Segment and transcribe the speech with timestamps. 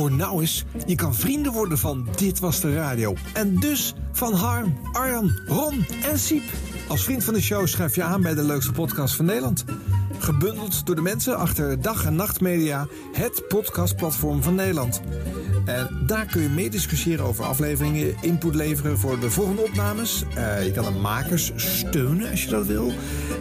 [0.00, 3.14] hoor nou eens, je kan vrienden worden van Dit Was De Radio.
[3.32, 6.42] En dus van Harm, Arjan, Ron en Siep.
[6.88, 9.64] Als vriend van de show schrijf je aan bij de leukste podcast van Nederland.
[10.18, 15.00] Gebundeld door de mensen achter Dag en Nacht Media, het podcastplatform van Nederland.
[15.64, 20.24] En daar kun je mee discussiëren over afleveringen, input leveren voor de volgende opnames.
[20.34, 22.92] Eh, je kan de makers steunen als je dat wil.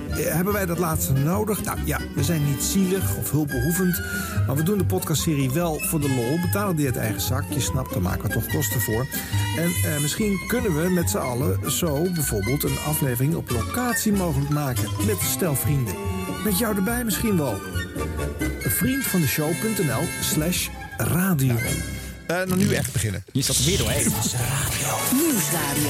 [0.09, 1.63] Eh, hebben wij dat laatste nodig?
[1.63, 4.01] Nou ja, we zijn niet zielig of hulpbehoevend.
[4.47, 6.39] Maar we doen de podcastserie wel voor de lol.
[6.41, 7.43] Betalen die uit eigen zak.
[7.49, 9.05] Je snapt, daar maken we toch kosten voor.
[9.57, 14.49] En eh, misschien kunnen we met z'n allen zo bijvoorbeeld een aflevering op locatie mogelijk
[14.49, 14.89] maken.
[15.05, 15.95] Met een stel vrienden.
[16.43, 17.55] Met jou erbij misschien wel.
[18.59, 20.67] Vriendvandeshow.nl slash
[20.97, 21.55] radio.
[22.29, 23.23] Eh, nou, nu echt beginnen.
[23.31, 24.13] Je zat er weer doorheen.
[25.13, 25.89] Nieuwsradio.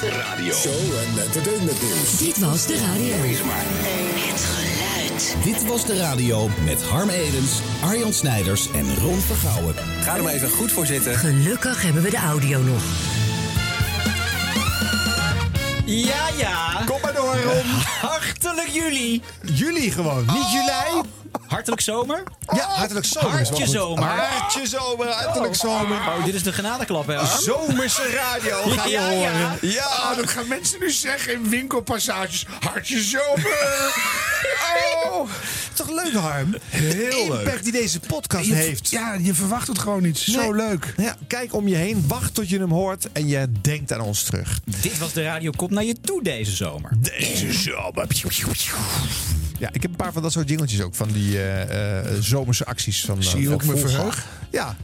[0.00, 0.54] Radio.
[0.54, 2.18] Show en entertainment nieuws.
[2.18, 3.16] Dit was de radio.
[3.44, 5.36] maar Het geluid.
[5.44, 7.50] Dit was de radio met Harm Edens,
[7.82, 9.74] Arjan Snijders en Ron Vergouwen.
[10.02, 11.14] Ga er maar even goed voor zitten.
[11.16, 12.82] Gelukkig hebben we de audio nog.
[15.84, 16.82] Ja, ja.
[16.86, 17.66] Kom maar door, Ron.
[18.10, 19.22] Hartelijk jullie.
[19.42, 21.23] Jullie gewoon, niet jullie.
[21.46, 22.22] Hartelijk zomer.
[22.54, 23.30] Ja, hartelijk zomer.
[23.30, 24.04] Hartje zomer.
[24.04, 25.96] Hartje zomer, hartelijk zomer.
[25.96, 27.26] Oh, dit is de genadeklap, hè?
[27.26, 29.16] Zomerse radio ga je Ja, ja.
[29.16, 29.58] horen.
[29.60, 32.46] Ja, Ah, dat gaan mensen nu zeggen in winkelpassages.
[32.60, 33.52] Hartje zomer.
[35.12, 35.28] Oh,
[35.74, 36.54] toch leuk, Harm?
[36.68, 37.38] Heel leuk.
[37.38, 38.90] Impact die deze podcast Je- heeft.
[38.90, 40.18] Ja, je verwacht het gewoon niet.
[40.18, 40.54] Zo Nee.
[40.54, 40.94] leuk.
[40.96, 44.22] Ja, kijk om je heen, wacht tot je hem hoort en je denkt aan ons
[44.22, 44.60] terug.
[44.64, 46.90] Dit was de radio Komt naar je toe deze zomer.
[46.96, 48.06] Deze zomer.
[49.58, 50.94] Ja, ik heb een paar van dat soort jingeltjes ook.
[50.94, 53.04] Van die eh, eh, zomerse acties.
[53.04, 54.26] Van, eh, Zie je van ook me verheug?
[54.50, 54.76] Ja.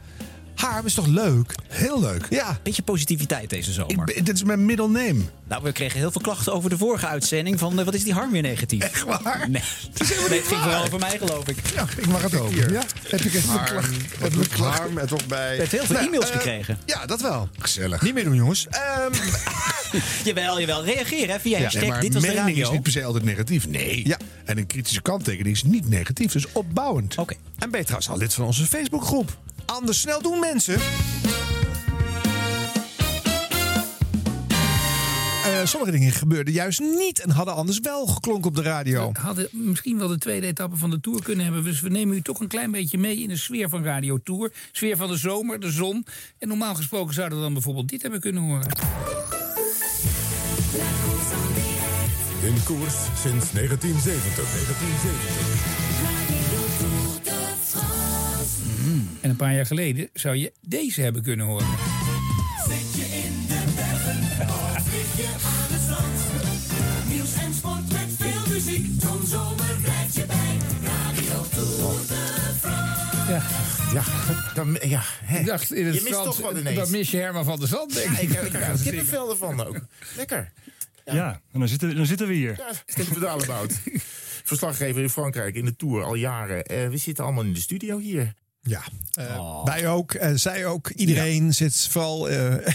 [0.60, 1.54] Harm is toch leuk?
[1.68, 2.26] Heel leuk.
[2.30, 2.58] Ja.
[2.62, 4.16] Beetje positiviteit deze zomer.
[4.16, 5.20] Ik dit is mijn middle name.
[5.48, 7.58] Nou, we kregen heel veel klachten over de vorige uitzending.
[7.58, 8.82] Van eh, wat is die Harm weer negatief?
[8.82, 9.46] Echt waar?
[9.50, 9.50] Nee,
[10.28, 11.56] nee het ging vooral over mij, geloof ik.
[11.74, 12.72] Ja, ik mag het over.
[12.72, 13.94] Ja, heb ik even een klacht.
[14.18, 14.52] Heb ik.
[14.52, 15.52] Harm er toch bij.
[15.52, 16.78] Je hebt heel veel Nou, e-mails eh, gekregen.
[16.86, 17.48] Ja, dat wel.
[17.58, 18.02] Gezellig.
[18.02, 18.66] Niet meer doen, jongens.
[18.70, 19.12] Ehm,
[20.24, 20.84] Jawel, jawel.
[20.84, 22.62] Reageer hè, via Ja, hashtag nee, maar dit was de mening radio.
[22.62, 23.68] is niet per se altijd negatief.
[23.68, 24.06] Nee.
[24.08, 24.16] Ja.
[24.44, 26.32] En een kritische kanttekening is niet negatief.
[26.32, 27.16] Dus opbouwend.
[27.18, 27.34] Oké.
[27.58, 29.38] en ben je trouwens al lid van onze Facebookgroep.
[29.70, 30.74] Anders snel doen, mensen.
[35.44, 39.12] Eh, sommige dingen gebeurden juist niet en hadden anders wel geklonken op de radio.
[39.12, 41.64] We hadden misschien wel de tweede etappe van de Tour kunnen hebben.
[41.64, 44.52] Dus we nemen u toch een klein beetje mee in de sfeer van Radio Tour.
[44.72, 46.06] Sfeer van de zomer, de zon.
[46.38, 48.66] En normaal gesproken zouden we dan bijvoorbeeld dit hebben kunnen horen.
[52.42, 54.34] In koers sinds 1970.
[54.34, 55.79] 1970.
[59.20, 61.66] En een paar jaar geleden zou je deze hebben kunnen horen.
[73.28, 73.42] Ja,
[73.92, 74.02] Ja,
[74.54, 75.38] dan, ja, hè.
[75.38, 76.76] ik dacht in het je mist Frans, toch wat ineens.
[76.76, 78.30] dat mis je Herman van der Zand, denk Ja, ik.
[78.30, 79.80] ik, ik krijg er kippenvel ervan ook.
[80.16, 80.52] Lekker.
[81.04, 82.54] Ja, en dan zitten, dan zitten we hier.
[82.56, 83.80] Ja, Steven Dalebout.
[84.44, 86.64] Verslaggever in Frankrijk in de Tour al jaren.
[86.64, 88.32] Eh, we zitten allemaal in de studio hier.
[88.62, 90.90] Ja, eh, wij ook, en zij ook.
[90.90, 92.38] Iedereen zit vooral, eh,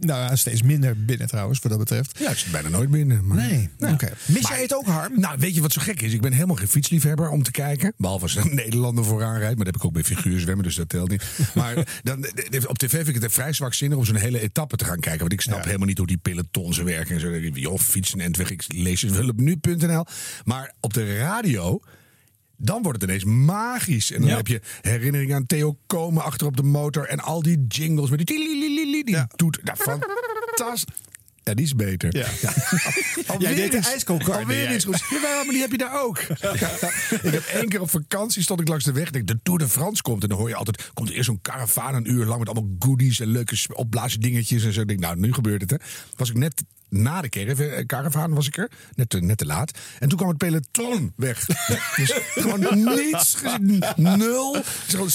[0.00, 2.18] nou ja, steeds minder binnen trouwens, wat dat betreft.
[2.18, 3.26] Ja, ik zit bijna nooit binnen.
[3.26, 3.36] Maar...
[3.36, 4.12] Nee, oké.
[4.26, 5.20] Mis Maar- jij het ook, Harm?
[5.20, 6.12] Nou, weet je wat zo gek is?
[6.12, 7.92] Ik ben helemaal geen fietsliefhebber om te kijken.
[7.96, 9.56] Behalve als er een Nederlander vooraan rijdt.
[9.56, 11.24] Maar dat heb ik ook bij figuurzwemmen, dus dat telt niet.
[11.54, 12.26] Maar dan,
[12.66, 15.20] op tv vind ik het vrij zwakzinnig om zo'n hele etappe te gaan kijken.
[15.20, 17.14] Want ik snap helemaal niet hoe die pelotons werken.
[17.14, 17.38] En zo.
[17.38, 18.50] Joh, fietsen en weg.
[18.50, 20.06] Ik lees het wel op nu.nl.
[20.44, 21.80] Maar op de radio...
[22.64, 24.12] Dan wordt het ineens magisch.
[24.12, 27.06] En dan heb je herinneringen aan Theo Komen achter op de motor.
[27.06, 29.04] En al die jingles met die...
[29.04, 29.64] Die doet...
[29.64, 30.94] Nou, fantastisch.
[31.44, 32.16] Ja, die is beter.
[32.16, 32.26] Ja.
[33.26, 34.74] Alweer Jij deed de Alweer deed jij.
[34.74, 35.08] iets goeds.
[35.10, 36.18] Jawel, maar die heb je daar ook.
[37.22, 39.06] ik heb één keer op vakantie, stond ik langs de weg.
[39.06, 40.22] Ik denk, de Tour de France komt.
[40.22, 42.38] En dan hoor je altijd, komt er eerst zo'n karavaan een uur lang...
[42.38, 44.80] met allemaal goodies en leuke opblaasdingetjes en zo.
[44.80, 45.76] Ik denk, nou, nu gebeurt het, hè.
[46.16, 46.62] Was ik net
[46.92, 48.70] na de caravan, karavaan was ik er.
[48.94, 49.78] Net te, net te laat.
[49.98, 51.46] En toen kwam het peloton weg.
[51.96, 53.34] dus gewoon niets.
[53.34, 53.82] gezien.
[53.96, 54.54] Nul.
[54.56, 54.64] Er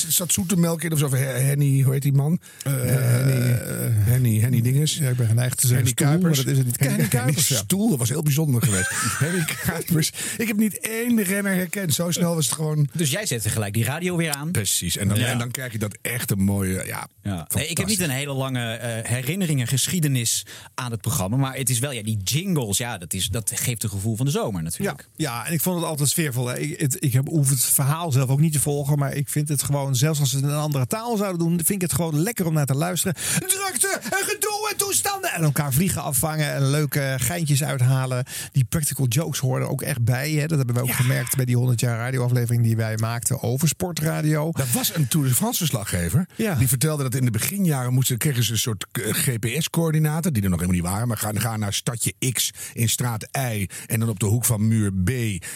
[0.07, 1.09] zat zoetemelk in of zo.
[1.15, 2.39] Henny, hoe heet die man?
[2.63, 3.57] Henny,
[4.03, 4.97] Henny, Henny Dinges.
[4.97, 6.35] Ja, ik ben geneigd te zeggen Henny stoel, Kuipers.
[6.37, 6.79] maar dat is het niet.
[6.79, 7.55] Henny Henny Kuipers, ja.
[7.55, 8.89] stoel, dat was heel bijzonder geweest.
[9.23, 10.11] Henny Kuipers.
[10.37, 11.93] Ik heb niet één renner herkend.
[11.93, 12.89] Zo snel was het gewoon...
[12.93, 14.51] Dus jij zette gelijk die radio weer aan.
[14.51, 14.97] Precies.
[14.97, 15.25] En dan, Ja.
[15.27, 16.85] en dan krijg je dat echt een mooie...
[16.85, 17.47] Ja, Ja.
[17.55, 21.37] Nee, ik heb niet een hele lange eh herinneringen, geschiedenis aan het programma.
[21.37, 24.25] Maar het, is wel, ja, die jingles, ja, dat, is, dat geeft een gevoel van
[24.25, 25.09] de zomer Ja, natuurlijk.
[25.15, 26.47] ja, en ik vond het altijd sfeervol.
[26.47, 26.57] Hè.
[26.57, 28.97] Ik, het, ik heb, hoef het verhaal zelf ook niet te volgen.
[28.97, 31.55] Maar ik vind het gewoon, zelfs als ze het in een andere taal zouden doen,
[31.55, 33.15] vind ik het gewoon lekker om naar te luisteren.
[33.39, 35.31] Drukte en gedoe en toestanden.
[35.33, 38.25] En elkaar vliegen afvangen en leuke geintjes uithalen.
[38.51, 40.31] Die practical jokes hoorden ook echt bij.
[40.31, 40.47] Hè.
[40.47, 44.51] Dat hebben we ook gemerkt bij die 100 jaar radioaflevering die wij maakten over sportradio.
[44.51, 46.27] Dat was een Tour de France verslaggever.
[46.35, 46.55] Ja.
[46.55, 50.33] Die vertelde dat in de beginjaren moesten, kregen ze een soort eh, GPS-coördinaten.
[50.33, 51.07] Die er nog helemaal niet waren.
[51.07, 53.67] Maar gaan, gaan naar stadje X in straat Y.
[53.85, 55.09] En dan op de hoek van muur B.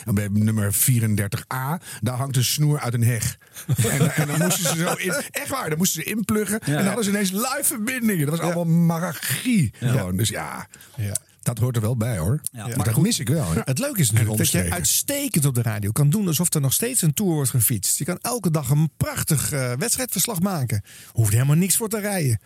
[0.05, 1.83] En bij nummer 34A.
[1.99, 3.37] Daar hangt een snoer uit een heg.
[3.89, 5.13] en, en dan moesten ze zo in.
[5.31, 6.59] Echt waar, dan moesten ze inpluggen.
[6.61, 8.25] en dan hadden ze ineens live verbindingen.
[8.27, 9.73] Dat was allemaal magie.
[9.77, 10.17] Gewoon.
[10.17, 11.15] Dus ja, Ja.
[11.41, 12.41] dat hoort er wel bij hoor.
[12.51, 12.67] Ja.
[12.75, 13.51] Maar dat mis ik wel.
[13.53, 13.61] hè.
[13.63, 16.73] Het leuke is natuurlijk dat je uitstekend op de radio kan doen alsof er nog
[16.73, 17.97] steeds een tour wordt gefietst.
[17.97, 20.83] Je kan elke dag een prachtig eh, wedstrijdverslag maken.
[21.11, 22.39] Hoeft helemaal niks voor te rijden.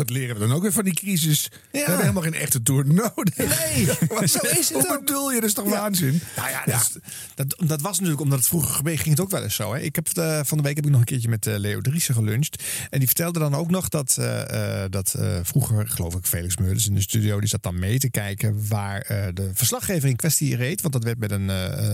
[0.00, 1.48] Dat leren we dan ook weer van die crisis.
[1.72, 3.36] We hebben helemaal geen echte tour nodig.
[3.36, 3.84] Nee,
[4.28, 4.98] zo is het Hoe ook.
[5.04, 5.40] bedoel je?
[5.40, 5.70] Dat is toch Ja.
[5.70, 6.20] waanzin?
[6.36, 6.98] Nou ja, dat,
[7.34, 9.72] dat, dat was natuurlijk omdat het vroeger ging het ook wel eens zo.
[9.74, 9.80] Hè.
[9.80, 12.14] Ik heb eh, van de week heb ik nog een keertje met eh, Leo Driessen
[12.14, 12.62] geluncht.
[12.90, 16.56] En die vertelde dan ook nog dat, eh, eh, dat eh, vroeger, geloof ik, Felix
[16.56, 20.16] Meurders in de studio, die zat dan mee te kijken waar eh, de verslaggever in
[20.16, 20.80] kwestie reed.
[20.80, 21.50] Want dat werd met een,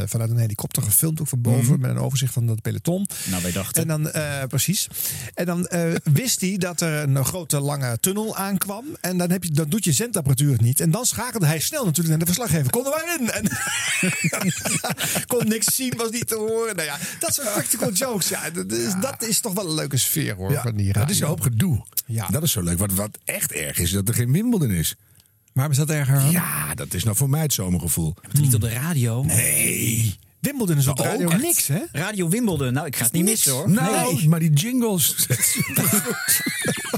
[0.08, 3.06] vanuit een helikopter gefilmd, ook van boven, met een overzicht van dat peloton.
[3.30, 3.82] Nou, wij dachten.
[3.82, 4.86] En dan, eh, precies.
[5.34, 8.84] En dan eh, wist hij dat er een grote lange tunnel aankwam.
[9.00, 10.80] En dan, heb je, dan doet je zendapparatuur het niet.
[10.80, 12.70] En dan schakelde hij snel natuurlijk naar de verslaggever.
[12.70, 13.30] Kon er maar in.
[13.30, 13.50] En
[15.36, 16.76] kon niks zien, was niet te horen.
[16.76, 18.28] Nou ja, dat soort practical jokes.
[18.28, 20.50] Ja, dat, is, dat is toch wel een leuke sfeer hoor.
[20.50, 21.84] Ja, van die dat is een hoop gedoe.
[22.06, 22.26] Ja.
[22.26, 22.78] Dat is zo leuk.
[22.78, 24.94] Wat, wat echt erg is, is dat er geen Wimbledon is.
[25.52, 26.16] Maar is dat erger?
[26.16, 26.30] aan?
[26.30, 28.14] Ja, dat is nou voor mij het zomergevoel.
[28.32, 29.22] Niet op de radio.
[29.24, 30.16] Nee.
[30.40, 31.42] Wimbledon is op de radio echt.
[31.42, 31.78] niks, hè?
[31.92, 32.72] Radio Wimbledon.
[32.72, 33.34] Nou, ik ga het niet Niks.
[33.36, 33.70] missen hoor.
[33.70, 34.28] Nou, Nee.
[34.28, 35.14] maar die jingles.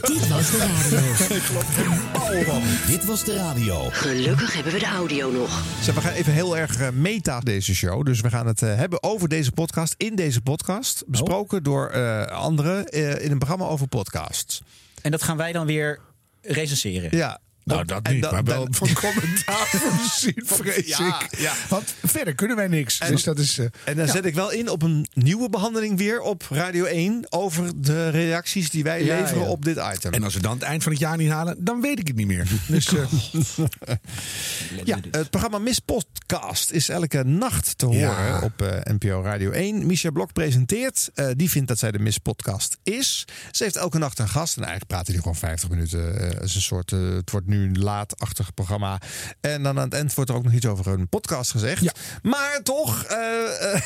[0.06, 1.00] Dit was de radio.
[2.93, 3.89] Dit was de radio.
[3.91, 5.62] Gelukkig hebben we de audio nog.
[5.83, 8.05] Zeg, we gaan even heel erg eh, meta deze show.
[8.05, 9.95] Dus we gaan het eh, hebben over deze podcast.
[9.97, 11.05] In deze podcast.
[11.06, 14.62] Besproken door eh, anderen eh, in een programma over podcasts.
[15.03, 15.99] En dat gaan wij dan weer
[16.43, 17.17] recenseren.
[17.17, 17.41] Ja.
[17.69, 18.23] Nou, dat en niet.
[18.23, 21.38] dan- maar wel dan- van commentaar voorzien, vrees Ja, ik.
[21.38, 21.53] ja.
[21.69, 22.99] Want verder kunnen wij niks.
[22.99, 23.59] dus dat is...
[23.59, 27.27] eh, En dan zet ik wel in op een nieuwe behandeling weer op Radio 1
[27.29, 29.48] over de reacties die wij Ja, leveren ja.
[29.48, 30.13] op dit item.
[30.13, 32.17] en als we dan het eind van het jaar niet halen, dan weet ik het
[32.17, 32.46] niet meer.
[32.69, 33.05] Dus eh,
[34.84, 38.41] ja, het programma Miss Podcast is elke nacht te horen Ja.
[38.43, 39.87] op eh, NPO Radio 1.
[39.87, 41.10] Misha Blok presenteert.
[41.15, 43.25] Eh, die vindt dat zij de Miss Podcast is.
[43.51, 44.56] Ze heeft elke nacht een gast.
[44.56, 46.20] En eigenlijk praten die gewoon 50 minuten.
[46.20, 49.00] Eh, Het is een soort, het wordt nu een laatachtig programma.
[49.41, 51.82] En dan aan het eind wordt er ook nog iets over een podcast gezegd.
[51.82, 51.93] Ja.
[52.22, 53.81] Maar toch, eh, eh,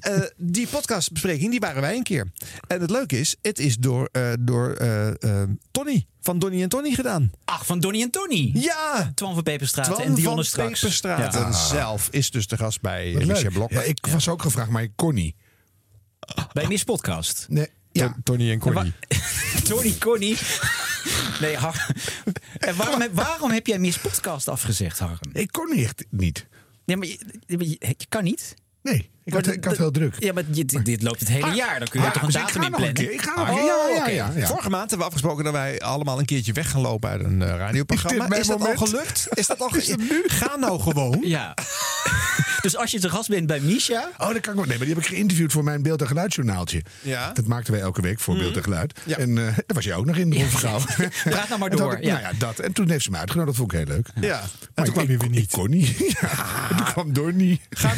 [0.16, 2.30] eh, die podcastbespreking, die waren wij een keer.
[2.66, 4.76] En het leuke is, het is door, eh, door
[5.70, 7.30] Tony van Donny en Tony gedaan.
[7.44, 8.50] Ach, van Donny en Tony.
[8.54, 9.12] Ja!
[9.14, 10.80] Twan van Peperstraat Twan en Dionne van straks.
[10.80, 11.52] Peperstraat Ja.
[11.52, 13.12] zelf is dus de gast bij.
[13.26, 13.70] Michel Blok.
[13.70, 15.34] Ja, ik was ook gevraagd, maar ik kon niet.
[16.52, 17.46] Bij Miss Podcast.
[17.48, 17.68] Nee,
[17.98, 18.16] ja.
[18.24, 18.92] Tony en Connie.
[19.68, 20.36] Tony Connie.
[21.40, 21.86] Nee, Har-
[22.58, 25.18] en waarom, heb- waarom heb jij Miss Podcast afgezegd, Harm?
[25.32, 26.46] Ik kon niet echt niet.
[26.84, 28.54] Nee, maar je, je, je kan niet.
[28.82, 30.14] Nee, ik had, ik had heel druk.
[30.18, 31.78] Ja, maar je- dit, dit loopt het hele Ah, jaar.
[31.78, 33.04] Dan kun je ah, toch een dus ik datum ga in nog een plannen.
[33.04, 33.94] keer, ik ga nog een Oh, keer.
[33.96, 34.46] Ja, ja, ja, ja.
[34.46, 37.42] Vorige maand hebben we afgesproken dat wij allemaal een keertje weg gaan lopen uit een
[37.42, 38.24] eh, radioprogramma.
[38.24, 39.26] Is dit Is dat al gelukt?
[39.34, 41.18] Is dat al ge- Ga nou gewoon.
[41.22, 41.54] Ja.
[42.60, 44.10] Dus als je te gast bent bij Misha...
[44.18, 44.66] Oh, dat kan ik ook.
[44.66, 46.82] Nee, maar die heb ik geïnterviewd voor mijn beeld- en geluidsjournaaltje.
[47.02, 47.32] Ja.
[47.32, 49.00] Dat maakten wij elke week voor beeld en geluid.
[49.04, 49.16] Ja.
[49.16, 50.78] En eh daar was je ook nog in, Ron Vergouw.
[51.24, 52.12] Praat nou maar En door, ik- ja.
[52.12, 52.58] Nou ja, dat.
[52.58, 53.56] En toen heeft ze me uitgenodigd.
[53.58, 54.08] Dat vond ik heel leuk.
[54.30, 54.40] Ja.
[54.40, 55.50] En Maar toen kwam ik, je weer ik niet.
[55.50, 55.96] kon niet.
[56.20, 56.68] Ja.
[56.70, 57.60] En toen kwam door niet.
[57.70, 57.92] Ga,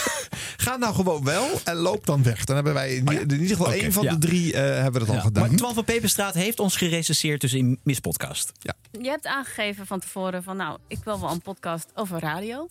[0.64, 2.44] ga nou gewoon wel en loop dan weg.
[2.44, 4.12] Dan hebben wij in, in ieder geval één van ja.
[4.12, 5.20] de drie eh, hebben we dat al Ja.
[5.20, 5.48] gedaan.
[5.48, 8.52] Maar Twan van Peperstraat heeft ons gerecenseerd dus in Miss Podcast.
[9.00, 12.68] Je hebt aangegeven van tevoren van nou, ik wil wel een podcast over radio.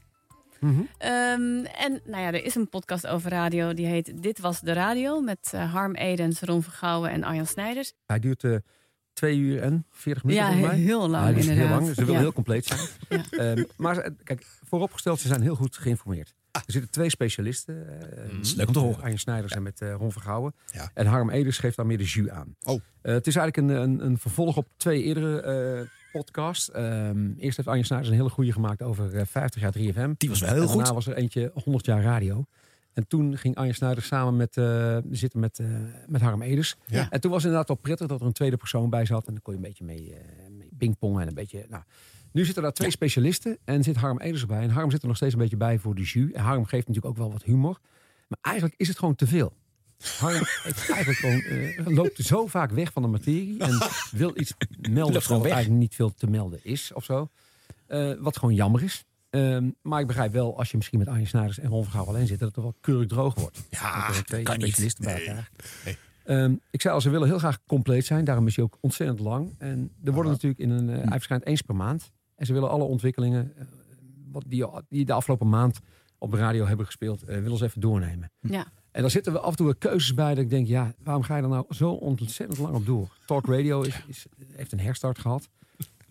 [0.66, 0.82] Mhm.
[0.98, 4.74] Ehm, en nou ja, er is een podcast over radio die heet Dit was de
[4.74, 7.94] radio met eh, Harm Edens, Ron Vergouwen en Arjan Snijders.
[8.06, 8.56] Hij duurt eh,
[9.14, 10.86] twee uur en 40 minuten Ja, volgens mij.
[10.86, 12.20] heel lang Hij heel lang, dus ze wil Ja.
[12.20, 12.80] heel compleet zijn.
[13.10, 13.24] Ja.
[13.32, 16.34] Ehm, maar eh, kijk, vooropgesteld, ze zijn heel goed geïnformeerd.
[16.52, 17.88] Er zitten twee specialisten.
[18.42, 19.02] is leuk om te horen.
[19.02, 20.56] Arjen Snijders en met Ron Vergouwen.
[20.72, 20.90] Ja.
[20.94, 22.56] En Harm Eders geeft daar meer de jus aan.
[22.64, 22.82] Oh.
[23.02, 26.72] Het is eigenlijk een, een, een vervolg op twee eerdere eh podcasts.
[26.72, 30.14] Ehm, eerst heeft Arjen Snijders een hele goede gemaakt over eh, 50 jaar 3FM.
[30.18, 30.78] Die was wel heel En goed.
[30.78, 32.46] daarna was er eentje 100 jaar radio.
[32.94, 35.68] En toen ging Arjen Snijders samen met, eh, zitten met, eh,
[36.08, 36.76] met Harm Eders.
[36.86, 37.10] Ja.
[37.10, 39.28] En toen was het inderdaad wel prettig dat er een tweede persoon bij zat.
[39.28, 41.66] En dan kon je een beetje mee, eh mee pingpongen en een beetje...
[41.70, 41.84] Nou,
[42.32, 44.62] nu zitten daar twee specialisten en zit Harm Eders erbij.
[44.62, 46.32] En Harm zit er nog steeds een beetje bij voor de jus.
[46.32, 47.80] En Harm geeft natuurlijk ook wel wat humor.
[48.28, 49.54] Maar eigenlijk is het gewoon te veel.
[50.20, 53.60] Harm heeft eigenlijk gewoon, eh, loopt zo vaak weg van de materie.
[53.60, 53.78] En
[54.12, 54.54] wil iets
[54.90, 55.42] melden weg.
[55.52, 57.30] eigenlijk niet veel te melden is of zo.
[57.88, 59.06] Eh, wat gewoon jammer is.
[59.30, 62.28] Ehm, maar ik begrijp wel, als je misschien met Arjen Snijders en Ron Vergouw alleen
[62.28, 63.64] zit, dat het er wel keurig droog wordt.
[63.70, 64.96] Ja, Dat kan niet.
[65.00, 65.50] bij elkaar.
[66.24, 68.26] Ehm, ik zei al, ze willen heel graag compleet zijn.
[68.26, 69.56] Daarom is hij ook ontzettend lang.
[69.58, 70.90] En er worden natuurlijk in een...
[70.90, 72.12] eh, hij verschijnt eens per maand.
[72.36, 73.54] En ze willen alle ontwikkelingen
[74.32, 75.80] wat die, die de afgelopen maand
[76.18, 78.32] op de radio hebben gespeeld, eh, willen ze even doornemen.
[78.40, 78.68] Ja.
[78.96, 81.36] En daar zitten we af en toe keuzes bij dat ik denk, ja, waarom ga
[81.36, 83.18] je er nou zo ontzettend lang op door?
[83.26, 85.50] Talk Radio is, is, heeft een herstart gehad.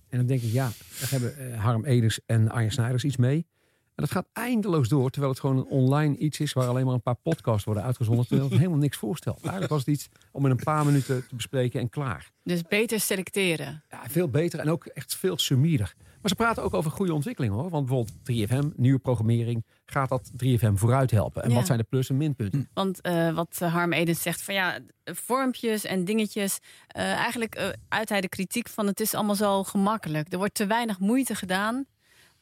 [0.09, 3.47] En dan denk ik, ja, daar hebben eh, Harm Eders en Arjen Snijders iets mee.
[3.95, 6.95] En dat gaat eindeloos door, terwijl het gewoon een online iets is waar alleen maar
[6.95, 9.39] een paar podcasts worden uitgezonden, terwijl het helemaal niks voorstelt.
[9.41, 12.31] Eigenlijk was het iets om in een paar minuten te bespreken en klaar.
[12.43, 13.83] Dus beter selecteren.
[13.91, 15.95] Ja, veel beter en ook echt veel summierder.
[16.25, 17.71] Maar ze praten ook over goede ontwikkelingen hoor.
[17.71, 21.43] Want bijvoorbeeld 3FM, nieuwe programmering, gaat dat 3FM vooruit helpen?
[21.43, 21.55] En Ja.
[21.55, 22.69] wat zijn de plus- en minpunten?
[22.75, 26.59] Want eh, wat Harm Edens zegt van ja, vormpjes en dingetjes.
[26.87, 30.33] eh, eigenlijk eh, uit hij de kritiek van het is allemaal zo gemakkelijk.
[30.33, 31.85] Er wordt te weinig moeite gedaan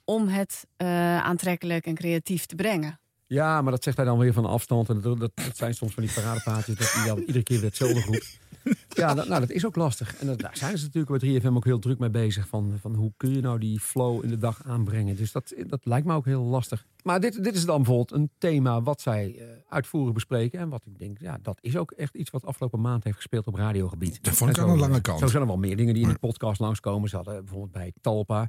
[0.04, 3.00] om het eh, aantrekkelijk en creatief te brengen.
[3.32, 4.88] Ja, maar dat zegt hij dan weer van afstand.
[4.88, 7.68] En dat, dat, dat zijn soms van die paradepaadjes dat hij dan iedere keer weer
[7.68, 8.40] hetzelfde roept.
[8.88, 10.16] Ja, dat, nou, dat is ook lastig.
[10.16, 12.48] En dat, daar zijn ze natuurlijk bij 3FM ook heel druk mee bezig.
[12.48, 15.16] Van, van hoe kun je nou die flow in de dag aanbrengen.
[15.16, 16.86] Dus dat, dat lijkt me ook heel lastig.
[17.02, 20.58] Maar dit, dit is dan bijvoorbeeld een thema wat zij eh, uitvoerig bespreken.
[20.58, 23.46] En wat ik denk, ja, dat is ook echt iets wat afgelopen maand heeft gespeeld
[23.46, 24.24] op radiogebied.
[24.24, 25.18] Dat vond ik aan de lange kant.
[25.18, 27.08] Zo zijn er wel meer dingen die in de podcast langskomen.
[27.08, 28.48] Ze hadden bijvoorbeeld bij Talpa.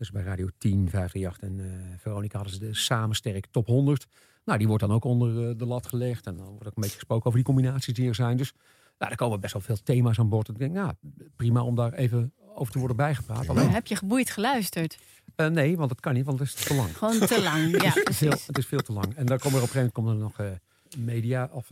[0.00, 4.06] Dus bij Radio 10, 538 en eh, Veronica hadden ze de Samen Sterk Top 100.
[4.44, 6.26] Nou, die wordt dan ook onder eh, de lat gelegd.
[6.26, 8.36] En dan wordt ook een beetje gesproken over die combinaties die er zijn.
[8.36, 8.52] Dus
[8.98, 10.48] nou, er komen best wel veel thema's aan boord.
[10.48, 10.92] Ik denk, nou,
[11.36, 13.48] prima om daar even over te worden bijgepraat.
[13.48, 14.98] Alleen, Heb je geboeid geluisterd?
[15.36, 16.96] eh, nee, want dat kan niet, want het is te lang.
[16.96, 17.70] Gewoon te lang.
[17.82, 18.46] Ja, Veel, precies.
[18.46, 19.14] het is veel te lang.
[19.14, 20.58] En dan komen er op een gegeven moment komen er nog
[21.06, 21.68] media of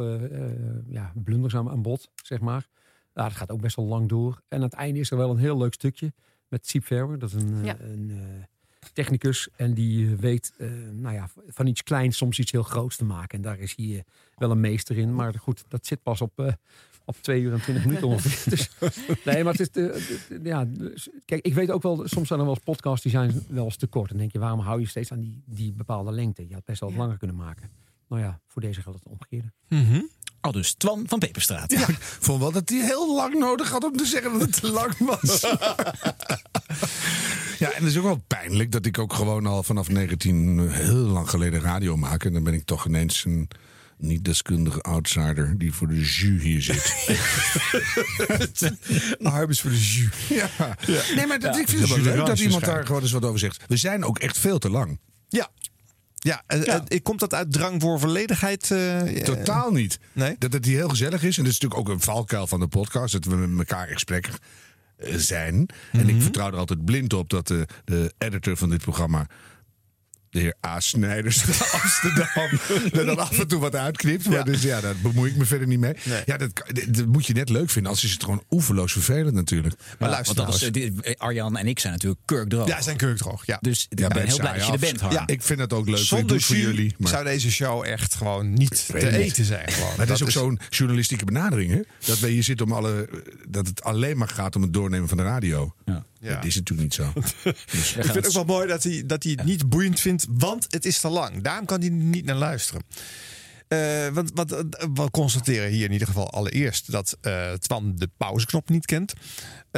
[0.88, 2.66] ja, blunders aan, aan bod, zeg maar.
[3.14, 4.42] Nou, dat gaat ook best wel lang door.
[4.48, 6.12] En aan het einde is er wel een heel leuk stukje
[6.48, 7.18] met Siep Verwer.
[7.18, 7.76] Dat is een, eh, Ja.
[7.80, 8.44] een eh,
[8.92, 9.48] technicus.
[9.56, 13.04] En die eh, weet eh, nou ja, van iets kleins soms iets heel groots te
[13.04, 13.38] maken.
[13.38, 14.04] En daar is hij
[14.36, 15.14] wel een meester in.
[15.14, 16.52] Maar goed, dat zit pas op, eh,
[17.04, 18.50] op twee uur en twintig minuten ongeveer.
[18.50, 18.70] Dus,
[19.24, 19.70] nee, maar het is...
[19.70, 23.02] De, de- ja, dus, kijk, ik weet ook wel, soms zijn er wel eens podcasts
[23.02, 24.08] die zijn wel eens te kort.
[24.08, 26.48] Dan denk je, waarom hou je steeds aan die, die bepaalde lengte?
[26.48, 27.70] Je had best wel wat langer kunnen maken.
[28.08, 29.52] Nou ja, voor deze geldt het omgekeerde.
[30.40, 31.70] Al dus Twan van Peperstraat.
[31.72, 34.60] Ja, ik vond wel dat hij heel lang nodig had om te zeggen dat het
[34.60, 35.40] te lang was.
[37.58, 40.94] ja, en het is ook wel pijnlijk dat ik ook gewoon al vanaf 19 heel
[40.94, 42.24] lang geleden radio maak.
[42.24, 43.48] En dan ben ik toch ineens een
[43.98, 46.94] niet deskundige outsider die voor de jus hier zit.
[49.48, 50.28] Is voor de jus.
[50.28, 50.76] ja.
[51.14, 51.60] Nee, maar dat, Ja.
[51.60, 53.64] ik vind het wel leuk dat iemand daar gewoon eens wat over zegt.
[53.66, 54.98] We zijn ook echt veel te lang.
[55.28, 55.48] Ja.
[56.28, 58.70] Ja, eh, eh, komt dat uit drang voor volledigheid?
[58.70, 59.98] eh, Totaal niet.
[60.12, 60.36] Nee?
[60.38, 61.36] Dat het hier heel gezellig is.
[61.38, 63.12] En dat is natuurlijk ook een valkuil van de podcast.
[63.12, 64.28] Dat we met elkaar in gesprek
[65.16, 65.66] zijn.
[65.92, 66.08] En Mhm.
[66.08, 69.26] ik vertrouw er altijd blind op dat de, de editor van dit programma...
[70.30, 70.80] De heer A.
[70.80, 72.48] Snijders van Amsterdam.
[73.00, 74.28] er dan af en toe wat uitknipt.
[74.28, 75.94] Maar dus ja, daar bemoei ik me verder niet mee.
[76.26, 77.86] Ja, dat, dat- dat moet je net leuk vinden.
[77.90, 79.74] Anders is het gewoon oeverloos vervelend natuurlijk.
[79.98, 82.68] Maar luister, want dat is, eh, dit- Arjan en ik zijn natuurlijk kurkdroog.
[82.68, 83.46] Ja, zijn kurkdroog.
[83.46, 83.58] Ja.
[83.60, 85.00] Dus ik Ja, ben heel blij dat je er bent.
[85.00, 85.12] Harm.
[85.12, 85.96] Ja, ik vind het ook leuk.
[85.98, 86.94] Zonder voor jullie.
[86.98, 89.02] Maar zou deze show echt gewoon niet te niet.
[89.04, 89.72] eten zijn.
[89.72, 89.88] Gewoon.
[89.88, 91.80] Maar het is Dat ook zo'n journalistieke benadering, hè?
[92.06, 93.08] Dat we hier zitten om alle.
[93.48, 95.74] Dat het alleen maar gaat om het doornemen van de radio.
[95.84, 96.04] Ja.
[96.20, 97.12] Dat is natuurlijk niet zo.
[97.70, 100.26] Dus, Ik vind het ook wel mooi dat hij, dat hij het niet boeiend vindt,
[100.28, 101.42] want het is te lang.
[101.42, 102.82] Daarom kan hij niet naar luisteren.
[103.68, 108.10] Eh, want wat, eh, we constateren hier in ieder geval allereerst dat eh Twan de
[108.16, 109.12] pauzeknop niet kent.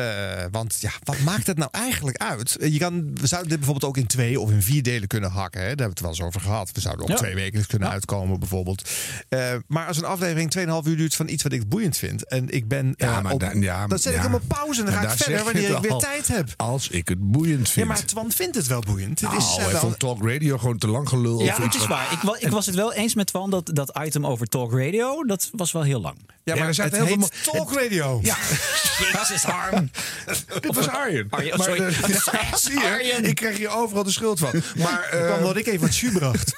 [0.01, 2.57] Eh, want ja, wat maakt het nou eigenlijk uit?
[2.57, 5.31] Eh, Je kan, we zouden dit bijvoorbeeld ook in twee of in vier delen kunnen
[5.31, 5.61] hakken.
[5.61, 5.67] Hè?
[5.67, 6.71] Daar hebben we het wel eens over gehad.
[6.73, 7.15] We zouden Ja.
[7.15, 8.89] twee weken kunnen uitkomen bijvoorbeeld.
[9.29, 12.25] Eh, maar als een aflevering 2,5 uur duurt van iets wat ik boeiend vind.
[12.29, 14.25] En ik ben ja, eh, maar op, da- ja, dan zet ik ja.
[14.25, 15.99] hem op pauze en dan Maar ga ik verder wanneer ik weer al.
[16.01, 16.49] tijd heb.
[16.57, 17.87] Als ik het boeiend Ja, vind.
[17.87, 19.21] maar Twan vindt het wel boeiend.
[19.21, 21.43] Het is hij wel- vond Talk Radio gewoon te lang gelul.
[21.43, 22.13] Ja, of het is wat- waar.
[22.13, 25.25] Ik, wa- ik was het wel eens met Twan dat dat item over Talk Radio,
[25.25, 26.17] dat was wel heel lang.
[26.45, 28.19] Ja, maar er heet heel veel Talk Radio.
[28.23, 28.37] Ja,
[29.13, 29.90] Jezus, Harm.
[30.61, 31.27] dit was Arjen.
[31.31, 31.83] Arjen, Maar, sorry.
[31.85, 32.09] eh,
[32.51, 33.25] ja, zie je, Arjen.
[33.25, 34.63] ik krijg hier overal de schuld van.
[34.77, 36.53] Maar, Ik kwam eh, dat ik even wat jus bracht.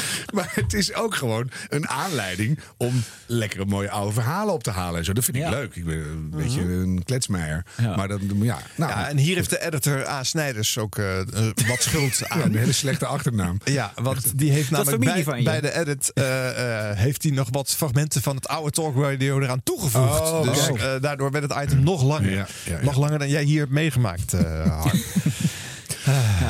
[0.34, 4.98] maar het is ook gewoon een aanleiding om lekkere mooie oude verhalen op te halen.
[4.98, 5.12] En zo.
[5.12, 5.50] Dat vind ik Ja.
[5.50, 5.74] leuk.
[5.76, 7.64] Ik ben een beetje een kletsmeijer.
[7.76, 7.96] Ja.
[7.96, 10.22] Maar dan, ja, nou, Ja, en hier heeft de editor A.
[10.24, 11.26] Snijders ook eh, eh,
[11.68, 12.40] wat schuld ja, aan.
[12.42, 13.58] een hele slechte achternaam.
[13.64, 15.44] Ja, want die heeft namelijk bij, van je.
[15.44, 19.40] bij de edit eh, eh, heeft hij nog wat fragmenten van het oude Talk Radio
[19.40, 20.20] eraan toegevoegd.
[20.20, 22.30] Oh, dus eh, daardoor werd het item nog langer.
[22.30, 22.84] Ja, ja, ja.
[22.84, 25.00] Nog langer dan jij hier hebt meegemaakt, eh Harm.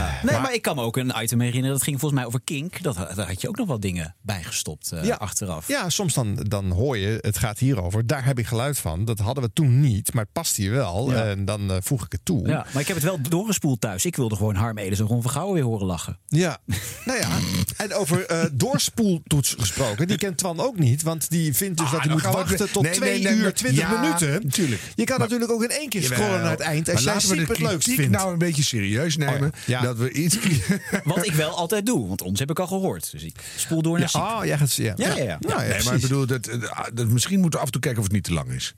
[0.02, 0.30] Ja.
[0.30, 1.73] Nee, maar, ik kan me ook een item herinneren.
[1.76, 2.82] Dat ging volgens mij over Kink.
[2.82, 5.14] Dat, daar had je ook nog wel dingen bijgestopt Ja.
[5.14, 5.68] achteraf.
[5.68, 8.06] Ja, soms dan, dan hoor je, het gaat hierover.
[8.06, 9.04] Daar heb ik geluid van.
[9.04, 11.11] Dat hadden we toen niet, maar het past hier wel.
[11.12, 11.25] Ja.
[11.25, 12.49] En dan eh, voeg ik het toe.
[12.49, 14.04] Ja, maar ik heb het wel doorgespoeld thuis.
[14.04, 16.18] Ik wilde gewoon Harm Edens en Ron Vergouwen weer horen lachen.
[16.26, 16.59] Ja,
[17.04, 17.28] nou ja.
[17.76, 20.06] En over eh, doorspoeltoets gesproken.
[20.06, 21.02] Die kent Twan ook niet.
[21.02, 23.23] Want die vindt dus Ah, dat hij moet gaan we wachten tot nee, 2 nee,
[23.23, 23.52] nee, uur nee.
[23.52, 24.42] 20 Ja, minuten.
[24.42, 24.80] natuurlijk.
[24.94, 26.90] Je kan Maar- natuurlijk ook in één keer scrollen naar het eind.
[26.90, 28.11] Als jij het leukst kritiek vindt.
[28.16, 29.49] nou een beetje serieus nemen.
[29.54, 29.92] Oh ja.
[29.97, 30.39] Dat we iets...
[31.05, 33.11] Wat ik wel altijd doe, want ons heb ik al gehoord.
[33.11, 34.11] Dus ik spoel door naar.
[34.15, 34.93] Oh, ja, gaat, ja.
[34.97, 35.37] Ja, ja, ja.
[35.41, 37.99] Nou, nee, maar ik bedoel, dat, dat, dat- misschien moeten we af en toe kijken
[38.01, 38.75] of het niet te lang is.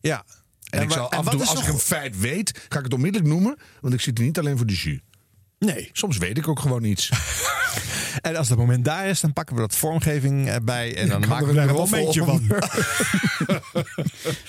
[0.00, 0.24] Ja.
[0.70, 2.94] En, ik zal en af en toe, als ik een feit weet, ga ik het
[2.94, 3.56] onmiddellijk noemen.
[3.80, 4.98] Want ik zit er niet alleen voor de jus.
[5.58, 5.90] Nee.
[5.92, 7.10] Soms weet ik ook gewoon iets.
[8.20, 10.96] En als dat moment daar is, dan pakken we dat vormgeving eh, bij.
[10.96, 12.46] En dan maken we daar een momentje om.
[12.48, 12.62] van.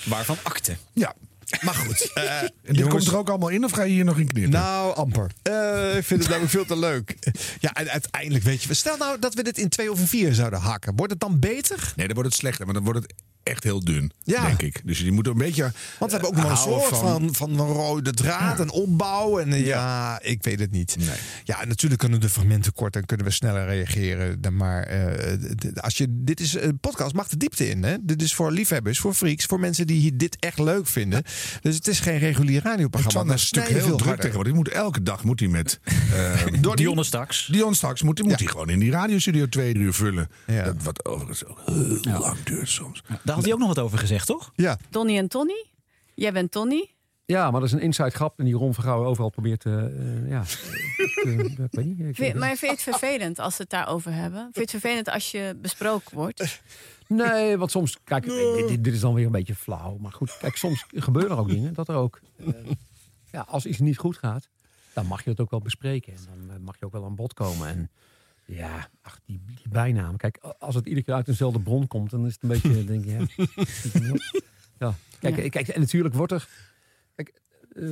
[0.04, 0.76] Waarvan akte.
[0.92, 1.14] Ja.
[1.60, 2.10] Maar goed.
[2.14, 4.26] eh, En dit jongens, komt er ook allemaal in of ga je hier nog in
[4.26, 4.52] knippen?
[4.52, 5.30] Nou, amper.
[5.42, 7.16] Eh, ik vind het namelijk veel te leuk.
[7.60, 8.74] Ja, en uiteindelijk weet je...
[8.74, 10.96] Stel nou dat we dit in twee of in vier zouden hakken.
[10.96, 11.92] Wordt het dan beter?
[11.96, 13.14] Nee, dan wordt het slechter, maar dan wordt het
[13.50, 14.46] echt heel dun, Ja.
[14.46, 14.80] denk ik.
[14.84, 15.62] Dus je moet een beetje
[15.98, 19.38] Want we hebben ook nog een soort van, van, rode draad en opbouw.
[19.38, 20.18] En eh, ja.
[20.22, 20.96] ik weet het niet.
[21.44, 24.40] Ja, natuurlijk kunnen de fragmenten kort en kunnen we sneller reageren.
[24.40, 25.38] Dan Maar eh,
[25.74, 27.82] als je, dit is een podcast, mag de diepte in.
[27.82, 27.96] Hè?
[28.02, 31.22] Dit is voor liefhebbers, voor freaks, voor mensen die hier dit echt leuk vinden.
[31.60, 33.24] Dus het is geen regulier radioprogramma.
[33.24, 34.16] Maar is natuurlijk heel druk harder.
[34.16, 34.52] tegenwoordig.
[34.52, 35.80] Die moet elke dag moet hij met...
[36.14, 37.46] eh Door die- Dionne straks.
[37.46, 38.36] Dion straks moet, moet Ja.
[38.36, 40.28] hij gewoon in die radiostudio twee uur vullen.
[40.46, 40.62] Ja.
[40.64, 43.02] Dat wat overigens ook heel lang duurt soms.
[43.24, 44.52] Daar had hij ook nog wat over gezegd, toch?
[44.54, 44.78] Ja.
[44.90, 45.64] Donnie en Tony.
[46.14, 46.90] Jij bent Tony.
[47.26, 48.38] Ja, maar dat is een inside grap.
[48.38, 49.64] En die Ron Vergouwen overal probeert...
[49.64, 51.32] eh, eh, ja, te-
[51.64, 52.00] ik weet niet.
[52.00, 54.40] Ik- Vind- maar vind je het vervelend als ze het daarover hebben?
[54.42, 56.60] Vind je het vervelend als je besproken wordt?
[57.06, 59.96] Nee, want soms, kijk, dit, dit- dit is dan weer een beetje flauw.
[60.00, 62.46] Maar goed, kijk, soms gebeuren er ook dingen dat er ook, eh,
[63.32, 64.48] ja, als iets niet goed gaat,
[64.94, 66.12] dan mag je het ook wel bespreken.
[66.12, 67.68] En dan eh, mag je ook wel aan bod komen.
[67.68, 67.90] En
[68.50, 70.16] ja, ach, die, die bijnaam.
[70.16, 73.04] Kijk, als het iedere keer uit dezelfde bron komt, dan is het een beetje, denk
[73.04, 74.16] je, ja.
[74.78, 74.94] ja.
[75.20, 75.48] Kijk, Ja.
[75.48, 76.48] kijk, en natuurlijk wordt er,
[77.14, 77.40] kijk,
[77.72, 77.88] eh,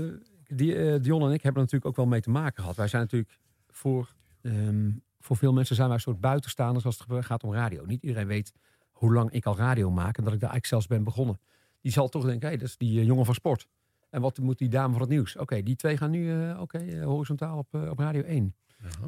[0.46, 2.76] die, eh, Dion en ik hebben er natuurlijk ook wel mee te maken gehad.
[2.76, 4.90] Wij zijn natuurlijk voor, ehm,
[5.20, 7.84] voor veel mensen zijn wij een soort buitenstaanders als het gaat om radio.
[7.84, 8.52] Niet iedereen weet
[8.90, 11.40] hoe lang ik al radio maak en dat ik daar eigenlijk zelfs ben begonnen.
[11.80, 13.68] Die zal toch denken, hé, dat is die eh, jongen van sport.
[14.10, 15.36] En wat moet die dame van het nieuws?
[15.36, 18.54] Oké, die twee gaan nu oké, horizontaal op, op Radio 1.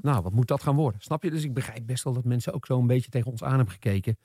[0.03, 1.01] Nou, wat moet dat gaan worden?
[1.01, 1.31] Snap je?
[1.31, 3.71] Dus ik begrijp best wel dat mensen ook zo een beetje tegen ons aan hebben
[3.73, 4.19] gekeken.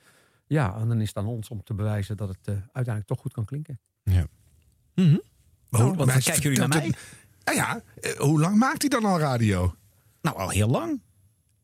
[0.47, 3.19] Ja, en dan is het aan ons om te bewijzen dat het eh, uiteindelijk toch
[3.19, 3.79] goed kan klinken.
[4.03, 4.27] Ja.
[4.95, 6.97] Hoe- wat maar kijken jullie naar het-
[7.43, 9.75] Ja, ja, eh, hoe lang maakt hij dan al radio?
[10.21, 11.01] Nou, al heel lang.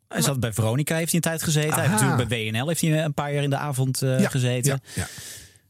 [0.07, 1.73] Hij zat bij Veronica, heeft hij een tijd gezeten.
[1.73, 4.29] Hij heeft natuurlijk bij WNL heeft hij een paar jaar in de avond eh, Ja,
[4.29, 4.81] gezeten.
[4.95, 5.07] ja, ja.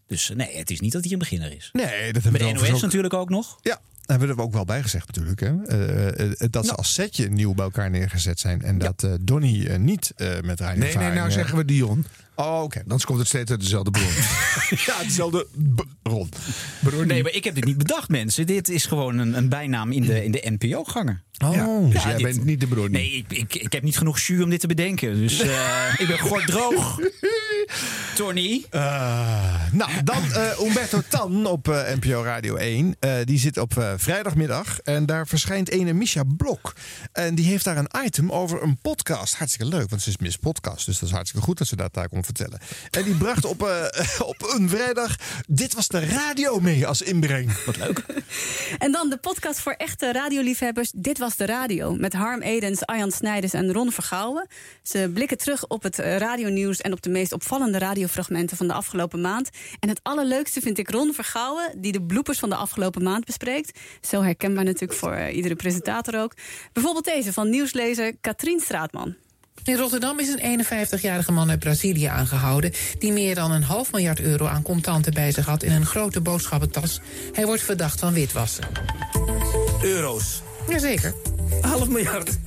[0.06, 1.70] Dus eh, nee, het is niet dat hij een beginner is.
[1.72, 3.58] Nee, dat hebben Bij we de overigens NOS ook- natuurlijk ook nog.
[3.62, 5.40] Ja, hebben we er ook wel bij gezegd natuurlijk.
[5.40, 5.64] Hè?
[5.66, 8.62] Eh, eh, dat ze als setje nieuw bij elkaar neergezet zijn.
[8.62, 12.06] En dat eh Donny niet eh, met radio Nee, nee, nou zeggen we Dion.
[12.36, 12.80] Oh, oké.
[12.82, 14.04] Anders komt het steeds uit dezelfde bron.
[14.88, 15.48] ja, hetzelfde
[16.04, 16.30] bron.
[17.08, 18.46] Nee, maar ik heb dit niet bedacht, mensen.
[18.48, 21.22] Dit is gewoon een, een bijnaam in de, in de NPO-gangen.
[21.46, 22.92] Oh, Ja, dus Ja, jij dit- bent niet de bron.
[22.92, 25.16] Nee, ik, ik, ik heb niet genoeg jus om dit te bedenken.
[25.16, 27.00] Dus eh, ik ben gewoon droog.
[28.16, 28.66] Tony.
[28.70, 32.96] Eh, nou, dan eh Umberto Tan op eh, NPO Radio 1.
[33.00, 34.80] Eh, die zit op eh, vrijdagmiddag.
[34.80, 36.74] En daar verschijnt ene Misha Blok.
[37.14, 39.36] En die heeft daar een item over een podcast.
[39.36, 40.86] Hartstikke leuk, want ze is Miss Podcast.
[40.86, 42.60] Dus dat is hartstikke goed dat ze dat daar kon vertellen.
[42.92, 43.86] En die bracht op, eh,
[44.34, 45.16] op een vrijdag...
[45.48, 47.64] Dit was de radio mee als inbreng.
[47.66, 48.06] Wat leuk.
[48.78, 50.92] En dan de podcast voor echte radioliefhebbers.
[50.96, 51.96] Dit was de radio.
[51.96, 54.48] Met Harm Edens, Arjan Snijders en Ron Vergouwen.
[54.84, 59.22] Ze blikken terug op het radionieuws en op de meest opvallende radiofragmenten van de afgelopen
[59.22, 59.50] maand.
[59.80, 63.80] En het allerleukste vind ik Ron Vergouwen, die de bloepers van de afgelopen maand bespreekt.
[64.02, 66.34] Zo herkenbaar natuurlijk voor eh, iedere presentator ook.
[66.74, 69.16] Bijvoorbeeld deze van nieuwslezer Katrien Straatman.
[69.64, 72.72] In Rotterdam is een 51-jarige man uit Brazilië aangehouden...
[73.00, 75.64] die meer dan een half miljard euro aan contanten bij zich had...
[75.64, 77.00] in een grote boodschappentas.
[77.34, 78.64] Hij wordt verdacht van witwassen.
[79.82, 80.42] Euro's.
[80.70, 81.14] Jazeker.
[81.62, 82.38] Half miljard.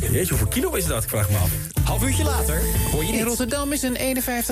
[0.00, 1.02] Jeetje, hoeveel kilo is dat?
[1.02, 1.50] Ik vraag me af.
[1.84, 3.24] Half uurtje later hoor je In.
[3.24, 3.96] Rotterdam is een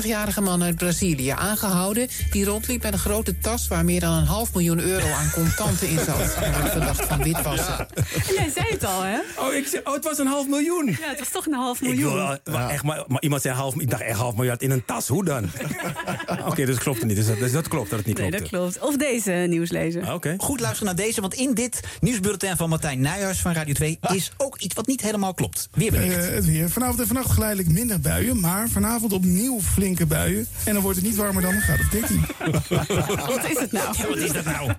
[0.03, 2.09] 51-jarige man uit Brazilië aangehouden...
[2.31, 5.89] die rondliep met een grote tas waar meer dan een half miljoen euro aan contanten
[5.89, 6.35] in zat.
[6.39, 7.79] Hij wordt verdacht van witwassen.
[7.95, 9.19] En jij zei het al, hè?
[9.39, 10.87] Oh, ik zei, oh, het was een half miljoen.
[10.87, 12.39] Ja, het was toch een half Ik wil, miljoen.
[12.51, 15.09] maar echt, maar, maar iemand zei half, ik dacht echt half miljard in een tas.
[15.09, 15.51] Hoe dan?
[16.49, 17.17] Oké, dus klopt het niet.
[17.17, 18.51] Dus dat, dus dat klopt dat het niet Nee, klopt.
[18.51, 18.79] dat klopt.
[18.81, 20.03] Of deze nieuwslezer.
[20.07, 20.35] Ah, Oké.
[20.39, 24.33] Goed luisteren naar deze, want in dit nieuwsbulletin van Martijn Nijhuis van Radio 2 is
[24.37, 25.69] ook iets wat niet helemaal klopt.
[25.73, 26.27] Weerbericht.
[26.29, 26.71] Eh, het weer.
[26.71, 30.47] Vanavond en vannacht geleidelijk minder buien, maar vanavond opnieuw flinke buien.
[30.65, 32.25] En dan wordt het niet warmer dan een graad of 13.
[33.35, 33.95] Wat is het nou?
[34.09, 34.73] Wat is dat nou?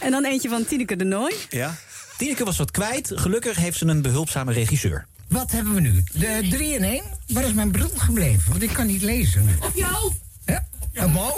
[0.00, 1.34] En dan eentje van Tineke de Nooi.
[1.48, 1.76] Ja?
[2.16, 3.12] Tineke was wat kwijt.
[3.14, 5.06] Gelukkig heeft ze een behulpzame regisseur.
[5.28, 6.04] Wat hebben we nu?
[6.12, 7.02] De 3 in 1?
[7.26, 8.50] Waar is mijn bril gebleven?
[8.50, 9.48] Want ik kan niet lezen.
[9.62, 10.16] Op je hoofd.
[10.46, 10.66] Ja,
[11.04, 11.36] Oh,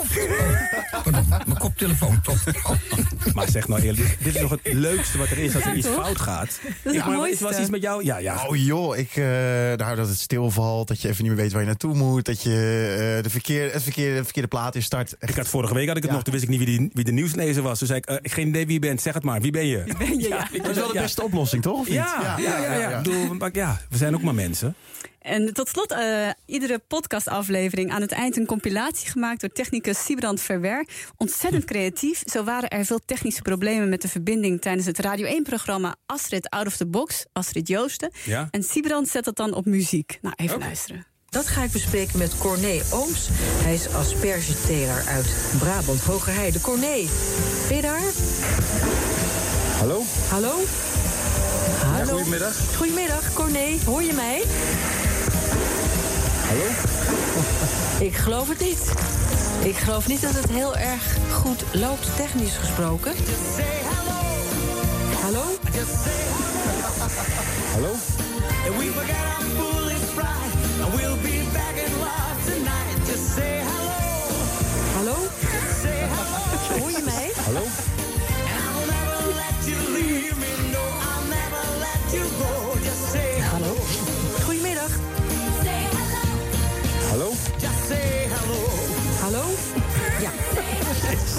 [1.03, 2.43] pardon, mijn koptelefoon toch.
[3.33, 5.75] Maar zeg nou eerlijk, dit is nog het leukste wat er is als er Ja,
[5.75, 5.95] iets toch?
[5.95, 6.59] fout gaat.
[6.63, 7.43] Dat is het Ik- maar mooiste.
[7.43, 8.03] Was iets met jou?
[8.03, 8.45] Ja, ja.
[8.47, 9.23] Oh joh, ik, eh
[9.75, 12.41] nou, dat het stilvalt, dat je even niet meer weet waar je naartoe moet, dat
[12.41, 12.49] je
[13.17, 15.15] eh, de verkeerde, het verkeerde, de verkeerde plaat in start.
[15.19, 17.03] Ik had vorige week had ik het nog, toen wist ik niet wie, die, wie
[17.03, 17.77] de nieuwslezer was.
[17.77, 19.65] Toen zei ik, eh, ik geen idee wie je bent, zeg het maar, wie ben
[19.67, 19.83] je?
[19.83, 20.47] Wie ben je, ja.
[20.57, 21.01] Dat is wel de ja.
[21.01, 21.79] beste oplossing, toch?
[21.79, 21.95] Of niet?
[21.95, 22.77] Ja, ja, ja.
[22.79, 23.01] ja,
[23.37, 24.75] maar ja, we zijn ook maar mensen.
[25.21, 30.41] En tot slot, eh, iedere podcastaflevering aan het eind een compilatie gemaakt door technicus Sibrand
[30.41, 30.87] Verwer.
[31.17, 32.21] Ontzettend creatief.
[32.25, 36.67] Zo waren er veel technische problemen met de verbinding tijdens het Radio 1-programma Astrid Out
[36.67, 38.11] of the Box, Astrid Joosten.
[38.23, 38.47] Ja.
[38.51, 40.17] En Sibrand zet dat dan op muziek.
[40.21, 41.05] Nou, even luisteren.
[41.29, 43.27] Dat ga ik bespreken met Corné Ooms.
[43.33, 45.25] Hij is aspergeteler uit
[45.59, 46.61] Brabant, Hogerheide.
[46.61, 47.05] Corné,
[47.67, 48.01] ben je daar?
[49.77, 50.01] Hallo?
[50.29, 50.59] Hallo?
[51.83, 52.17] Hallo?
[52.17, 52.75] goedemiddag.
[52.75, 53.77] Goedemiddag, Corné.
[53.85, 54.43] Hoor je mij?
[58.01, 58.93] Ik geloof het niet.
[59.63, 63.13] Ik geloof niet dat het heel erg goed loopt, technisch gesproken.
[65.21, 65.43] Hallo?
[67.73, 67.93] Hallo?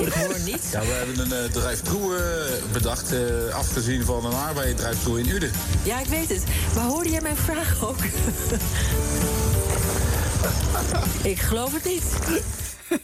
[0.01, 0.69] Ik hoor niet.
[0.73, 2.23] Ja, we hebben een uh, drive-thru eh,
[2.73, 5.51] bedacht, eh, afgezien van een arbeid drive-thru in Uden.
[5.83, 6.43] Ja, ik weet het.
[6.75, 7.99] Maar hoorde jij mijn vraag ook?
[11.33, 12.05] ik geloof het niet.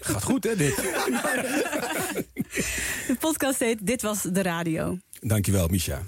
[0.01, 0.75] Gaat goed, hè, dit?
[3.07, 4.99] De podcast heet Dit was de radio.
[5.21, 6.03] Dankjewel, Misha.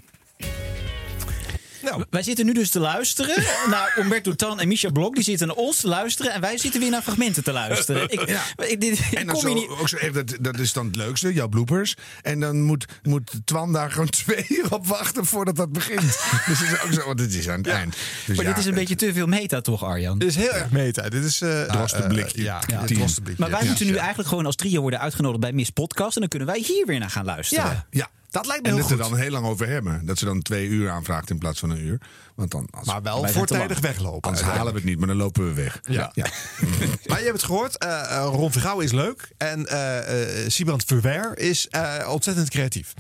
[1.82, 5.14] Nou, wij zitten nu dus te luisteren naar Umberto Tan en Misha Blok.
[5.14, 8.08] Die zitten naar ons te luisteren en wij zitten weer naar fragmenten te luisteren.
[8.10, 8.42] Ik, Ja.
[8.66, 9.80] ik, dit, ik En dan kom hier zo, niet...
[9.80, 11.94] ook zo echt, dat, dat is dan het leukste, jouw bloopers.
[12.22, 16.00] En dan moet, moet Twan daar gewoon twee uur op wachten voordat dat begint.
[16.46, 17.96] dus het is ook zo, want het is aan het eind.
[18.26, 20.18] Dus maar ja, dit is een beetje te veel meta, toch, Arjan?
[20.18, 21.08] Dit is heel erg meta.
[21.08, 21.40] Dit is...
[21.40, 22.42] eh Dwars de eh, blikje.
[22.42, 22.60] ja.
[23.36, 23.66] Maar wij Ja.
[23.66, 26.14] moeten nu eigenlijk gewoon als trio worden uitgenodigd bij Miss Podcast.
[26.14, 27.64] En dan kunnen wij hier weer naar gaan luisteren.
[27.64, 28.08] Ja, ja.
[28.30, 29.04] Dat lijkt me en heel dat goed.
[29.04, 30.06] er dan heel lang over hebben.
[30.06, 32.00] Dat ze dan twee uur aanvraagt in plaats van een uur.
[32.34, 35.46] Want dan, als, Maar wel voortijdig weglopen, Anders halen we het niet, maar dan lopen
[35.46, 35.80] we weg.
[35.84, 36.12] Ja.
[37.08, 37.78] maar je hebt het gehoord.
[37.78, 39.30] eh eh, Ron Vergouwen is leuk.
[39.36, 42.94] En eh eh Sibrand Verwer is eh, ontzettend creatief.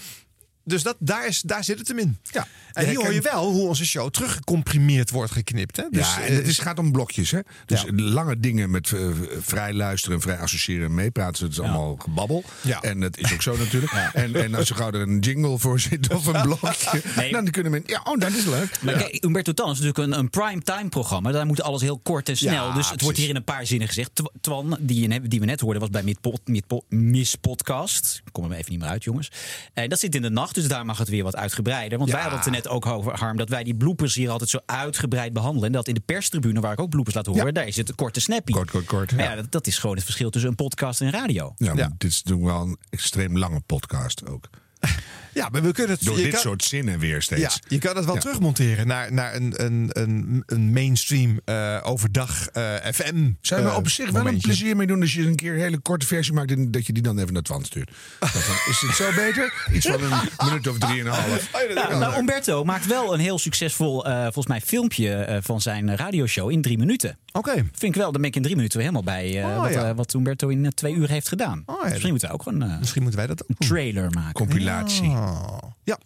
[0.70, 2.18] Dus dat, daar, is, daar zit het hem in.
[2.30, 2.46] Ja.
[2.72, 5.76] En hier hoor je wel hoe onze show teruggecomprimeerd wordt geknipt.
[5.76, 5.84] Hè?
[5.90, 7.30] Dus, ja, en het eh, is, gaat om blokjes.
[7.30, 7.38] Hè?
[7.66, 9.08] Dus lange dingen met eh,
[9.40, 11.42] vrij luisteren en vrij associëren en meepraten.
[11.42, 12.44] Dat is allemaal gebabbel.
[12.80, 13.92] En dat is ook zo natuurlijk.
[14.12, 17.02] En, en als er gauw er een jingle voor zit of een blokje.
[17.16, 17.32] Nee.
[17.32, 17.90] Dan kunnen mensen...
[17.90, 18.78] Ja, oh, dat is leuk.
[18.82, 19.00] Maar Ja.
[19.00, 21.32] kijk, Umberto Tan is natuurlijk een, een prime-time programma.
[21.32, 22.68] Daar moet alles heel kort en snel.
[22.68, 24.10] Ja, dus het wordt hier in een paar zinnen gezegd.
[24.14, 28.20] Tw- Twan, die, die we net hoorden, was bij Mid Pod- Mid Po- Miss Podcast.
[28.24, 29.30] Ik kom er even niet meer uit, jongens.
[29.74, 31.98] Eh, dat zit in de nacht, dus daar mag het weer wat uitgebreider.
[31.98, 34.50] Want wij hadden het er net ook over, Harm, dat wij die bloopers hier altijd
[34.50, 35.66] zo uitgebreid behandelen.
[35.66, 37.94] En dat in de perstribune, waar ik ook bloopers laat horen, daar is het een
[37.94, 38.52] korte snappy.
[38.52, 39.16] Kort, kort, kort.
[39.16, 41.54] Maar ja, dat, dat is gewoon het verschil tussen een podcast en radio.
[41.56, 44.48] Ja, maar dit is natuurlijk wel een extreem lange podcast ook.
[45.34, 46.04] ja, maar we kunnen het...
[46.04, 47.40] Door je dit kan- soort zinnen weer steeds.
[47.42, 48.20] Ja, je kan het wel Ja.
[48.20, 53.30] terugmonteren naar, naar een, een, een, een mainstream eh, overdag eh, FM.
[53.40, 55.52] Zou je er eh, op zich wel een plezier mee doen als je een keer
[55.54, 57.90] een hele korte versie maakt en dat je die dan even naar Twan stuurt?
[58.18, 59.66] Dat dan, is het zo beter?
[59.72, 61.50] Iets van een minuut of drieënhalf.
[61.74, 65.96] Ja, nou, Umberto maakt wel een heel succesvol, eh, volgens mij, filmpje eh, van zijn
[65.96, 67.18] radioshow in drie minuten.
[67.32, 67.52] Oké.
[67.54, 69.94] Vind ik wel, dan ben ik in drie minuten weer helemaal bij Oh, wat, ja.
[69.94, 71.62] wat Umberto in twee uur heeft gedaan.
[71.66, 74.32] ja, Misschien moeten we ook gewoon Misschien moeten wij dat ook een trailer maken.
[74.32, 75.12] Compilatie.
[75.20, 75.98] Oh, ja.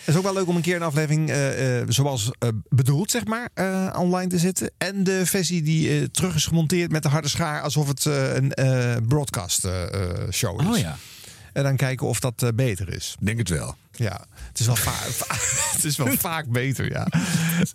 [0.00, 3.10] Het is ook wel leuk om een keer een aflevering eh, eh, zoals eh, bedoeld,
[3.10, 4.70] zeg maar, eh, online te zetten.
[4.78, 8.34] En de versie die eh, terug is gemonteerd met de harde schaar, alsof het eh,
[8.34, 9.68] een eh, broadcast
[10.30, 10.66] show is.
[10.66, 10.96] Oh ja.
[11.52, 13.16] En dan kijken of dat beter is.
[13.20, 13.76] Denk het wel.
[14.00, 14.90] Ja, het is wel, va-
[15.24, 15.34] va-
[15.72, 17.06] het is wel vaak beter, ja.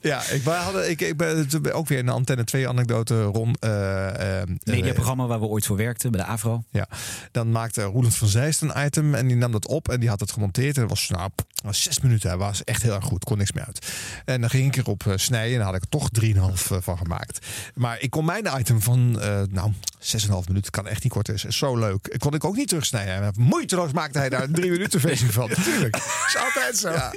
[0.02, 3.60] Ja, ik, wij hadden, ik, ik ben ook weer een Antenne 2 anekdote rond...
[3.60, 6.64] eh, Mediaprogramma waar we ooit voor werkten, bij de AVRO.
[6.72, 6.88] ja,
[7.32, 10.20] dan maakte Roeland van Zeist een item en die nam dat op en die had
[10.20, 10.76] het gemonteerd.
[10.76, 11.30] En dat was nou,
[11.64, 12.30] was zes minuten.
[12.30, 13.88] Hij was echt heel erg goed, kon niks meer uit.
[14.26, 16.32] En dan ging ik erop eh, snijden en daar had ik er toch 3,5
[16.72, 17.46] eh, van gemaakt.
[17.76, 21.44] Maar ik kon mijn item van, eh nou, 6,5 minuten, kan echt niet kort is.
[21.44, 22.16] Zo leuk.
[22.18, 23.14] Kon ik ook niet terugsnijden.
[23.24, 25.50] En Moeiteloos maakte hij daar een 3 minuten versie van.
[25.64, 25.98] Tuurlijk.
[26.28, 26.92] is altijd zo.
[26.92, 27.14] Ja,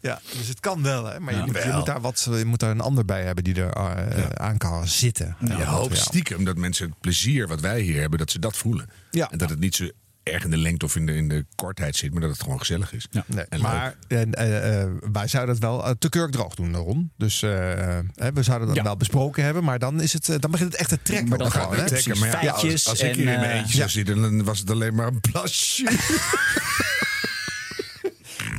[0.00, 1.20] ja, dus het kan wel, hè.
[1.20, 1.76] Maar je, Ja, moet, je, wel.
[1.76, 4.88] moet daar wat, je moet daar een ander bij hebben die er eh, aan kan
[4.88, 5.36] zitten.
[5.40, 8.56] je Ja, hoopt stiekem dat mensen het plezier wat wij hier hebben, dat ze dat
[8.56, 8.90] voelen.
[9.10, 9.30] Ja.
[9.30, 9.88] En dat het niet zo
[10.22, 12.58] erg in de lengte of in de, in de kortheid zit, maar dat het gewoon
[12.58, 13.08] gezellig is.
[13.26, 17.12] Nee, En maar en, eh, eh, wij zouden het wel eh, te kurkdroog doen, Ron.
[17.16, 18.02] Dus we
[18.40, 21.28] zouden dat wel besproken hebben, maar dan, is het, dan begint het echt te trekken.
[21.28, 21.86] Maar dan het hè?
[21.86, 22.18] trekken.
[22.18, 24.94] Maar ja, als, als ik hier in mijn eentje zou zitten, dan was het alleen
[24.94, 25.90] maar een plasje.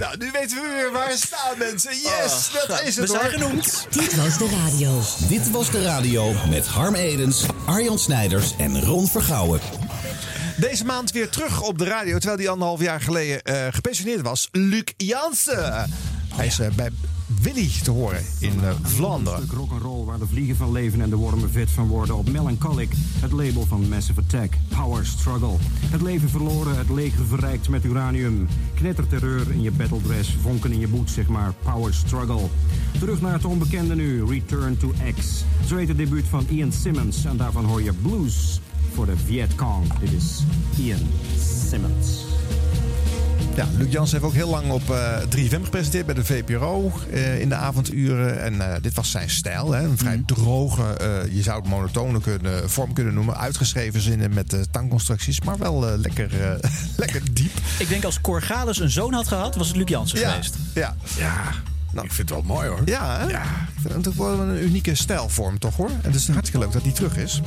[0.03, 1.91] Nou, nu weten we weer waar we staan, mensen.
[1.95, 3.87] Yes, Oh, dat is het we zijn genoemd.
[3.89, 5.01] Dit was de radio.
[5.27, 9.59] Dit was de radio met Harm Edens, Arjan Snijders en Ron Vergouwen.
[10.57, 14.47] Deze maand weer terug op de radio, terwijl hij anderhalf jaar geleden eh, gepensioneerd was.
[14.51, 15.89] Luc Jansen.
[16.35, 16.89] Hij is eh, bij
[17.41, 19.41] Willy te horen in eh, Vlaanderen.
[19.41, 22.89] Een rock'n'roll waar de vliegen van leven en de wormen vet van worden op Melancholic,
[23.19, 24.53] het label van Massive Attack.
[24.67, 25.55] Power Struggle.
[25.85, 28.47] Het leven verloren, het leger verrijkt met uranium.
[28.73, 31.53] Knetterterreur in je battledress, vonken in je boet, zeg maar.
[31.63, 32.47] Power Struggle.
[32.99, 35.43] Terug naar het onbekende nu, Return to X.
[35.65, 38.61] Zo het debuut van Ian Simmons en daarvan hoor je Blues
[38.93, 39.99] voor de Vietcong.
[39.99, 40.43] Dit is
[40.77, 41.07] Ian
[41.69, 42.25] Simmons.
[43.55, 47.39] Ja, Luc Jansen heeft ook heel lang op eh 3FM gepresenteerd bij de VPRO eh,
[47.41, 48.41] in de avonduren.
[48.41, 49.71] En eh, dit was zijn stijl.
[49.71, 49.83] Hè?
[49.83, 53.37] Een vrij droge, eh, je zou het monotone kunnen, vorm kunnen noemen.
[53.37, 57.51] Uitgeschreven zinnen met eh, tangconstructies, maar wel eh, lekker, eh, lekker diep.
[57.79, 60.55] Ik denk als Corgalis een zoon had gehad, was het Luc Jansen Ja, geweest.
[60.73, 60.95] ja.
[61.17, 61.51] Ja,
[62.01, 62.81] ik vind het wel mooi hoor.
[62.85, 63.27] Ja, hè?
[63.27, 65.89] Ik vind het wel een unieke stijlvorm, toch hoor?
[65.89, 67.41] En het is hartstikke leuk dat hij terug is.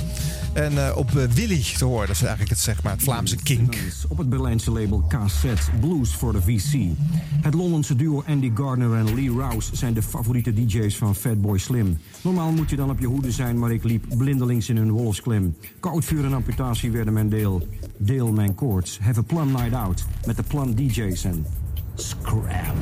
[0.52, 3.36] En eh, op eh, Willy te horen, dat is eigenlijk het, zeg maar, het Vlaamse
[3.36, 3.76] kink.
[4.08, 6.96] Op het Berlijnse label Cassette Blues voor de VC.
[7.40, 11.98] Het Londense duo Andy Gardner en Lee Rouse zijn de favoriete DJ's van Fatboy Slim.
[12.22, 15.56] Normaal moet je dan op je hoede zijn, maar ik liep blindelings in hun wolfsklem.
[15.80, 17.68] Koud vuur en amputatie werden mijn deel.
[17.96, 18.98] Deel mijn koorts.
[19.02, 20.04] Have a plum night out.
[20.26, 21.46] Met de plum DJ's en
[21.94, 22.76] Scram.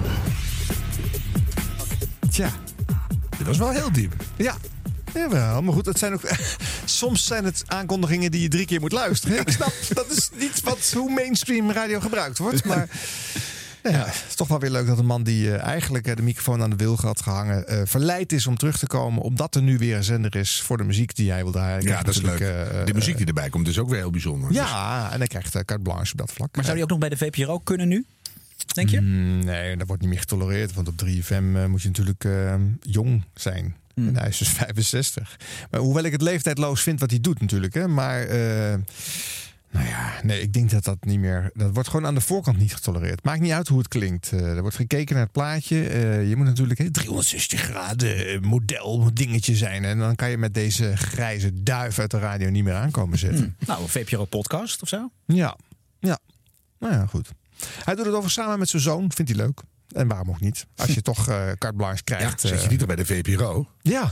[2.34, 2.50] Tja.
[3.38, 4.12] Dit was wel heel diep.
[4.36, 4.54] Ja.
[5.12, 6.20] Jawel, maar goed, het zijn ook,
[6.84, 9.40] soms zijn het aankondigingen die je drie keer moet luisteren.
[9.40, 12.64] Ik snap, dat is niet wat, hoe mainstream radio gebruikt wordt.
[12.74, 12.88] Maar
[13.82, 16.22] ja, het is toch wel weer leuk dat een man die eh, eigenlijk eh, de
[16.22, 17.68] microfoon aan de wilg had gehangen...
[17.68, 20.76] eh, verleid is om terug te komen, omdat er nu weer een zender is voor
[20.76, 21.82] de muziek die hij wil draaien.
[21.82, 22.38] Ja, dat is leuk.
[22.86, 24.52] de muziek die erbij komt is ook weer heel bijzonder.
[24.52, 26.54] Ja, en hij krijgt uh, carte blanche op dat vlak.
[26.54, 28.06] Maar zou hij ook nog bij de VPRO kunnen nu?
[28.74, 29.00] Denk je?
[29.00, 30.74] Mm, nee, dat wordt niet meer getolereerd.
[30.74, 33.76] Want op 3FM eh, moet je natuurlijk eh, jong zijn.
[33.94, 35.36] En hij is dus 65.
[35.70, 37.74] Maar hoewel ik het leeftijdloos vind wat hij doet natuurlijk.
[37.74, 38.74] Hè, maar eh,
[39.70, 41.50] nou ja, nee, ik denk dat dat niet meer...
[41.54, 43.24] Dat wordt gewoon aan de voorkant niet getolereerd.
[43.24, 44.30] Maakt niet uit hoe het klinkt.
[44.30, 45.76] Er wordt gekeken naar het plaatje.
[46.28, 49.84] Je moet natuurlijk hè, 360 graden model dingetje zijn.
[49.84, 53.54] En dan kan je met deze grijze duif uit de radio niet meer aankomen zetten.
[53.58, 53.66] Hmm.
[53.66, 55.10] Nou, een VPRO-podcast of zo?
[55.26, 55.56] Ja,
[55.98, 56.18] ja.
[56.78, 57.28] Nou ja, goed.
[57.84, 59.12] Hij doet het over samen met zijn zoon.
[59.14, 59.60] Vindt hij leuk.
[59.92, 60.66] En waarom ook niet?
[60.76, 62.40] Als je toch eh carte blanche Ja, krijgt.
[62.40, 63.66] zit je eh, niet al bij de VPRO?
[63.82, 64.02] Ja.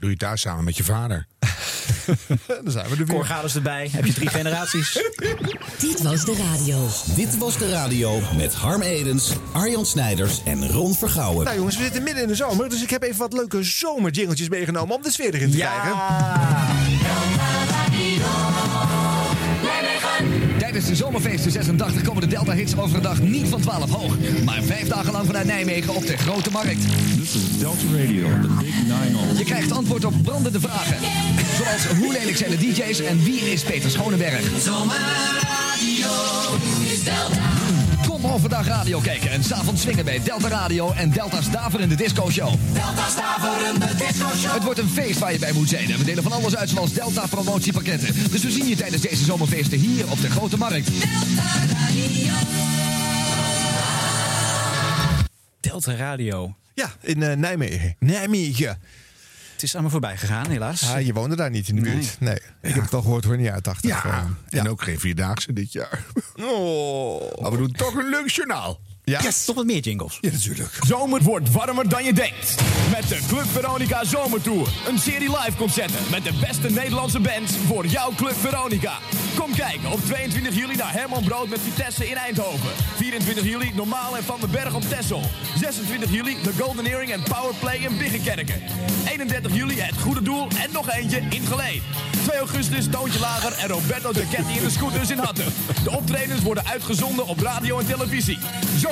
[0.00, 1.26] Doe je het daar samen met je vader?
[2.62, 3.50] Dan zijn we er weer.
[3.54, 3.88] Erbij.
[3.92, 4.92] Heb je drie generaties?
[5.78, 6.88] Dit was de radio.
[7.14, 11.44] Dit was de radio met Harm Edens, Arjan Snijders en Ron Vergouwen.
[11.44, 12.68] Nou jongens, we zitten midden in de zomer.
[12.68, 16.95] Dus ik heb even wat leuke zomerjingeltjes meegenomen om de sfeer erin te krijgen.
[20.76, 24.16] Tijdens de zomerfeesten 86 komen de Delta Hits overdag niet van 12 hoog.
[24.44, 26.80] Maar vijf dagen lang vanuit Nijmegen op de Grote Markt.
[27.18, 30.96] This is Delta Radio, the Big Nine Je krijgt antwoord op brandende vragen.
[31.56, 34.40] Zoals hoe lelijk zijn de DJ's en wie is Peter Schoneberg?
[38.22, 42.54] Kom overdag radio kijken en s'avonds swingen bij Delta Radio en Delta's Daverende Disco Show.
[42.72, 44.52] Delta's Daverende Disco Show.
[44.52, 45.90] Het wordt een feest waar je bij moet zijn.
[45.90, 48.14] En we delen van alles uit zoals Delta promotiepakketten.
[48.30, 50.90] Dus we zien je tijdens deze zomerfeesten hier op de Grote Markt.
[55.60, 56.54] Delta Radio.
[56.74, 57.96] Ja, in eh, Nijmegen.
[57.98, 58.78] Nijmegen.
[59.66, 60.90] Is aan me voorbij gegaan, helaas.
[60.90, 62.16] Ah, je woonde daar niet in de buurt.
[62.20, 62.38] Nee.
[62.62, 63.90] Ik heb het al gehoord hoor, niet uit 80.
[63.90, 66.04] Ja, en ook geen vierdaagse dit jaar.
[66.40, 67.40] Oh.
[67.40, 68.80] Maar we doen toch een leuk journaal.
[69.10, 69.20] Ja?
[69.22, 70.18] Yes, toch wat meer jingles.
[70.20, 70.78] Ja, natuurlijk.
[70.86, 72.54] Zomer wordt warmer dan je denkt.
[72.90, 74.68] Met de Club Veronica Zomertour.
[74.88, 78.98] Een serie live concerten met de beste Nederlandse bands voor jouw Club Veronica.
[79.38, 82.70] Kom kijken op 22 juli naar Herman Brood met Vitesse in Eindhoven.
[82.96, 85.22] 24 juli Normaal en Van den Berg op Texel.
[85.58, 88.62] 26 juli de Golden Earring en Powerplay in Biggenkerken.
[89.08, 91.82] 31 juli Het Goede Doel en nog eentje in Geleen.
[92.24, 95.52] 2 augustus Toontje Lager en Roberto de Ketty in de scooters in Hatten.
[95.84, 98.38] De optredens worden uitgezonden op radio en televisie.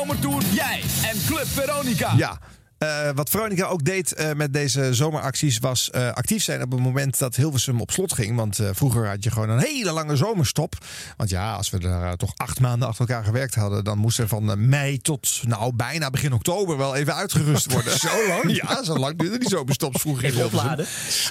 [0.05, 2.12] Zomertour, jij en Club Veronica.
[2.17, 2.38] Ja.
[2.85, 6.81] Eh, wat Veronica ook deed eh, met deze zomeracties was eh, actief zijn op het
[6.81, 8.37] moment dat Hilversum op slot ging.
[8.37, 10.75] Want vroeger had je gewoon een hele lange zomerstop.
[11.16, 14.29] Want ja, als we daar toch acht maanden achter elkaar gewerkt hadden, dan moest er
[14.29, 17.99] van mei tot nou bijna begin oktober wel even uitgerust worden.
[18.05, 18.57] Zo lang?
[18.57, 20.25] Ja, zo lang duurde die zomerstops vroeger.
[20.25, 20.85] in Hilversum.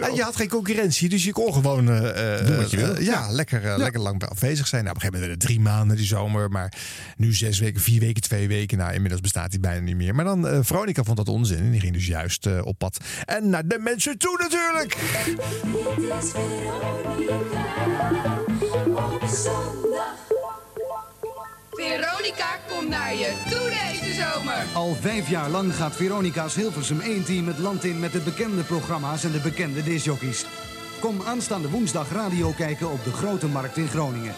[0.03, 3.01] En je had geen concurrentie, dus je kon gewoon je wil.
[3.01, 4.83] ja, lekker, lekker lang afwezig zijn.
[4.83, 6.73] Nou, op een gegeven moment drie maanden die zomer, maar
[7.17, 8.77] nu zes weken, vier weken, twee weken.
[8.77, 10.15] Nou, inmiddels bestaat die bijna niet meer.
[10.15, 12.97] Maar dan, Veronica vond dat onzin en die ging dus juist eh, op pad.
[13.25, 14.97] En naar de mensen toe natuurlijk.
[21.69, 24.65] Veronica komt naar je toe deze zomer.
[24.73, 29.23] Al vijf jaar lang gaat Veronica's Hilversum 1-team het land in met de bekende programma's
[29.23, 30.45] en de bekende discjockeys.
[31.03, 34.33] Kom aanstaande woensdag radio kijken op de Grote Markt in Groningen.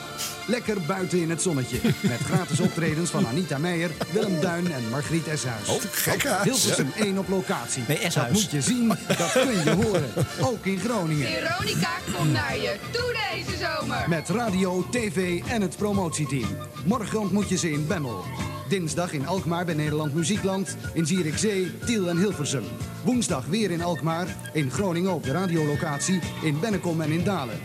[0.48, 1.80] Lekker buiten in het zonnetje.
[2.02, 5.70] Met gratis optredens van Anita Meijer, Willem Duin en Margriet Eshuis.
[5.70, 6.44] Oh, gek huis.
[6.44, 7.84] Hilversum 1 op locatie.
[7.88, 8.32] Nee, dat Eshuis.
[8.32, 10.10] moet je zien, dat kun je horen.
[10.42, 11.28] Ook in Groningen.
[11.28, 14.10] Veronica komt naar je toe deze zomer.
[14.10, 16.58] Met radio, tv en het promotieteam.
[16.86, 18.24] Morgen ontmoet je ze in Bemmel.
[18.70, 20.78] Dinsdag in Alkmaar bij Nederland Muziekland.
[20.94, 22.64] In Zierikzee, Tiel en Hilversum.
[23.04, 24.28] Woensdag weer in Alkmaar.
[24.54, 26.20] In Groningen op de radiolocatie.
[26.44, 27.60] In Bennekom en in Dalen.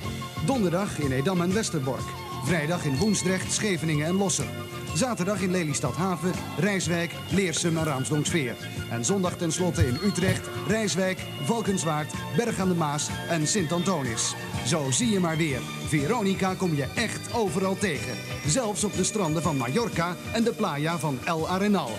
[0.46, 2.04] Donderdag in Edam en Westerbork.
[2.44, 4.48] Vrijdag in Woensdrecht, Scheveningen en Losser.
[4.94, 8.57] Zaterdag in Lelystad Haven, Rijswijk, Leersum en Raamsdonksveer.
[8.90, 14.35] En zondag tenslotte in Utrecht, Rijswijk, Valkenswaard, Berg aan de Maas en Sint-Antonis.
[14.66, 15.61] Zo zie je maar weer.
[15.87, 18.14] Veronica kom je echt overal tegen.
[18.46, 21.90] Zelfs op de stranden van Mallorca en de playa van El Arenal.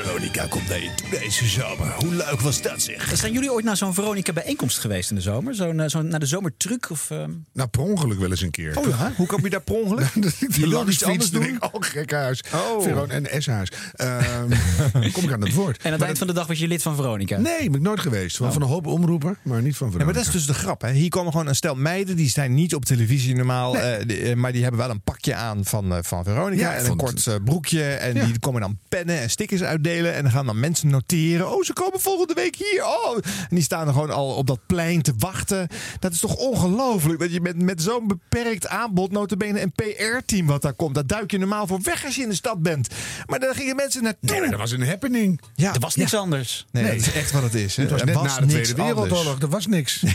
[0.00, 1.92] Veronica komt naar je toe deze zomer.
[1.98, 3.16] Hoe leuk was dat zeg?
[3.16, 5.54] Zijn jullie ooit naar zo'n Veronica bijeenkomst geweest in de zomer?
[5.54, 6.90] Zo'n eh, zo'n naar de zomertruc?
[6.90, 7.30] Of, ehm?
[7.52, 8.78] Nou, per ongeluk wel eens een keer.
[8.78, 10.12] Oh ja, hoe kom je daar per ongeluk?
[10.58, 11.42] Je wil iets anders doen?
[11.42, 12.42] Ik, oh, gek huis.
[12.54, 12.82] Oh.
[12.82, 13.68] Veron en S-huis.
[13.94, 14.50] Ehm,
[15.12, 15.76] kom ik aan het woord.
[15.82, 17.36] En aan het eind van de dag was je lid van Veronica?
[17.38, 18.38] Nee, ben ik nooit geweest.
[18.38, 20.04] Wel van een hoop omroepen, maar niet van Ja, Veronica.
[20.04, 20.80] maar dat is dus de grap.
[20.80, 20.90] Hè.
[20.92, 22.16] Hier komen gewoon een stel meiden.
[22.16, 23.76] Die zijn niet op televisie normaal.
[23.78, 26.62] eh, die- eh, maar die hebben wel een pakje aan van, van Veronica.
[26.72, 27.82] Ja, en een kort broekje.
[27.84, 28.24] En Ja.
[28.24, 30.14] die komen dan pennen en stickers uitdelen.
[30.14, 31.52] En dan gaan dan mensen noteren.
[31.52, 32.84] Oh, ze komen volgende week hier.
[32.84, 33.16] Oh.
[33.16, 35.68] En die staan er gewoon al op dat plein te wachten.
[35.98, 37.20] Dat is toch ongelooflijk.
[37.20, 39.10] Dat je met, met zo'n beperkt aanbod.
[39.12, 40.94] Notabene een PR-team wat daar komt.
[40.94, 42.88] Dat duik je normaal voor weg als je in de stad bent.
[43.26, 44.30] Maar daar gingen mensen naartoe.
[44.30, 45.40] Nee, maar dat was een happening.
[45.54, 45.74] Ja.
[45.74, 46.66] Er was niks anders.
[46.70, 46.96] Nee, Nee.
[46.96, 47.76] dat is echt wat het is.
[47.76, 47.82] Hè.
[47.82, 49.40] Het was net was na de Tweede Wereldoorlog.
[49.40, 50.02] Er was niks.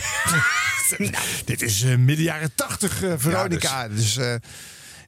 [0.98, 3.88] Nou, dit is eh, midden jaren tachtig eh, Veronica.
[3.88, 4.34] dus eh,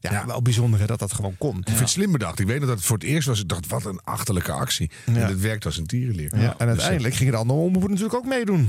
[0.00, 1.58] ja, wel bijzonder hè, dat dat gewoon kon.
[1.58, 2.38] Ik vind het slim bedacht.
[2.38, 3.40] Ik weet nog dat het voor het eerst was.
[3.40, 4.90] Ik dacht, wat een achterlijke actie.
[5.06, 5.14] Ja.
[5.14, 6.38] En het werkt als een tierenleer.
[6.38, 8.68] Ja, en uiteindelijk gingen de andere omroepen natuurlijk ook meedoen.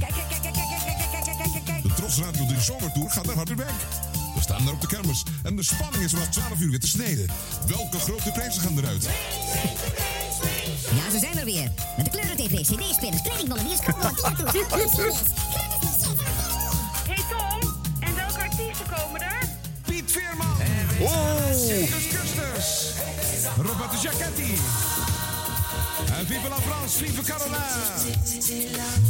[1.83, 3.71] De Tros Radio 3 Zomertour gaat naar Harderwijk.
[4.35, 6.87] We staan daar op de kermis en de spanning is vanaf 12 uur weer te
[6.87, 7.27] sneden.
[7.67, 9.09] Welke grote prijzen gaan eruit?
[10.95, 11.71] Ja, ze zijn er weer.
[11.97, 14.13] Met de kleuren TV, CD-spelers, kledingballen, bioscoop,
[21.03, 21.51] Oh.
[21.53, 22.93] Circus Custers.
[23.57, 24.59] Roberto Giacchetti.
[26.17, 27.55] En Vive la France, Vive Caroline.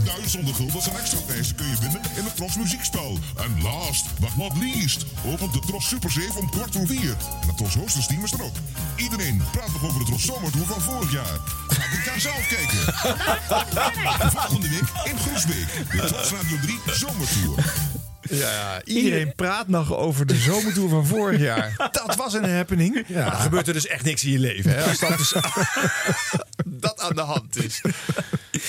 [0.04, 3.18] Duizenden guldens en extra prijzen kun je winnen in het Tros Muziekspel.
[3.38, 7.16] En last but not least opent de Tros Super 7 om kwart voor vier.
[7.42, 8.56] En het Tros Hosters team is er ook.
[8.96, 11.40] Iedereen praat nog over de Tros Zomertour van vorig jaar.
[11.68, 12.80] Ga dit jaar zelf kijken.
[14.38, 15.68] Volgende week in Groesbeek.
[15.92, 18.01] De Tros Radio 3 Zomertour.
[18.30, 21.74] Ja, iedereen praat nog over de zomertour van vorig jaar.
[21.92, 23.04] Dat was een happening.
[23.08, 23.30] Ja.
[23.30, 24.72] Dan gebeurt er dus echt niks in je leven.
[24.72, 25.34] Hè, als dat, dus
[26.66, 27.82] dat aan de hand is.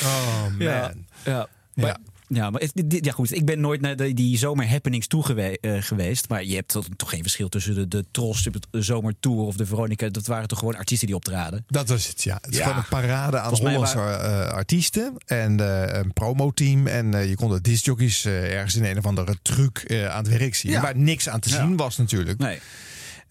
[0.03, 0.55] Oh man.
[0.59, 0.93] Ja,
[1.25, 1.49] ja.
[1.75, 1.97] Maar,
[2.35, 2.51] ja.
[2.51, 3.33] maar het- dit- ja, goed.
[3.35, 6.29] Ik ben nooit naar de, die zomerhappenings toe gewe- eh, geweest.
[6.29, 9.67] Maar je hebt toch, toch geen verschil tussen de, de Tros, de Zomertour of de
[9.67, 10.09] Veronica.
[10.09, 11.65] Dat waren toch gewoon artiesten die optraden?
[11.67, 12.39] Dat was het, ja.
[12.41, 12.63] Het is Ja.
[12.63, 15.15] gewoon een parade aan Hollandse waren- eh, artiesten.
[15.27, 16.87] En eh, een promoteam.
[16.87, 20.55] En eh, je kon de discjockeys ergens in een of andere truc aan het werk
[20.55, 20.73] zien.
[20.73, 20.81] Ja.
[20.81, 21.57] Waar niks aan te Ja.
[21.57, 22.39] zien was natuurlijk.
[22.39, 22.59] Nee.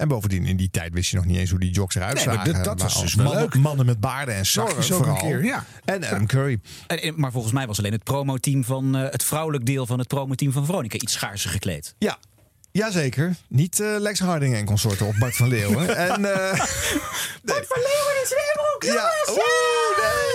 [0.01, 2.23] En bovendien, in die tijd wist je nog niet eens hoe die jocks eruit Nee,
[2.23, 2.53] zagen.
[2.53, 3.55] dat- dat was dus mannen, leuk.
[3.55, 5.15] mannen met baarden en zorg ook een vooral.
[5.17, 5.65] keer, ja.
[5.85, 6.59] En Adam Curry.
[6.87, 9.99] En, en- maar volgens mij was alleen het promoteam van eh, het vrouwelijk deel van
[9.99, 11.95] het promoteam van Veronica iets schaarser gekleed.
[11.97, 12.17] Ja.
[12.71, 13.35] Jazeker.
[13.47, 15.95] Niet eh, Lex Harding en consorten of Bart van Leeuwen.
[16.07, 16.59] en, eh
[17.43, 19.11] Bart van Leeuwen is Zwembroek, Ja.
[19.29, 19.37] Oeh,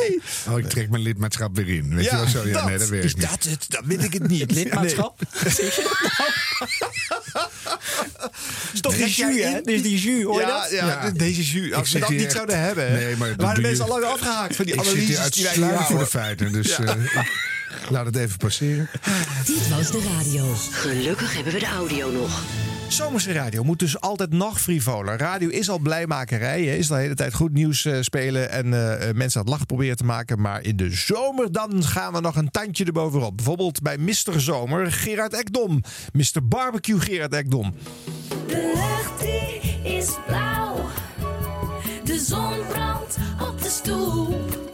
[0.08, 0.20] nee.
[0.54, 1.94] Oh, ik trek mijn lidmaatschap weer in.
[1.94, 2.48] Weet je wel zo?
[2.48, 3.30] Ja, nee, dat werkt is niet.
[3.30, 3.64] dat het?
[3.68, 4.40] Dan weet ik het niet.
[4.46, 5.20] Het lidmaatschap?
[8.72, 9.52] is toch die jus, hè?
[9.62, 10.70] Dit is die jus, hoor je ja, dat?
[10.70, 11.10] Ja, Ja.
[11.10, 11.66] deze jus.
[11.66, 13.84] Ik Als we zit dat niet echt- zouden hebben, Nee, maar dat waren de mensen
[13.84, 16.06] al lang afgehaakt van die Ik zit hier analyses die wij hier uitsluitend voor de
[16.18, 16.52] feiten.
[16.52, 16.96] Dus Ja.
[17.90, 18.88] Laat het even passeren.
[19.44, 20.54] Dit was de radio.
[20.70, 22.42] Gelukkig hebben we de audio nog.
[22.88, 25.18] Zomerse radio moet dus altijd nog frivoler.
[25.18, 26.62] Radio is al blijmakerij.
[26.62, 26.74] hè.
[26.74, 29.66] Is de hele tijd goed nieuws eh, spelen en eh, eh, mensen aan het lachen
[29.66, 30.40] proberen te maken.
[30.40, 33.36] Maar in de zomer dan gaan we nog een tandje erbovenop.
[33.36, 34.40] Bijvoorbeeld bij Mr.
[34.40, 35.82] Zomer Gerard Ekdom.
[36.12, 36.48] Mr.
[36.48, 37.74] Barbecue Gerard Ekdom.
[38.46, 40.88] De lucht die is blauw.
[42.04, 44.65] De zon brandt op de stoep.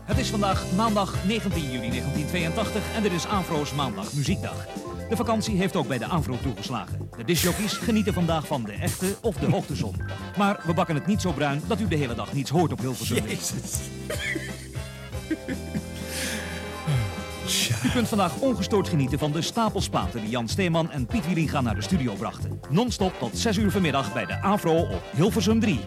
[0.05, 4.67] Het is vandaag maandag 19 juli 1982 en dit is Afro's Maandag Muziekdag.
[5.09, 7.09] De vakantie heeft ook bij de Afro toegeslagen.
[7.17, 9.95] De discjockeys genieten vandaag van de echte of de hoogtezon.
[10.37, 12.81] Maar we bakken het niet zo bruin dat u de hele dag niets hoort op
[12.81, 13.25] Hilversum.
[17.85, 21.75] U kunt vandaag ongestoord genieten van de stapelsplaten die Jan Steeman en Piet Wieringa naar
[21.75, 22.61] de studio brachten.
[22.71, 25.81] Non-stop tot 6 uur vanmiddag bij de Afro op Hilversum 3.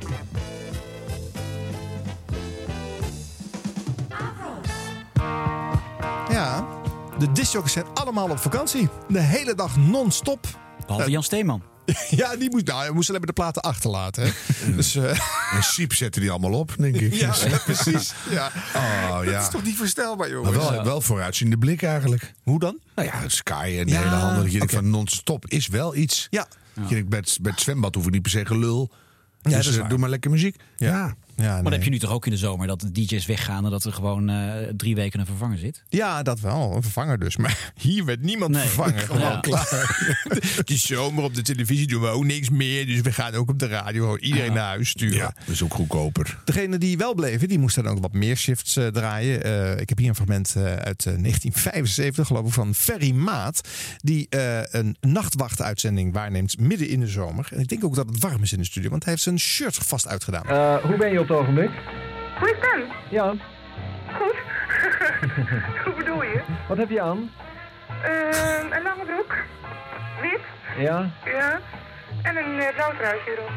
[7.20, 8.90] De discjockeys zijn allemaal op vakantie.
[9.08, 10.48] De hele dag non-stop.
[10.86, 11.62] Behalve Jan Steeman.
[12.10, 14.24] Ja, die moest, nou, moest alleen maar de platen achterlaten.
[14.24, 14.32] Hè.
[14.76, 15.10] dus, eh,
[15.56, 17.14] En Siep zetten die allemaal op, denk ik.
[17.14, 17.34] ja,
[17.66, 18.14] precies.
[18.30, 18.52] Ja.
[18.76, 19.40] Oh, Dat ja.
[19.42, 20.56] is toch niet voorstelbaar, jongens?
[20.58, 22.34] Maar wel, wel vooruitziende blik eigenlijk.
[22.44, 22.80] Hoe dan?
[22.96, 24.42] Nou ja, Sky en Ja, hele handel.
[24.44, 24.82] Dat je denkt oké.
[24.82, 26.28] van non-stop is wel iets.
[26.30, 26.48] Ja.
[26.74, 28.90] Je denkt, bij, het, bij het zwembad hoeven niet per se gelul.
[28.92, 28.96] Ja,
[29.42, 29.90] dus dat is eh, waar.
[29.90, 30.56] doe maar lekker muziek.
[30.76, 31.16] Ja.
[31.38, 33.66] Ja, Maar dat heb je nu toch ook in de zomer, dat de DJ's weggaan
[33.66, 35.84] en dat er gewoon eh, drie weken een vervanger zit?
[35.90, 36.76] Ja, dat wel.
[36.76, 37.38] Een vervanger dus.
[37.38, 38.62] Maar hier werd niemand Nee.
[38.68, 39.00] vervangen.
[39.00, 39.40] Gewoon Ja.
[39.40, 39.68] klaar.
[40.56, 42.86] Het is zomer op de televisie doen we ook niks meer.
[42.86, 45.18] Dus we gaan ook op de radio iedereen naar huis sturen.
[45.18, 46.38] Ja, dat is ook goedkoper.
[46.46, 49.44] Degene die wel bleven, die moesten dan ook wat meer shifts eh, draaien.
[49.44, 53.68] Eh, ik heb hier een fragment uit eh, 1975, geloof ik, van Ferry Maat.
[53.98, 57.48] Die eh, een nachtwachtuitzending waarneemt midden in de zomer.
[57.52, 59.40] En ik denk ook dat het warm is in de studio, want hij heeft zijn
[59.40, 60.46] shirt vast uitgedaan.
[60.48, 61.70] Eh, hoe ben je op het ogenblik?
[62.40, 62.84] Hoe is het?
[63.10, 63.34] Ja,
[64.18, 64.36] Goed.
[65.86, 66.42] Hoe bedoel je?
[66.68, 67.32] wat heb je aan?
[68.04, 69.36] Ehm, een lange broek.
[70.22, 70.40] Wit.
[70.78, 71.60] Ja, Ja.
[72.24, 73.52] En een uh, roodruisje erop.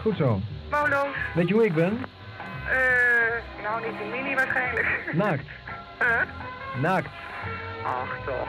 [0.00, 0.40] goed zo.
[0.70, 1.06] Molo's.
[1.34, 2.04] Weet je hoe ik ben?
[2.68, 4.86] Eh, nou niet een mini waarschijnlijk.
[5.12, 5.44] Naakt.
[5.98, 6.22] Huh?
[6.82, 7.08] Naakt.
[7.84, 8.48] Ach toch.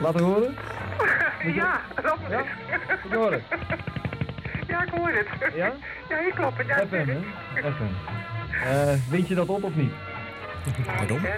[0.00, 0.56] Laten horen?
[1.60, 2.42] ja, dat Ja?
[3.02, 3.42] Goed horen.
[4.68, 5.54] Ja, ik hoor het.
[5.54, 5.72] Ja?
[6.08, 6.66] Ja, hier kloppen.
[6.66, 7.18] Ja, Even, hè?
[7.56, 7.96] Even.
[8.64, 9.92] Eh, wind je dat op of niet?
[10.96, 11.20] Pardon?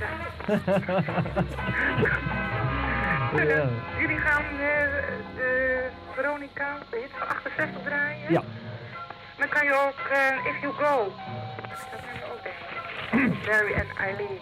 [3.37, 3.69] Ja.
[3.99, 4.59] Jullie gaan eh,
[5.37, 8.33] de Veronica, de hit van 68 draaien?
[8.33, 8.43] Ja.
[9.39, 11.13] Dan kan je ook eh, If You Go.
[11.69, 13.39] Dat kan je ook denken.
[13.47, 14.39] Barry en Eileen.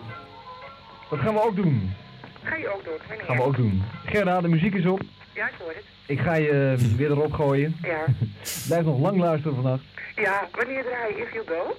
[1.11, 1.95] Dat gaan we ook doen.
[2.43, 3.27] Ga je ook doen, wanneer?
[3.27, 3.83] Gaan we ook doen.
[4.05, 5.01] Gerda, de muziek is op.
[5.33, 5.85] Ja, ik hoor het.
[6.07, 7.77] Ik ga je eh, weer erop gooien.
[7.83, 8.05] Ja.
[8.69, 9.83] Blijf nog lang luisteren vannacht.
[10.17, 11.77] Ja, wanneer draai je If You Go?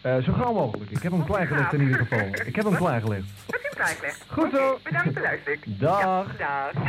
[0.00, 0.90] Eh, zo gauw mogelijk.
[0.90, 2.26] Ik heb hem klaargelegd in ieder geval.
[2.44, 3.24] Ik heb hem klaargelegd.
[3.46, 4.24] Heb je hem klaargelegd?
[4.26, 4.78] Goed zo.
[4.82, 5.58] Bedankt voor het luisteren.
[5.78, 6.38] Dag.
[6.38, 6.82] Ja, dag.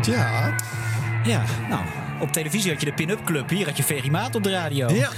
[0.00, 0.54] Tja.
[1.24, 1.84] Ja, nou,
[2.20, 3.48] op televisie had je de pin-up club.
[3.48, 4.88] Hier had je Ferry Maat op de radio.
[4.88, 5.08] Ja.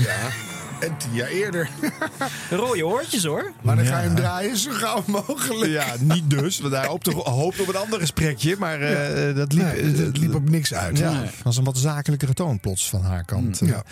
[0.81, 1.69] En tien jaar eerder.
[2.51, 3.53] Rode oortjes hoor.
[3.63, 4.07] Maar dan ga je Ja.
[4.09, 5.71] hem draaien zo gauw mogelijk.
[5.71, 6.59] Ja, niet dus.
[6.61, 8.57] Want hij hoopte, hoopte op een ander gesprekje.
[8.59, 10.99] Maar eh, dat liep, Nee, liep op niks uit.
[10.99, 11.31] Ja, Nee.
[11.43, 13.59] was een wat zakelijkere toon plots van haar kant.
[13.59, 13.67] Ja.
[13.67, 13.83] Ja,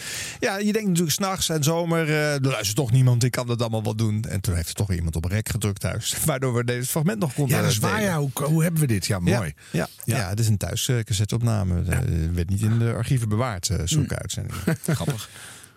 [0.40, 3.60] ja je denkt natuurlijk s'nachts en zomer, eh, er luistert toch niemand, ik kan dat
[3.60, 4.24] allemaal wel doen.
[4.28, 6.14] En toen heeft er toch iemand op rek gedrukt thuis.
[6.24, 8.02] Waardoor we deze fragment nog konden Ja, dat is waar.
[8.02, 8.18] Ja.
[8.18, 9.06] Hoe, hoe hebben we dit?
[9.06, 9.54] Ja, mooi.
[9.70, 10.28] Ja, ja, ja.
[10.28, 11.82] het is een thuis eh, cassetteopname.
[11.88, 11.98] Eh,
[12.32, 14.62] werd niet in de archieven bewaard, eh zulke uitzendingen.
[14.88, 15.28] Grappig.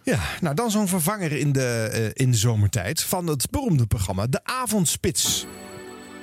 [0.04, 4.28] Ja, nou dan zo'n vervanger in de, eh, in de zomertijd van het beroemde programma
[4.28, 5.46] De Avondspits.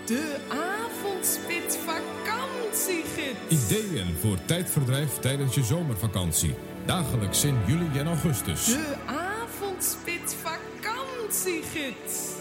[0.07, 3.67] De avondspit vakantiegids.
[3.67, 6.55] Ideeën voor tijdverdrijf tijdens je zomervakantie.
[6.85, 8.65] Dagelijks in juli en augustus.
[8.65, 12.36] De avondspit vakantiegids.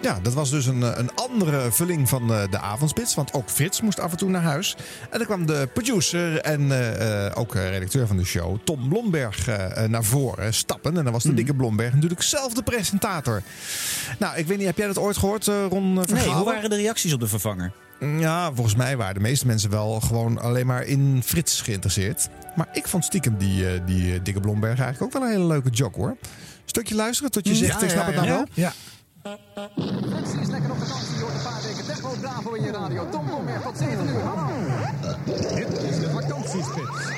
[0.00, 3.14] Ja, dat was dus een, eh, een andere vulling van eh, de avondspits.
[3.14, 4.76] Want ook Frits moest af en toe naar huis.
[5.10, 6.70] En dan kwam de producer en
[7.00, 9.46] eh, ook redacteur van de show, Tom Blomberg,
[9.88, 10.96] naar voren stappen.
[10.96, 13.42] En dan was de dikke Blomberg natuurlijk zelf de presentator.
[14.18, 16.34] Nou, ik weet niet, heb jij dat ooit gehoord, eh, Ron Nee, Vergalen?
[16.36, 17.72] hoe waren de reacties op de vervanger?
[18.18, 22.28] Ja, volgens mij waren de meeste mensen wel gewoon alleen maar in Frits geïnteresseerd.
[22.56, 25.98] Maar ik vond stiekem die, die dikke Blomberg eigenlijk ook wel een hele leuke joke
[25.98, 26.16] hoor.
[26.64, 28.46] Stukje luisteren tot je zegt, ik snap het nou wel.
[28.54, 28.72] Ja.
[29.26, 33.08] Fransie is lekker op vakantie, hoort een paar weken Techno Bravo in je radio.
[33.10, 34.46] Tom Blomberg tot 7 uur, hallo.
[35.54, 37.08] Dit is de vakantiespits.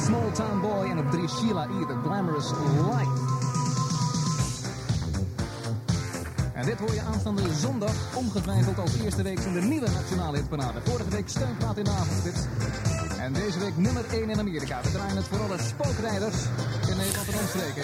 [0.05, 0.97] Small Town Boy.
[0.97, 1.85] Op 3 Sheila E.
[1.85, 2.51] The Glamorous
[2.91, 3.37] Life.
[6.53, 10.79] En dit hoor je aanstaande zondag ongetwijfeld als eerste week in de nieuwe nationale hitparade.
[10.83, 12.39] Vorige week steunplaat in de avondspits.
[13.19, 14.81] En deze week nummer 1 in Amerika.
[14.81, 16.37] We draaien het voor alle spookrijders
[16.89, 17.83] in Nederland en omstreken.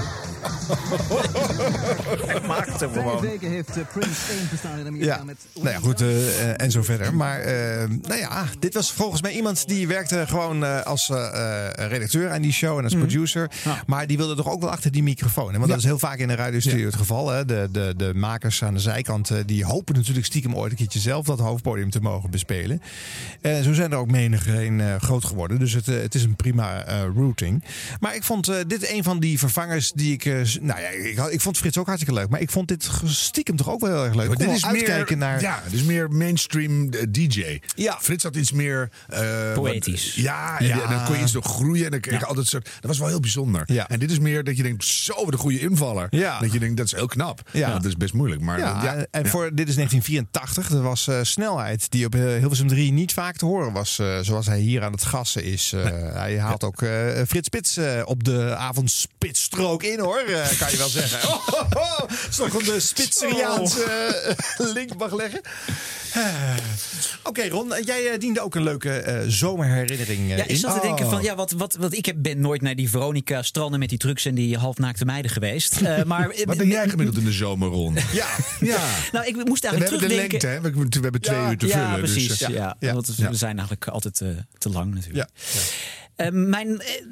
[2.25, 3.21] Hij maakt hem Vijf gewoon.
[3.21, 6.61] weken heeft eh, Prince 1 gestaan in Amerika Ja, met nou ja, goed, eh, eh,
[6.61, 7.15] en zo verder.
[7.15, 7.45] Maar
[8.01, 11.11] nou ja, dit was volgens mij iemand die werkte gewoon eh, als
[11.75, 13.51] redacteur aan die show en als producer.
[13.85, 15.51] Maar die wilde toch ook wel achter die microfoon.
[15.51, 15.57] hè?
[15.57, 17.29] Want dat is heel vaak in een radiostudio het geval.
[17.29, 17.45] Hè?
[17.45, 21.25] De, de, de makers aan de zijkant die hopen natuurlijk stiekem ooit een keertje zelf
[21.25, 22.81] dat hoofdpodium te mogen bespelen.
[23.41, 25.59] En zo zijn er ook menigeen eh groot geworden.
[25.59, 27.63] Dus het, het is een prima eh, routing.
[27.99, 30.25] Maar ik vond eh, dit een van die vervangers die ik...
[30.41, 32.29] eh, nou ja, ik, ik vond Frits ook hartstikke leuk.
[32.29, 34.27] Maar ik vond dit stiekem toch ook wel heel erg leuk.
[34.27, 35.41] Maar dit is meer, naar...
[35.41, 37.59] Ja, dit is meer mainstream eh, DJ.
[37.75, 37.97] Ja.
[38.01, 38.89] Frits had iets meer...
[39.07, 40.05] eh, Poëtisch.
[40.15, 40.81] wat- ja, en, Ja.
[40.83, 41.85] en dan kon je iets nog groeien.
[41.85, 42.65] En dan kreeg je altijd soort...
[42.65, 43.63] Dat was wel heel bijzonder.
[43.65, 43.89] Ja.
[43.89, 46.07] En dit is meer dat je denkt, zo, een goede invaller.
[46.09, 46.39] Ja.
[46.39, 47.41] Dat je denkt, dat is heel knap.
[47.51, 47.59] Ja.
[47.67, 47.73] Ja.
[47.73, 48.41] dat is best moeilijk.
[48.41, 49.05] Maar Ja, dat- ja.
[49.11, 49.29] en Ja.
[49.29, 50.71] voor, dit is 1984.
[50.71, 53.99] Er was eh, snelheid die op Hilversum 3 niet vaak te horen was.
[53.99, 55.73] eh, zoals hij hier aan het gassen is.
[55.73, 55.83] Eh,
[56.25, 60.23] Hij haalt ook eh, Frits Spits op de avondspitsstrook in hoor.
[60.25, 61.19] Eh, kan je wel zeggen.
[61.29, 62.09] Oh, oh, oh.
[62.37, 63.83] Nog een Spitseriaanse
[64.57, 65.41] eh, link mag leggen.
[66.13, 66.21] Eh,
[67.23, 70.79] Oké Ron, jij eh, diende ook een leuke eh, zomerherinnering eh, Ja, ik zat te
[70.87, 71.11] denken Oh.
[71.11, 73.97] van, ja, wat, wat, wat ik heb, ben nooit naar die Veronica stranden met die
[73.97, 75.81] trucks en die halfnaakte meiden geweest.
[75.81, 77.97] Eh, maar, Wat ben jij gemiddeld in de zomer, Ron?
[78.13, 78.27] Ja,
[78.59, 78.87] ja.
[79.11, 80.15] Nou, ik moest En we eigenlijk hebben de terugdenken.
[80.15, 80.61] lengte, hè?
[80.61, 81.99] We, we hebben twee ja, uur te ja, vullen.
[81.99, 82.93] Precies, dus, eh, ja, ja.
[82.93, 85.29] Want we zijn eigenlijk altijd eh, te lang natuurlijk.
[85.35, 85.59] Ja.
[86.15, 87.05] Eh, mijn eh,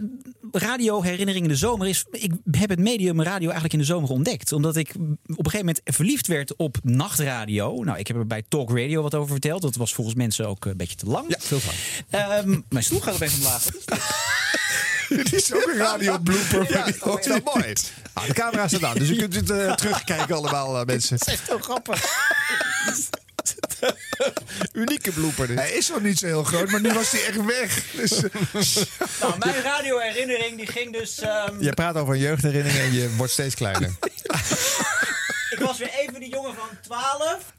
[0.52, 2.06] radioherinnering in de zomer is...
[2.12, 4.52] Ik heb het medium radio eigenlijk in de zomer ontdekt.
[4.52, 7.84] Omdat ik op een gegeven moment verliefd werd op nachtradio.
[7.84, 9.62] Nou, ik heb er bij Talk Radio wat over verteld.
[9.62, 11.26] Dat was volgens mensen ook een beetje te lang.
[11.30, 11.74] Ja, veel van.
[12.10, 13.66] Ehm, mijn stoel gaat opeens omlaag.
[15.10, 16.72] Dit is ook een radio blooper.
[16.72, 17.74] Ja, dat is wel mooi.
[18.14, 21.18] Ah, de camera staat aan, dus je kunt het eh, terugkijken allemaal mensen.
[21.18, 22.02] Dat is echt heel grappig.
[24.74, 25.58] Unieke blooper dit.
[25.60, 27.84] Hij is nog niet zo heel groot, maar nu was hij echt weg.
[27.92, 28.10] Dus,
[29.22, 31.20] Nou, mijn radioherinnering die ging dus...
[31.20, 33.92] ehm, Je praat over een jeugdherinnering en je wordt steeds kleiner.
[35.64, 37.54] Ik was weer even die jongen van 12.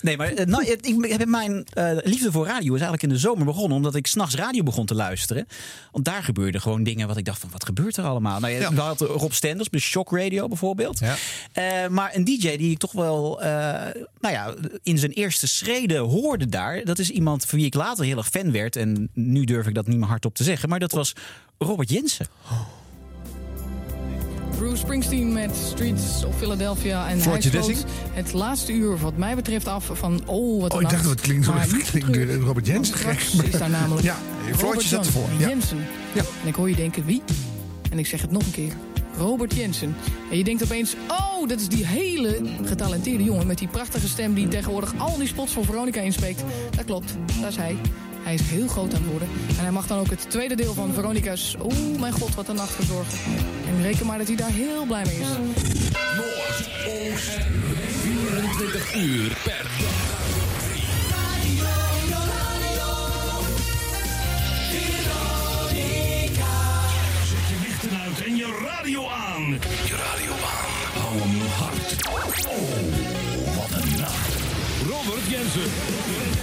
[0.00, 3.08] nee, maar eh, nou, ik, ik heb mijn eh, liefde voor radio is eigenlijk in
[3.08, 3.76] de zomer begonnen.
[3.76, 5.46] Omdat ik s'nachts radio begon te luisteren.
[5.92, 8.40] Want daar gebeurden gewoon dingen wat ik dacht van, wat gebeurt er allemaal?
[8.40, 8.74] Nou, ja.
[8.74, 11.00] We hadden Rob Stenders bij Shock Radio bijvoorbeeld.
[11.52, 13.48] Eh, maar een DJ die ik toch wel, eh,
[14.20, 16.84] nou ja, in zijn eerste schreden hoorde daar.
[16.84, 18.76] Dat is iemand van wie ik later heel erg fan werd.
[18.76, 20.68] En nu durf ik dat niet meer hardop te zeggen.
[20.68, 21.12] Maar dat was
[21.58, 22.26] Robert Jensen.
[24.58, 27.08] Bruce Springsteen met Streets of Philadelphia.
[27.08, 30.22] En hij sloot het laatste uur wat mij betreft af van...
[30.26, 33.20] Oh, wat Oh, ik dacht dat het klinkt, Maar het klinkt Robert Jensen gek.
[33.44, 35.28] is daar namelijk Ja, Robert Floortje Jan ervoor.
[35.38, 35.48] Ja.
[35.48, 35.78] Jensen.
[36.14, 37.22] En ik hoor je denken, wie?
[37.90, 38.72] En ik zeg het nog een keer.
[39.18, 39.96] Robert Jensen.
[40.30, 43.46] En je denkt opeens, oh, dat is die hele getalenteerde jongen...
[43.46, 46.44] met die prachtige stem die tegenwoordig al die spots voor Veronica inspreekt.
[46.76, 47.76] Dat klopt, dat is hij.
[48.28, 49.28] Hij is heel groot aan het worden.
[49.48, 51.56] En hij mag dan ook het tweede deel van Veronica's...
[51.62, 53.18] Oeh, mijn god, wat een nacht verzorgen.
[53.66, 55.26] En reken maar dat hij daar heel blij mee is.
[56.16, 57.38] Noord, Oost,
[58.00, 59.66] 24 uur per
[66.36, 66.76] dag.
[67.28, 69.44] Zet je lichten uit en je radio aan.
[69.86, 71.02] Je radio aan.
[71.02, 72.06] Hou hem hard.
[72.08, 72.18] Oh,
[73.56, 74.34] wat een nacht.
[74.88, 76.37] Robert Jensen.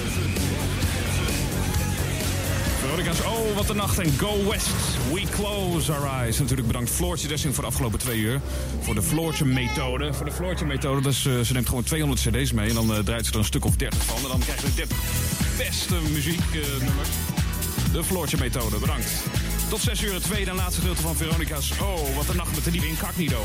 [2.95, 4.67] Veronica's Oh, wat een nacht en Go West.
[5.13, 6.39] We close our eyes.
[6.39, 8.41] Natuurlijk bedankt Floortje Dessing voor de afgelopen twee uur.
[8.81, 10.13] Voor de Floortje methode.
[10.13, 12.69] Voor de Floortje methode, dus, eh, ze neemt gewoon 200 cd's mee.
[12.69, 14.17] En dan eh, draait ze er een stuk of 30 van.
[14.17, 14.97] En dan krijgen we 30
[15.57, 17.09] beste muzieknummers.
[17.91, 19.11] de Floortje methode, bedankt.
[19.69, 22.63] Tot 6 uur het tweede en laatste gedeelte van Veronica's Oh, wat een nacht met
[22.63, 23.41] de nieuwe Incognito.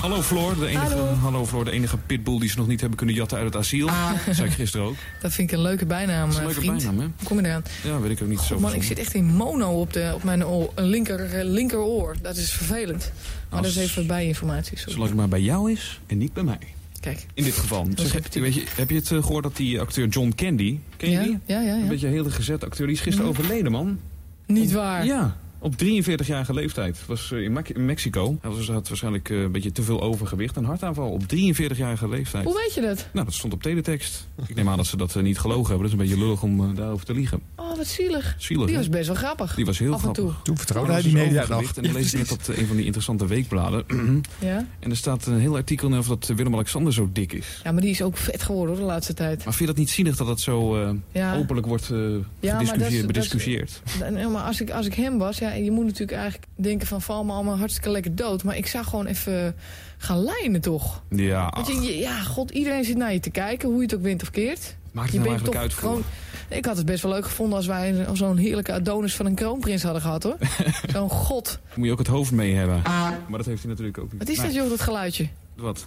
[0.00, 1.46] Hallo Floor, de enige, Hallo.
[1.46, 3.86] Floor, de enige pitbull die ze nog niet hebben kunnen jatten uit het asiel.
[4.26, 4.94] Dat zei ik gisteren ook.
[5.20, 6.76] Dat vind ik een leuke bijnaam, Dat is een eh, leuke vriend.
[6.76, 7.04] bijnaam, hè?
[7.18, 7.62] Hoe kom je eraan?
[7.84, 8.58] Ja, weet ik ook niet zo.
[8.60, 12.16] Man, ik zit echt in mono op, de, op mijn oor, linker, eh, linkeroor.
[12.22, 13.12] Dat is vervelend.
[13.50, 14.76] Maar dat is even bijinformatie.
[14.78, 14.92] Sorry.
[14.92, 16.58] Zolang het maar bij jou is en niet bij mij.
[17.00, 17.26] Kijk.
[17.34, 17.86] In dit geval.
[17.94, 20.78] Zeg, weet je, heb je het eh, gehoord dat die acteur John Candy...
[20.96, 21.38] Ken je Ja, die?
[21.44, 21.82] ja, ja, ja.
[21.82, 22.86] Een beetje een hele gezette acteur.
[22.86, 23.38] Die is gisteren Mhm.
[23.40, 23.98] overleden, man.
[24.46, 25.04] Niet waar.
[25.04, 25.36] Ja.
[25.62, 27.06] Op 43-jarige leeftijd.
[27.06, 28.38] Was in, in Mexico.
[28.40, 30.56] Hij was, had waarschijnlijk eh, een beetje te veel overgewicht.
[30.56, 32.44] Een hartaanval op 43-jarige leeftijd.
[32.44, 33.08] Hoe weet je dat?
[33.12, 34.28] Nou, dat stond op teletext.
[34.46, 35.78] Ik neem aan dat ze dat eh, niet gelogen hebben.
[35.78, 37.40] Dat is een beetje lullig om eh, daarover te liegen.
[37.56, 38.34] Oh, wat zielig.
[38.38, 38.80] Zielig, die hè?
[38.80, 39.54] was best wel grappig.
[39.54, 40.24] Die was heel Af en toe.
[40.24, 40.44] grappig.
[40.44, 41.72] Toen vertrouwde hij die media nog.
[41.76, 43.84] En dan lees ik net op een van die interessante weekbladen.
[44.38, 44.66] Ja?
[44.78, 47.60] En er staat een heel artikel in over dat Willem-Alexander zo dik is.
[47.64, 49.36] ja, maar die is ook vet geworden hoor, de laatste tijd.
[49.36, 51.36] Maar vind je dat niet zielig dat dat zo eh, Ja.
[51.36, 51.98] openlijk wordt eh
[52.40, 53.82] Ja, is- is- bediscussieerd?
[54.32, 57.24] Maar als ik, als ik hem was, ja, je moet natuurlijk eigenlijk denken van val
[57.24, 58.44] me allemaal hartstikke lekker dood.
[58.44, 59.54] Maar ik zou gewoon even
[59.98, 61.02] gaan lijnen toch.
[61.10, 64.02] Ja, Want je- ja, god, iedereen zit naar je te kijken, hoe je het ook
[64.02, 64.76] wint of keert.
[64.92, 65.88] Maakt het je nou bent eigenlijk toch uit voor?
[65.88, 66.02] gewoon.
[66.58, 69.82] Ik had het best wel leuk gevonden als wij zo'n heerlijke Adonis van een kroonprins
[69.82, 70.36] hadden gehad hoor.
[70.92, 71.58] zo'n god.
[71.74, 72.82] moet je ook het hoofd mee hebben.
[73.28, 74.18] Maar dat heeft hij natuurlijk ook niet.
[74.18, 75.28] Wat is dat joh, dat geluidje?
[75.56, 75.86] Wat?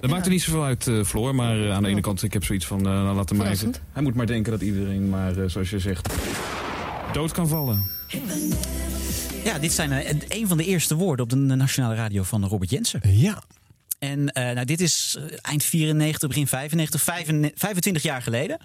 [0.00, 1.34] Dat maakt er niet zoveel uit, eh, Floor.
[1.34, 3.74] Maar eh, aan de ene kant, ik heb zoiets van, eh nou, laat hem even.
[3.92, 6.14] Hij moet maar denken dat iedereen maar, eh, zoals je zegt,
[7.12, 7.84] dood kan vallen.
[9.44, 12.70] Ja, dit zijn eh, een van de eerste woorden op de nationale radio van Robert
[12.70, 13.00] Jensen.
[13.02, 13.42] Ja.
[13.98, 18.58] En eh, nou, dit is eh, eind 94, begin 95, 25 25 jaar geleden.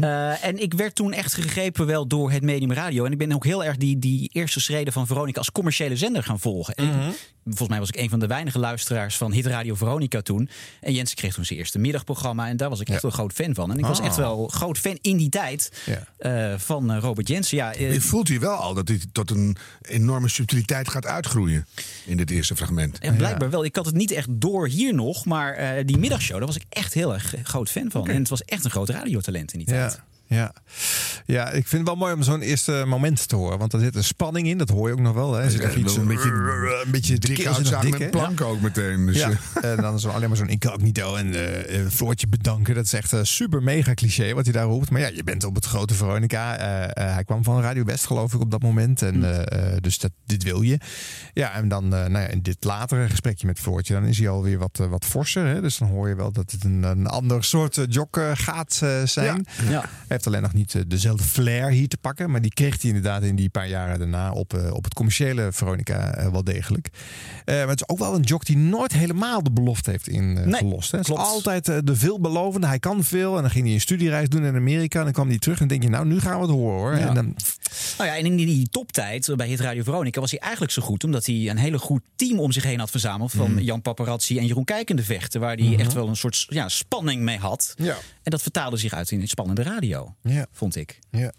[0.00, 3.04] Eh, en ik werd toen echt gegrepen wel door het medium radio.
[3.04, 6.22] En ik ben ook heel erg die, die eerste schreden van Veronica als commerciële zender
[6.22, 6.74] gaan volgen.
[6.74, 10.20] En ik- volgens mij was ik een van de weinige luisteraars van Hit Radio Veronica
[10.20, 10.48] toen.
[10.80, 12.48] En Jensen kreeg toen zijn eerste middagprogramma.
[12.48, 13.70] En daar was ik echt wel een groot fan van.
[13.72, 14.06] En ik was Ah.
[14.06, 15.70] echt wel groot fan in die tijd
[16.56, 17.56] van Robert Jensen.
[17.56, 21.66] Ja, Je voelt hier wel al dat hij tot een enorme subtiliteit gaat uitgroeien
[22.04, 22.98] in dit eerste fragment.
[23.00, 23.64] Ja, blijkbaar wel.
[23.64, 26.64] Ik had het niet echt door hier nog, maar eh, die middagshow, daar was ik
[26.68, 28.08] echt heel erg groot fan van.
[28.08, 29.92] En het was echt een groot radiotalent in die tijd.
[29.92, 30.04] Ja.
[30.32, 30.54] Ja.
[31.26, 33.58] ja, ik vind het wel mooi om zo'n eerste moment te horen.
[33.58, 35.32] Want er zit een spanning in, dat hoor je ook nog wel.
[35.34, 35.42] Hè.
[35.42, 36.28] Er zit nog iets een beetje,
[36.84, 39.06] een beetje Dik uitzagen met planken ook meteen.
[39.06, 39.30] Dus, ja.
[39.54, 42.74] eh, en dan zo, alleen maar zo'n incognito en eh Floortje bedanken.
[42.74, 44.90] Dat is echt een super mega cliché wat hij daar roept.
[44.90, 46.56] Maar ja, je bent op het grote Veronica.
[46.56, 49.02] Eh, eh, hij kwam van Radio West geloof ik op dat moment.
[49.02, 50.78] En, eh, eh, dus dat, dit wil je.
[51.32, 54.28] Ja, en dan eh, nou ja, in dit latere gesprekje met Floortje, dan is hij
[54.28, 55.46] alweer wat, wat forser.
[55.46, 55.60] Hè?
[55.60, 59.02] Dus dan hoor je wel dat het een, een ander soort jog eh, gaat eh,
[59.04, 59.46] zijn.
[59.68, 59.80] Ja.
[59.80, 62.30] Hij heeft alleen nog niet eh, dezelfde flair hier te pakken.
[62.30, 65.52] Maar die kreeg hij inderdaad in die paar jaren daarna op, eh, op het commerciële
[65.52, 66.88] Veronica eh, wel degelijk.
[67.44, 70.94] Maar het is ook wel een jog die nooit helemaal de belofte heeft ingelost.
[70.94, 72.66] is altijd de veelbelovende.
[72.66, 73.36] Hij kan veel.
[73.36, 74.98] En dan ging hij een studiereis doen in Amerika.
[74.98, 76.96] En dan kwam hij terug en denk je, nou, nu gaan we het horen hoor.
[76.96, 77.08] Ja.
[77.08, 77.36] En dan,
[77.98, 81.04] Nou ja, en in die, toptijd bij Hit Radio Veronica was hij eigenlijk zo goed.
[81.04, 83.30] Omdat hij een hele goed team om zich heen had verzameld.
[83.32, 83.60] Van Mhm.
[83.62, 85.40] Jan Paparazzi en Jeroen Kijkende vechten.
[85.40, 85.80] Waar hij Mhm.
[85.80, 87.74] echt wel een soort ja, spanning mee had.
[87.76, 87.96] Ja.
[88.22, 90.14] En dat vertaalde zich uit in een spannende radio.
[90.22, 90.46] Ja.
[90.52, 90.98] Vond ik.
[91.10, 91.32] Ja.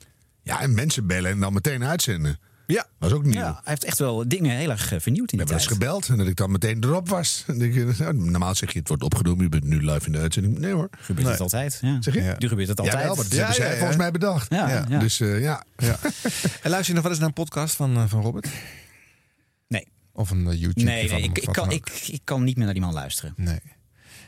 [0.44, 2.40] ja, en mensen bellen en dan meteen uitzenden.
[2.68, 2.86] Ja.
[2.98, 3.34] Was ook nieuw.
[3.34, 5.58] Ja, hij heeft echt wel dingen heel erg eh, vernieuwd in Ik die heb wel
[5.58, 5.78] eens tijd.
[5.80, 7.44] gebeld en dat ik dan meteen erop was.
[7.48, 10.12] En ik, eh, nou, normaal zeg je het wordt opgenomen, je bent nu live in
[10.12, 10.58] de uitzending.
[10.60, 10.90] Nee hoor.
[11.00, 11.80] Gebeurt het altijd?
[11.82, 12.02] Ja.
[12.02, 12.36] Zeg je?
[12.40, 12.98] Nu gebeurt het altijd.
[13.00, 13.78] Ja, wel, dat Ja, hebben zij ja, ja.
[13.78, 14.50] volgens mij bedacht.
[14.50, 15.00] Ja, ja.
[15.00, 15.64] Dus eh, ja.
[15.78, 16.00] Ja.
[16.64, 18.48] En luister je nog wel eens naar een podcast van, van Robert?
[19.68, 19.88] Nee.
[20.14, 20.84] Of een YouTube?
[20.90, 23.34] Nee, van nee ik, ik, kan, ik, ik kan niet meer naar die man luisteren.
[23.38, 23.60] Nee.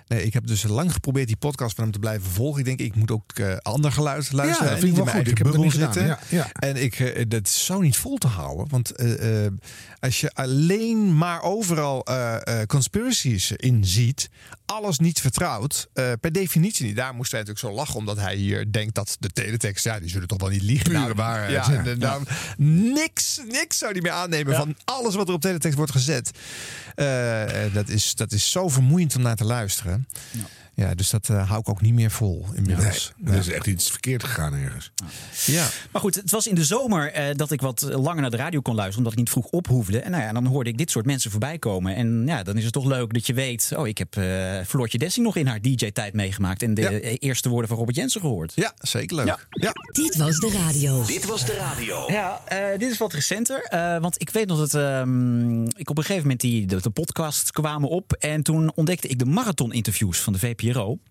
[0.08, 2.60] Nee, ik heb dus lang geprobeerd die podcast van hem te blijven volgen.
[2.60, 4.64] Ik denk, ik moet ook eh, ander geluid luisteren.
[4.72, 5.28] dat en vind ik wel goed.
[5.28, 6.18] Ik heb het zitten.
[6.30, 8.68] ja, En ik, eh, dat is zo niet vol te houden.
[8.70, 9.52] Want eh, eh,
[10.00, 14.30] als je alleen maar overal eh eh, conspiracies in ziet,
[14.66, 16.96] alles niet vertrouwt, eh, per definitie niet.
[16.96, 20.10] Daar moest hij natuurlijk zo lachen, omdat hij hier denkt dat de teletext, ja, die
[20.10, 20.86] zullen toch wel niet liegen.
[20.90, 21.84] Pure Nou, waarheid, Ja, ja.
[21.84, 22.16] en, eh,
[22.94, 26.32] niks, niks zou hij meer aannemen van alles wat er op teletext wordt gezet.
[26.96, 29.95] Eh, eh, dat, is, dat is zo vermoeiend om naar te luisteren.
[30.34, 30.46] Ja,
[30.76, 33.14] dus dat eh, hou ik ook niet meer vol inmiddels.
[33.18, 34.92] Nee, er is echt iets verkeerd gegaan ergens.
[35.46, 35.68] Ja.
[35.92, 38.62] Maar goed, het was in de zomer eh, dat ik wat langer naar de radio
[38.62, 40.00] kon luisteren, omdat ik niet vroeg ophoefde.
[40.00, 41.96] En nou ja, dan hoorde ik dit soort mensen voorbij komen.
[41.96, 44.98] En ja, dan is het toch leuk dat je weet, oh, ik heb eh Floortje
[44.98, 48.52] Dessing nog in haar DJ-tijd meegemaakt en de eerste woorden van Robert Jensen gehoord.
[48.56, 49.26] Ja, zeker leuk.
[49.50, 49.72] Ja.
[49.92, 51.06] Dit was de radio.
[51.06, 52.04] Dit was de radio.
[52.08, 53.64] Ja, eh, dit is wat recenter.
[53.64, 56.90] eh, want ik weet nog dat ehm, ik op een gegeven moment die, de, de
[56.90, 58.14] podcasts kwamen op.
[58.14, 60.64] En toen ontdekte ik de marathon-interviews van de VPRO.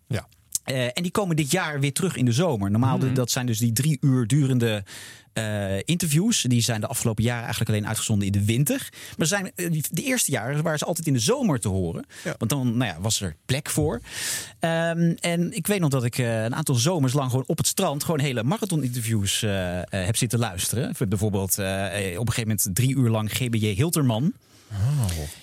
[0.08, 0.28] Ja.
[0.64, 2.70] Eh, en die komen dit jaar weer terug in de zomer.
[2.70, 4.84] Normaal, de- dat zijn dus die drie uur durende
[5.32, 6.42] eh, interviews.
[6.42, 8.88] Die zijn de afgelopen jaren eigenlijk alleen uitgezonden in de winter.
[9.16, 12.04] Maar zijn, eh, die- de eerste jaren waren ze altijd in de zomer te horen.
[12.38, 14.00] Want dan nou ja, was er plek voor.
[14.60, 17.66] Ehm, en ik weet nog dat ik eh, een aantal zomers lang gewoon op het
[17.66, 18.04] strand...
[18.04, 19.40] gewoon hele marathon-interviews
[19.88, 20.94] heb zitten luisteren.
[21.08, 21.64] Bijvoorbeeld eh,
[22.18, 24.32] op een gegeven moment drie uur lang GBJ Hilterman...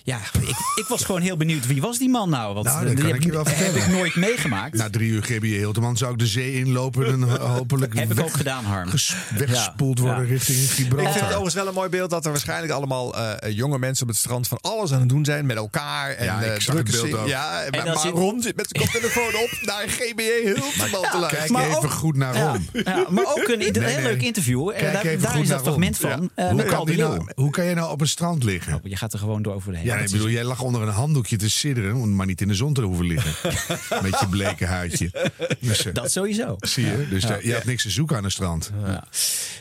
[0.04, 2.54] Ja, ik, ik was gewoon heel benieuwd wie was die man nou?
[2.54, 3.82] Want Nou, eh, dat die kan heb, ik je wel heb vertellen.
[3.82, 4.76] ik nooit meegemaakt.
[4.78, 8.20] Na drie uur GB Hilterman zou ik de zee inlopen en ho- hopelijk Heb ik
[8.20, 8.90] ook gedaan, Harm.
[8.90, 10.04] ges- weggespoeld Ja.
[10.04, 10.30] worden Ja.
[10.32, 11.24] richting Ik vind het Gibraltar.
[11.28, 14.48] overigens wel een mooi beeld dat er waarschijnlijk allemaal eh, jonge mensen op het strand
[14.48, 16.10] van alles aan het doen zijn met elkaar.
[16.10, 17.28] En Ja, ik eh, beeld ook.
[17.28, 20.90] Ja, En maar, dan maar zit- Ron zit met zijn koptelefoon op naar GBE Hilterman
[20.90, 21.28] te luisteren.
[21.30, 22.68] Kijk Maar even ook- goed naar Ron.
[22.84, 24.02] ja, maar ook een, Nee, heel nee.
[24.02, 24.70] leuk interview.
[24.70, 26.30] Eh, Kijk daar is dat fragment van.
[26.36, 28.80] eh, nou, hoe kan jij nou op een strand liggen?
[28.84, 31.36] Je gaat er gewoon door over de Ja, ik bedoel, jij lag onder een handdoekje
[31.38, 33.52] te sidderen, om maar niet in de zon te hoeven liggen.
[34.10, 35.12] Met je bleke huidje.
[35.60, 36.56] Dus, eh, Dat sowieso.
[36.60, 37.08] zie je?
[37.10, 37.38] Dus Ja.
[37.42, 38.72] je had niks te zoeken aan het strand.
[38.86, 39.04] Ja.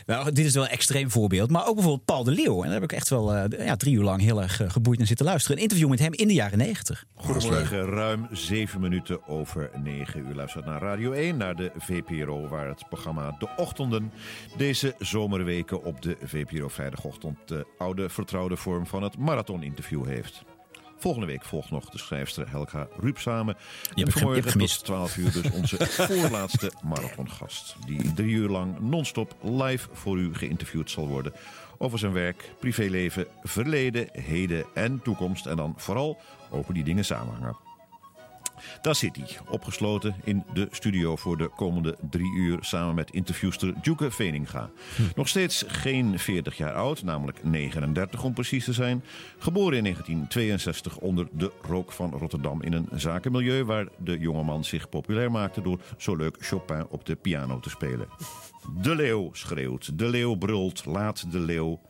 [0.05, 1.49] Nou, dit is wel een extreem voorbeeld.
[1.49, 2.57] Maar ook bijvoorbeeld Paul de Leeuw.
[2.63, 4.97] En daar heb ik echt wel eh, ja, drie uur lang heel erg eh, geboeid
[4.97, 5.57] naar zitten luisteren.
[5.57, 7.05] Een interview met hem in de jaren negentig.
[7.15, 10.25] Goedemorgen, ruim zeven minuten over negen.
[10.31, 14.11] U luistert naar Radio 1, naar de VPRO, waar het programma De Ochtenden
[14.57, 20.43] deze zomerweken op de VPRO vrijdagochtend de oude vertrouwde vorm van het marathoninterview heeft.
[20.97, 23.55] Volgende week volgt nog de schrijfster Helga Ruup samen.
[23.55, 27.75] heb en je vanmorgen tot 12 uur dus onze voorlaatste marathongast.
[27.85, 31.33] Die drie uur lang non-stop live voor u geïnterviewd zal worden.
[31.77, 35.45] Over zijn werk, privéleven, verleden, heden en toekomst.
[35.45, 36.17] En dan vooral
[36.49, 37.70] over die dingen samenhangen.
[38.81, 42.57] Daar zit hij, opgesloten in de studio voor de komende drie uur...
[42.61, 44.69] samen met interviewster Djoeke Veninga.
[45.15, 49.03] Nog steeds geen 40 jaar oud, namelijk 39 om precies te zijn.
[49.37, 52.61] Geboren in 1962 onder de rook van Rotterdam...
[52.61, 55.61] in een zakenmilieu waar de jongeman zich populair maakte...
[55.61, 58.07] door zo leuk Chopin op de piano te spelen.
[58.81, 61.81] De leeuw schreeuwt, de leeuw brult, laat de leeuw.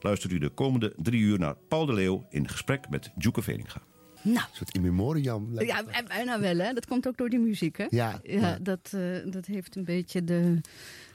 [0.00, 2.26] Luistert u de komende drie uur naar Paul de Leeuw...
[2.30, 3.89] in gesprek met Djoeke Veninga.
[4.22, 4.36] Nou.
[4.36, 5.60] Een soort in memoriam.
[5.60, 6.72] Ja, bijna wel, hè?
[6.72, 7.86] Dat komt ook door die muziek, hè?
[7.90, 8.58] Ja, ja.
[8.62, 10.60] Dat, eh, dat heeft een beetje de,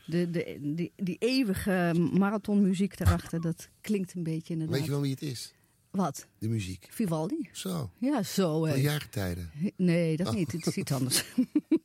[0.06, 3.42] de, de, die, die eeuwige marathonmuziek erachter.
[3.42, 4.78] Dat klinkt een beetje inderdaad.
[4.78, 5.54] Weet je wel wie het is?
[5.96, 6.26] Wat?
[6.40, 6.88] De muziek.
[6.90, 7.50] Vivaldi.
[7.52, 7.90] Zo.
[7.98, 8.66] Ja, zo.
[8.66, 9.52] Van jaargetijden.
[9.78, 10.34] Nee, dat Oh.
[10.34, 10.52] niet.
[10.52, 11.24] Het is iets anders.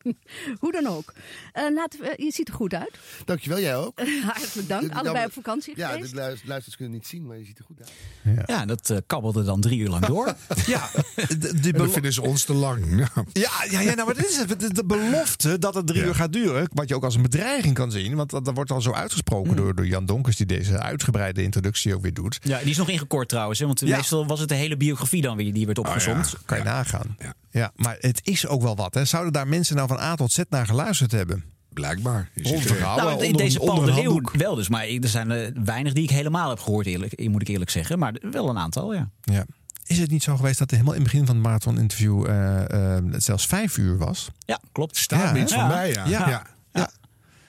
[0.61, 1.13] Hoe dan ook.
[1.53, 2.99] Eh, laten we, je ziet er goed uit.
[3.25, 4.01] Dankjewel, jij ook.
[4.33, 4.93] Hartelijk dank.
[4.93, 6.11] Allebei op vakantie Ja, geweest.
[6.11, 8.47] de luis- luisteraars kunnen het niet zien, maar je ziet er goed uit.
[8.49, 10.35] Ja, dat eh, kabbelde dan drie uur lang door.
[10.67, 12.99] Ja, de, de En dan belo- vinden ze ons te lang.
[12.99, 13.09] Ja.
[13.33, 14.61] ja, ja, ja, nou, maar dit is het.
[14.61, 16.07] De, de belofte dat het drie Ja.
[16.07, 18.15] uur gaat duren, wat je ook als een bedreiging kan zien.
[18.15, 21.95] Want dat, dat wordt al zo uitgesproken door, door Jan Donkers, die deze uitgebreide introductie
[21.95, 22.39] ook weer doet.
[22.43, 23.59] Ja, die is nog ingekort trouwens.
[23.59, 24.00] Hè, want Ja.
[24.01, 26.35] Meestal was het de hele biografie dan weer die werd opgezond.
[26.45, 27.17] Kan je nagaan.
[27.51, 27.73] Ja.
[27.77, 28.95] maar het is ook wel wat.
[28.95, 29.05] Hè.
[29.05, 31.45] Zouden daar mensen nou van A tot Z naar geluisterd hebben?
[31.73, 32.31] Blijkbaar.
[32.35, 34.35] Nou, onder, deze onder Paul een de Leeuw handdoek.
[34.37, 34.69] wel dus.
[34.69, 37.99] Maar er zijn er weinig die ik helemaal heb gehoord, eerlijk, moet ik eerlijk zeggen.
[37.99, 39.11] Maar wel een aantal, ja.
[39.21, 39.45] Ja.
[39.87, 42.97] Is het niet zo geweest dat er helemaal in het begin van het marathon-interview eh,
[42.97, 44.29] eh, het zelfs vijf uur was?
[44.45, 44.97] Ja, klopt.
[44.97, 45.59] Staat Ja, iets hè?
[45.61, 46.07] van mij, ja.
[46.07, 46.29] Ja.
[46.29, 46.91] ja.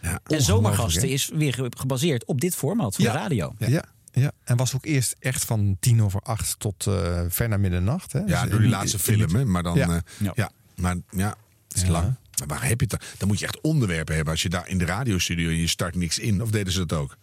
[0.01, 0.19] Ja.
[0.25, 1.07] En Zomergasten hè?
[1.07, 3.11] is weer ge- gebaseerd op dit format van Ja.
[3.11, 3.53] de radio.
[3.57, 3.83] Ja.
[4.11, 4.31] Ja.
[4.43, 8.11] En was ook eerst echt van tien over acht tot eh, ver naar middernacht.
[8.13, 8.19] Hè?
[8.19, 9.45] Ja, Dus door in die laatste film, hè.
[9.45, 9.75] Maar dan...
[9.77, 9.87] Ja.
[9.87, 10.31] Ja, Ja.
[10.35, 10.51] ja.
[10.75, 11.35] maar ja,
[11.67, 11.89] het is Ja.
[11.89, 12.15] lang.
[12.37, 13.09] Maar waar heb je het dan?
[13.17, 14.33] Dan moet je echt onderwerpen hebben.
[14.33, 16.41] Als je daar in de radiostudio en je start niks in.
[16.41, 17.17] Of deden ze dat ook?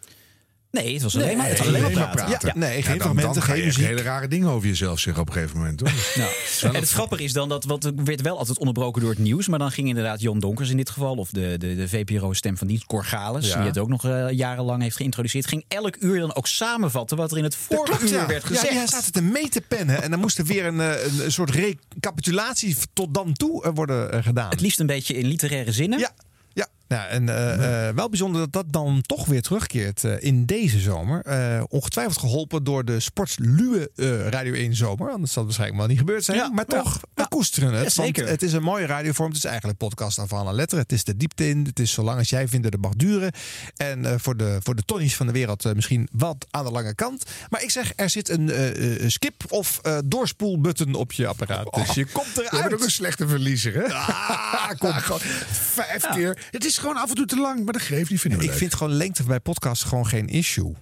[0.71, 2.49] Nee, het was alleen maar, het was alleen maar praten.
[2.55, 3.85] Ja, nee, geen Ja, dan- fragmenten, dan ga geen muziek.
[3.87, 5.81] hele rare dingen over jezelf zeggen op een gegeven moment.
[5.81, 5.91] Hoor.
[6.17, 6.31] Nou,
[6.63, 9.19] en het een- grappige is dan dat, want er werd wel altijd onderbroken door het
[9.19, 12.57] nieuws, maar dan ging inderdaad Jon Donkers in dit geval, of de, de, de VPRO-stem
[12.59, 13.57] van dienst, Cor Gales, Ja.
[13.59, 17.31] die het ook nog eh, jarenlang heeft geïntroduceerd, ging elk uur dan ook samenvatten wat
[17.31, 18.27] er in het vorige klopt, uur ja.
[18.27, 18.73] werd Ja, gezegd.
[18.79, 20.03] die zaten te mee te pennen.
[20.03, 23.71] En dan moest er weer een, eh, een, een soort recapitulatie tot dan toe eh,
[23.75, 24.51] worden gedaan.
[24.51, 25.99] Het liefst een beetje in literaire zinnen.
[25.99, 26.11] Ja.
[26.53, 30.45] Ja, ja en eh, eh, wel bijzonder dat dat dan toch weer terugkeert eh, in
[30.45, 31.23] deze zomer.
[31.69, 33.91] Ongetwijfeld geholpen door de Sportsluwe
[34.31, 35.11] Radio 1 zomer.
[35.11, 36.37] Anders zal het waarschijnlijk wel niet gebeurd zijn.
[36.37, 37.83] Ja, maar toch, we koesteren het.
[37.83, 38.23] Ja, zeker.
[38.25, 39.29] Want het is een mooie radiovorm.
[39.29, 40.83] Het is eigenlijk podcast aan van alle letteren.
[40.83, 41.65] Het is de diepte in.
[41.65, 43.33] Het is zolang als jij vindt dat het mag duren.
[43.77, 47.25] En voor, de, voor de tonnies van de wereld misschien wat aan de lange kant.
[47.49, 51.75] Maar ik zeg, er zit een skip of doorspoelbutton op je apparaat.
[51.75, 52.63] Dus je komt Je eruit.
[52.63, 53.95] bent ook een slechte verliezer, hè?
[53.95, 54.93] Ah, kom.
[55.09, 55.21] Gewoon
[55.51, 56.47] vijf keer.
[56.51, 58.21] Het is gewoon af en toe te lang, maar dat geeft niet.
[58.21, 58.59] Vinden we Ik leuk.
[58.61, 60.73] vind gewoon lengte bij podcasts gewoon geen issue.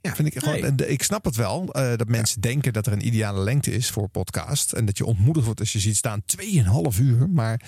[0.00, 0.88] Ja, vind ik, gewoon, Nee.
[0.88, 4.08] ik snap het wel eh, dat mensen denken dat er een ideale lengte is voor
[4.08, 4.72] podcast.
[4.72, 7.28] En dat je ontmoedigd wordt als je ziet staan 2,5 uur.
[7.30, 7.60] Maar,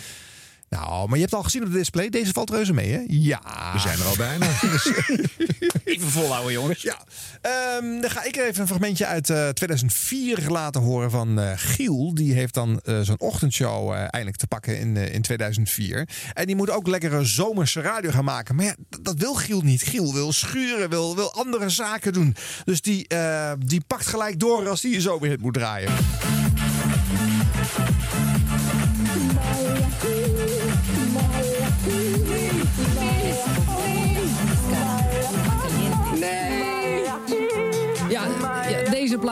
[0.68, 3.00] nou, maar je hebt al gezien op de display, deze valt reuze mee, hè?
[3.06, 3.40] Ja.
[3.72, 4.46] We zijn er al bijna.
[5.84, 6.82] Even volhouden, jongens.
[6.82, 7.04] Ja.
[7.40, 12.14] Ehm, dan ga ik even een fragmentje uit eh, 2004 laten horen van eh, Giel.
[12.14, 16.08] Die heeft dan eh, zo'n ochtendshow eh, eindelijk te pakken in, eh, in 2004.
[16.32, 18.54] En die moet ook lekkere zomerse radio gaan maken.
[18.54, 19.82] Maar ja, dat, dat wil Giel niet.
[19.82, 22.36] Giel wil schuren, wil, wil andere zaken doen.
[22.64, 25.92] Dus die, eh, die pakt gelijk door als hij een zomerhit moet draaien.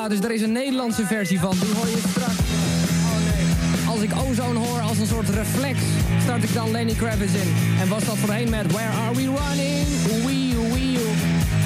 [0.09, 1.57] Plaat, dus er is een Nederlandse versie van.
[1.61, 2.39] Die hoor je straks.
[3.85, 3.89] Oh.
[3.89, 5.79] Als ik ozone hoor als een soort reflex,
[6.23, 7.55] start ik dan Lenny Kravitz in.
[7.81, 9.87] En was dat voorheen met Where Are We Running?
[10.25, 10.99] Wee, wee,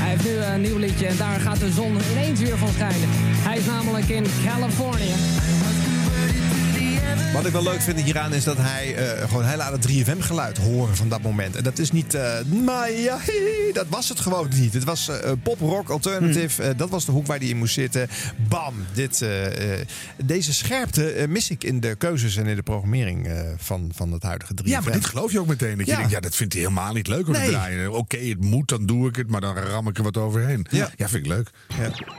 [0.01, 3.09] Hij heeft nu een nieuw liedje en daar gaat de zon ineens weer van schijnen.
[3.49, 5.15] Hij is namelijk in Californië.
[7.33, 10.19] Wat ik wel leuk vind hieraan is dat hij eh, gewoon hij laat het 3FM
[10.19, 11.57] geluid horen van dat moment.
[11.57, 13.19] En dat is niet, eh maar ja,
[13.73, 14.75] dat was het gewoon niet.
[14.75, 16.63] Het was eh, pop, rock, alternative.
[16.63, 18.09] Eh, dat was de hoek waar hij in moest zitten.
[18.49, 19.87] Bam, dit, eh, eh,
[20.25, 24.23] deze scherpte mis ik in de keuzes en in de programmering eh, van, van het
[24.23, 24.69] huidige 3FM.
[24.71, 25.77] Ja, maar dit geloof je ook meteen.
[25.77, 25.99] Dat je Ja.
[25.99, 27.93] denkt, ja, dat vindt hij helemaal niet leuk om te draaien.
[27.93, 30.67] Oké, het moet, dan doe ik het, maar dan ram ik er wat overheen.
[30.71, 30.91] Ja.
[30.97, 31.51] vind ik leuk.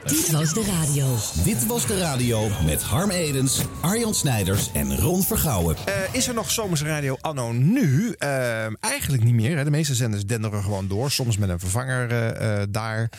[0.04, 1.16] Dit was de radio.
[1.44, 5.76] Dit was de radio met Harm Edens, Arjan Snijders en Ron Vergouwen.
[5.84, 8.14] Eh, is er nog Zomers Radio anno nu?
[8.18, 9.56] Eh, eigenlijk niet meer.
[9.56, 9.64] Hè.
[9.64, 11.10] De meeste zenders denderen gewoon door.
[11.10, 13.10] Soms met een vervanger eh, daar.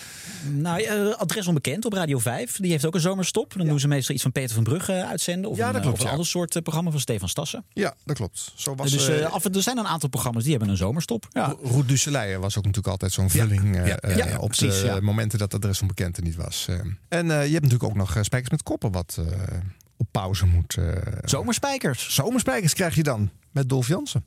[0.51, 2.57] Nou, eh, adres onbekend op Radio 5.
[2.57, 3.53] Die heeft ook een zomerstop.
[3.57, 5.49] Dan doen ze meestal iets van Peter van Brugge uitzenden.
[5.49, 6.11] Of Ja, een, dat eh, klopt, Of een ja.
[6.11, 7.65] ander soort programma van Stefan Stassen.
[7.73, 8.51] Ja, dat klopt.
[8.55, 11.27] Zo was dus af en er zijn een aantal programma's die hebben een zomerstop.
[11.29, 11.55] Ja.
[11.63, 14.99] Roet du Soleil was ook natuurlijk altijd zo'n vulling ja, ja, op precies, de ja.
[14.99, 16.67] momenten dat adres onbekend er niet was.
[17.07, 19.25] En eh, je hebt natuurlijk ook nog Spijkers met Koppen wat eh,
[20.01, 20.75] op pauze moet.
[20.77, 20.95] eh.
[21.23, 22.13] Zomerspijkers.
[22.15, 24.25] Zomerspijkers krijg je dan met Dolf Jansen.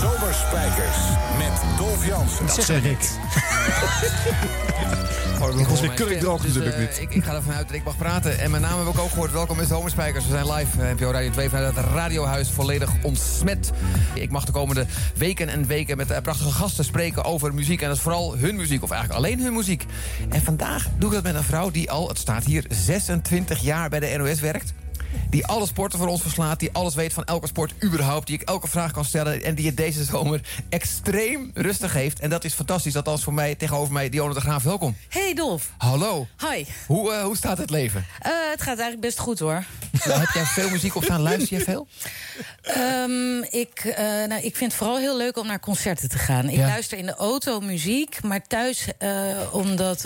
[0.00, 0.96] Zomerspijkers
[1.38, 2.46] met Dolf Jansen.
[2.46, 2.98] Dat zeg ik.
[5.40, 7.00] Oh, dat was weer kurk droog Dus, natuurlijk eh, niet.
[7.00, 8.38] Ik, ik ga ervan uit dat ik mag praten.
[8.38, 9.32] En mijn naam heb ik ook gehoord.
[9.32, 10.24] Welkom bij Zomerspijkers.
[10.26, 13.70] We zijn live, eh, NPO Radio 2, vanuit het radiohuis volledig ontsmet.
[14.14, 17.80] Ik mag de komende weken en weken met eh, prachtige gasten spreken over muziek.
[17.80, 19.86] En dat is vooral hun muziek, of eigenlijk alleen hun muziek.
[20.28, 23.88] En vandaag doe ik dat met een vrouw die al, het staat hier, 26 jaar
[23.88, 24.72] bij de NOS werkt.
[25.30, 26.58] Die alle sporten voor ons verslaat.
[26.60, 28.26] Die alles weet van elke sport überhaupt.
[28.26, 29.42] Die ik elke vraag kan stellen.
[29.44, 32.20] En die het deze zomer extreem rustig heeft.
[32.20, 32.92] En dat is fantastisch.
[32.92, 34.62] Dat als voor mij tegenover mij Dionne de Graaf.
[34.62, 34.96] Welkom.
[35.08, 35.70] Hey Dolf.
[35.78, 36.26] Hallo.
[36.50, 36.64] Hi.
[36.86, 38.06] Hoe, eh, hoe staat het leven?
[38.20, 39.64] Eh, het gaat eigenlijk best goed hoor.
[40.04, 41.20] Nou, heb jij veel muziek op staan?
[41.20, 41.86] Luister je veel?
[42.62, 46.48] Ehm, ik, eh, nou, ik vind het vooral heel leuk om naar concerten te gaan.
[46.48, 46.66] Ik Ja.
[46.66, 48.86] luister in de auto muziek, maar thuis,
[49.52, 50.02] omdat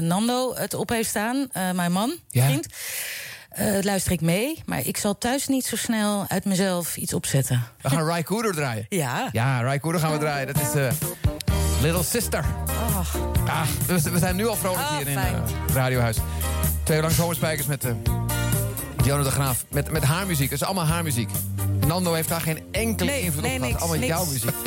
[0.00, 2.44] Nando het op heeft staan, mijn man, Ja.
[2.44, 2.66] vriend,
[3.56, 4.62] eh, luister ik mee.
[4.66, 7.62] Maar ik zal thuis niet zo snel uit mezelf iets opzetten.
[7.80, 8.86] We gaan Ry Cooder draaien.
[8.88, 9.28] Ja.
[9.32, 10.46] Ja, Ry Cooder gaan we draaien.
[10.46, 10.92] Dat is eh,
[11.82, 12.44] Little Sister.
[13.46, 15.34] Ah, we, we zijn nu al vrolijk Oh, hier in fijn.
[15.34, 16.16] eh, het Radiohuis.
[16.82, 17.90] Twee uur lang zomerspijkers met uh,
[19.02, 19.64] Dionne de Graaf.
[19.70, 20.50] Met, met haar muziek.
[20.50, 21.30] Het is allemaal haar muziek.
[21.86, 23.80] Nando heeft daar geen enkele Nee, invloed nee, op gehad.
[23.80, 24.12] Allemaal niks.
[24.12, 24.54] jouw muziek.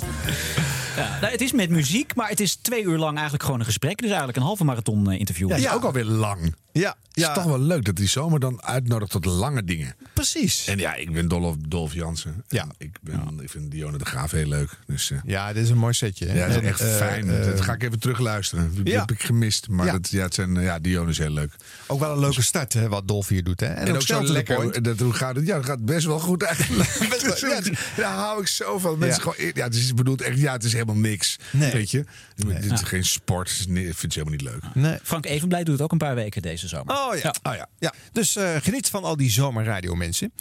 [0.96, 3.66] Ja, nou, het is met muziek, maar het is twee uur lang eigenlijk gewoon een
[3.66, 3.96] gesprek.
[3.98, 5.48] Dus eigenlijk een halve marathon eh, interview.
[5.48, 6.54] Ja, is ook alweer lang.
[6.72, 9.94] Ja, Het is toch wel leuk dat die zomer dan uitnodigt tot lange dingen.
[10.12, 10.66] Precies.
[10.66, 12.44] En ja, ik ben dol op Dolf Jansen.
[12.48, 12.66] Ja.
[12.78, 14.70] Ik, ben, ik vind Dionne de Graaf heel leuk.
[14.86, 16.26] Dus, eh, Ja, dit is een mooi setje.
[16.26, 16.38] hè?
[16.38, 17.26] ja, dat is echt eh, fijn.
[17.26, 18.72] dat ga ik even terugluisteren.
[18.76, 19.00] Dat ja.
[19.00, 19.68] heb ik gemist.
[19.68, 19.92] Maar Ja.
[19.92, 21.52] Dat, ja, het zijn, ja, Dionne is heel leuk.
[21.86, 23.60] Ook wel een leuke start, hè, wat Dolf hier doet.
[23.60, 23.66] Hè?
[23.66, 24.56] En, En, ook zo lekker.
[24.56, 24.84] point.
[24.84, 25.46] Dat, hoe gaat het?
[25.46, 26.96] Ja, het gaat best wel goed eigenlijk.
[27.10, 27.60] Best wel, ja.
[27.96, 28.98] Daar hou ik zo van.
[28.98, 29.32] Mensen Ja.
[29.32, 31.36] gewoon, ja, het is bedoeld echt, ja, het is helemaal niks.
[31.52, 31.72] Nee.
[31.72, 32.04] Weet je?
[32.36, 32.76] Dit is Ja.
[32.76, 33.64] geen sport.
[33.68, 34.74] Nee, ik vind het helemaal niet leuk.
[34.84, 34.98] Nee.
[35.02, 36.94] Frank Evenblij doet het ook een paar weken deze zomer.
[36.94, 37.34] Oh ja.
[37.42, 37.66] Oh, ja.
[37.78, 37.94] ja.
[38.12, 40.32] Dus eh, geniet van al die zomerradio mensen.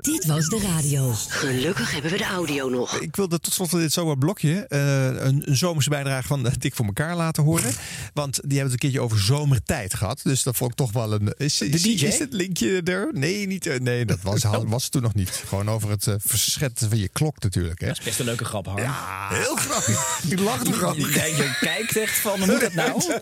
[0.00, 1.12] Dit was de radio.
[1.28, 3.00] Gelukkig hebben we de audio nog.
[3.00, 6.74] Ik wilde tot slot van dit zomerblokje eh, een, een zomerse bijdrage van de Dik
[6.74, 7.72] voor elkaar laten horen.
[8.14, 10.20] Want die hebben het een keertje over zomertijd gehad.
[10.22, 11.34] Dus dat vond ik toch wel een.
[11.36, 12.04] Is, is, DJ?
[12.06, 13.08] is het linkje er?
[13.12, 15.42] Nee, niet, eh, nee dat was, was het toen nog niet.
[15.46, 17.80] Gewoon over het eh, verschetten van je klok natuurlijk.
[17.80, 17.86] Hè?
[17.86, 18.78] Dat is best een leuke grap, Harm.
[18.78, 19.85] Ja, heel grappig.
[20.28, 20.96] Ik lach er.
[20.96, 23.02] Ja, je kijkt echt van, hoe dat nou?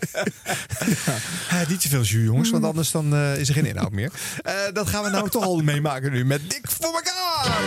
[1.49, 4.11] Eh, niet te veel jus, jongens, want anders dan, eh, is er geen inhoud meer.
[4.43, 7.59] Eh, dat gaan we nou toch al meemaken nu met Dik voor elkaar.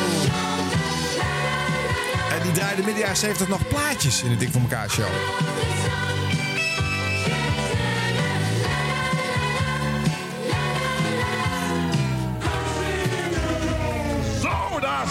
[2.31, 5.09] En die draaide midden jaren 70 nog plaatjes in de Dik voor elkaar show.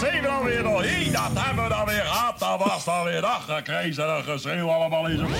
[0.07, 1.11] Zijn we dan weer doorheen.
[1.11, 2.39] Dat hebben we dan weer gehad.
[2.39, 5.35] Dat was dan weer dag gekregen en geschreeuw allemaal in zijn Ja,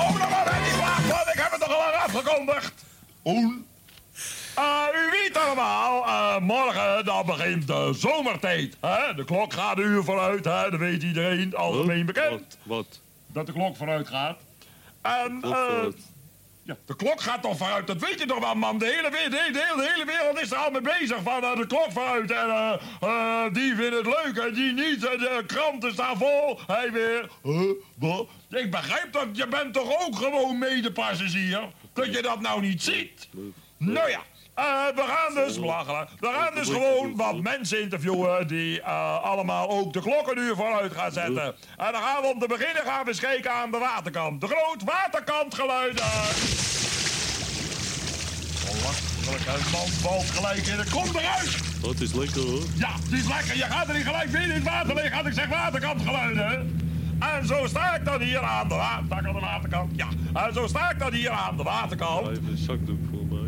[0.00, 2.84] oh, dan maar met die plaat, want ik heb het toch al lang afgekondigd.
[3.24, 3.66] Oen.
[4.54, 8.76] Eh, u weet allemaal, eh, morgen dan begint de zomertijd.
[8.80, 9.14] Hè?
[9.14, 10.70] De klok gaat een uur vooruit, hè?
[10.70, 12.58] dat weet iedereen, algemeen bekend.
[12.62, 13.00] Wat?
[13.26, 14.38] Dat de klok vooruit gaat.
[15.02, 15.40] En,
[16.64, 18.78] ja, de klok gaat toch vooruit, dat weet je toch wel, man.
[18.78, 22.30] De hele, hele, wereld is er al mee bezig van eh, de klok vooruit.
[22.30, 25.06] En eh, eh, die vinden het leuk en die niet.
[25.06, 26.60] En de kranten staan vol.
[26.66, 27.28] Hij weer.
[28.50, 31.60] Ik begrijp dat, je bent toch ook gewoon medepassagier?
[31.92, 33.28] Dat je dat nou niet ziet?
[33.76, 34.20] Nou ja.
[34.54, 39.70] Eh, we gaan dus, belachelijk, we gaan dus gewoon wat mensen interviewen die eh, allemaal
[39.70, 41.54] ook de klok een uur vooruit gaan zetten.
[41.76, 44.40] En dan gaan we om te beginnen gaan we aan de waterkant.
[44.40, 46.04] De groot waterkantgeluiden.
[49.24, 50.90] Belachelijk, man valt gelijk in.
[50.90, 51.56] Komt eruit.
[51.82, 52.62] Oh, het is lekker hoor.
[52.74, 53.56] Ja, het is lekker.
[53.56, 55.12] Je gaat er niet gelijk weer in het water liggen.
[55.12, 56.80] Had ik zeg waterkantgeluiden.
[57.18, 59.92] En zo sta ik dan hier aan de, wa sta ik aan de waterkant.
[59.96, 62.28] Ja, en zo sta ik dan hier aan de waterkant.
[62.28, 63.41] Even een zakdoek voor mij.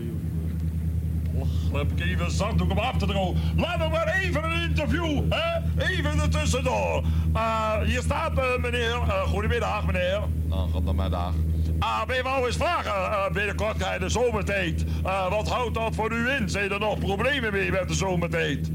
[1.75, 3.41] Heb ik even een zakdoek om af te drogen.
[3.57, 5.61] Laten we maar even een interview, hè?
[5.87, 7.03] Even ertussendoor.
[7.35, 8.95] Eh hier staat eh, meneer.
[8.95, 10.21] eh, goedemiddag, meneer.
[10.49, 11.33] Nou, goedemiddag.
[11.79, 12.91] Ah, ben je wel eens vragen?
[12.93, 14.85] eh, binnenkort krijg je de zomertijd.
[15.29, 16.49] Wat houdt dat voor u in?
[16.49, 18.71] Zijn er nog problemen mee met de zomertijd?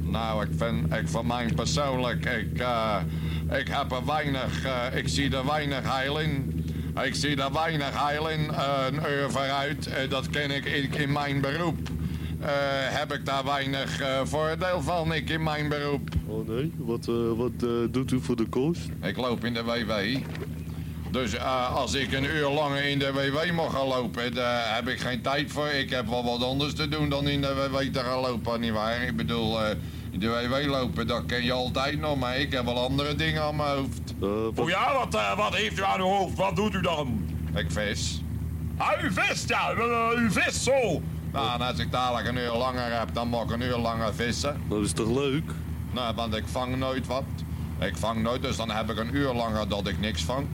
[0.00, 2.64] Nou, ik vind, ik van mij persoonlijk, ik,
[3.58, 6.52] ik heb er weinig, ik zie er weinig heil in.
[7.04, 8.40] Ik zie er weinig heil in,
[8.86, 9.90] een uur vooruit.
[10.08, 11.78] dat ken ik in, in mijn beroep.
[12.44, 12.50] Eh,
[12.98, 16.08] heb ik daar weinig eh, voordeel van, ik in mijn beroep.
[16.26, 17.58] Oh nee, wat, eh, wat
[17.92, 18.88] doet u voor de kost?
[19.02, 19.92] Ik loop in de WW.
[21.14, 24.88] Dus eh, als ik een uur langer in de WW mag gaan lopen, daar heb
[24.88, 25.68] ik geen tijd voor.
[25.68, 29.02] Ik heb wel wat anders te doen dan in de WW te gaan lopen, nietwaar?
[29.02, 29.76] Ik bedoel, eh,
[30.10, 33.42] in de WW lopen, dat ken je altijd nog, maar ik heb wel andere dingen
[33.42, 34.14] aan mijn hoofd.
[34.58, 36.36] Oh ja, wat, wat heeft u aan uw hoofd?
[36.36, 37.26] Wat doet u dan?
[37.54, 38.22] Ik vis.
[38.76, 39.72] Ah, u vist, ja.
[40.18, 41.02] u vist zo.
[41.34, 44.14] Nou, en als ik dadelijk een uur langer heb, dan mag ik een uur langer
[44.14, 44.60] vissen.
[44.68, 45.50] Dat is toch leuk?
[45.90, 47.24] Nou, want ik vang nooit wat.
[47.80, 50.46] Ik vang nooit, dus dan heb ik een uur langer dat ik niks vang.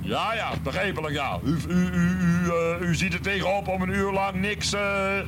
[0.00, 1.38] Ja, ja, begrijpelijk, ja.
[1.44, 5.18] U, u, u, u, eh, u ziet er tegenop om een uur lang niks eh,
[5.18, 5.24] eh,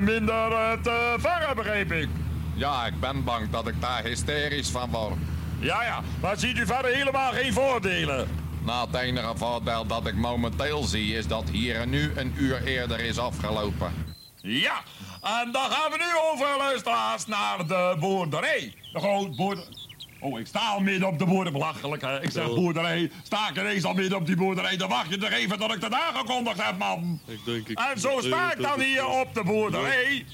[0.00, 0.50] minder
[0.82, 2.08] te vangen, begreep ik.
[2.54, 5.14] Ja, ik ben bang dat ik daar hysterisch van word.
[5.58, 8.28] Ja, ja, maar ziet u verder helemaal geen voordelen?
[8.62, 12.62] Nou, het enige voordeel dat ik momenteel zie is dat hier en nu een uur
[12.62, 14.11] eerder is afgelopen.
[14.42, 14.82] Ja,
[15.22, 18.74] en dan gaan we nu over, luisteraars, naar de boerderij.
[18.92, 19.80] De groot boerderij.
[20.20, 21.52] Oh, ik sta al midden op de boerderij.
[21.52, 22.22] Belachelijk, hè?
[22.22, 23.10] Ik zeg boerderij.
[23.22, 24.76] Sta ik ineens al midden op die boerderij.
[24.76, 27.20] Dan wacht je toch even tot ik dat aangekondigd heb, man.
[27.26, 27.78] Ik denk ik...
[27.78, 30.26] En zo sta ik dan hier op de boerderij.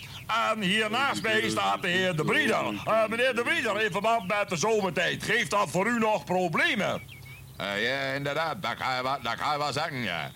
[0.52, 2.64] En hier naast mij staat de heer De Brieder.
[2.84, 5.22] Eh, meneer De Brieder, in verband met de zomertijd.
[5.22, 7.02] Geeft dat voor u nog problemen?
[7.56, 10.30] Eh, ja, inderdaad, dat je wel, dat ga je wel zeggen, ja.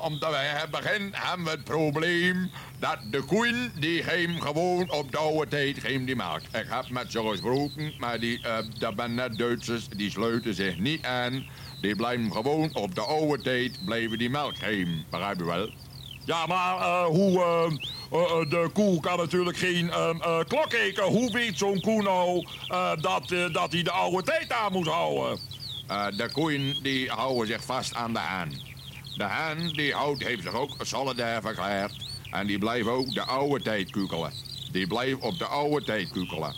[0.00, 5.18] Om te beginnen hebben we het probleem dat de koeien, die geven gewoon op de
[5.18, 6.40] oude tijd geven die melk.
[6.40, 10.78] Ik heb met ze gesproken, maar die, eh, dat ben net Duitsers, die sluiten zich
[10.78, 11.46] niet aan.
[11.80, 15.04] Die blijven gewoon op de oude tijd, blijven die melk geven.
[15.10, 15.70] Begrijp je wel?
[16.24, 17.42] Ja, maar eh, hoe...
[18.10, 19.90] eh, de koe kan natuurlijk geen
[20.48, 21.04] klok kijken.
[21.04, 22.46] Hoe weet zo'n koe nou
[23.00, 25.40] dat eh, dat hij de oude tijd aan moet houden?
[26.16, 28.71] De koeien die houden zich vast aan de haan.
[29.16, 32.10] De haan die houdt, heeft zich ook solidair verklaard.
[32.30, 34.32] En die blijft ook de oude tijd kukelen.
[34.72, 36.54] Die blijft op de oude tijd kukelen.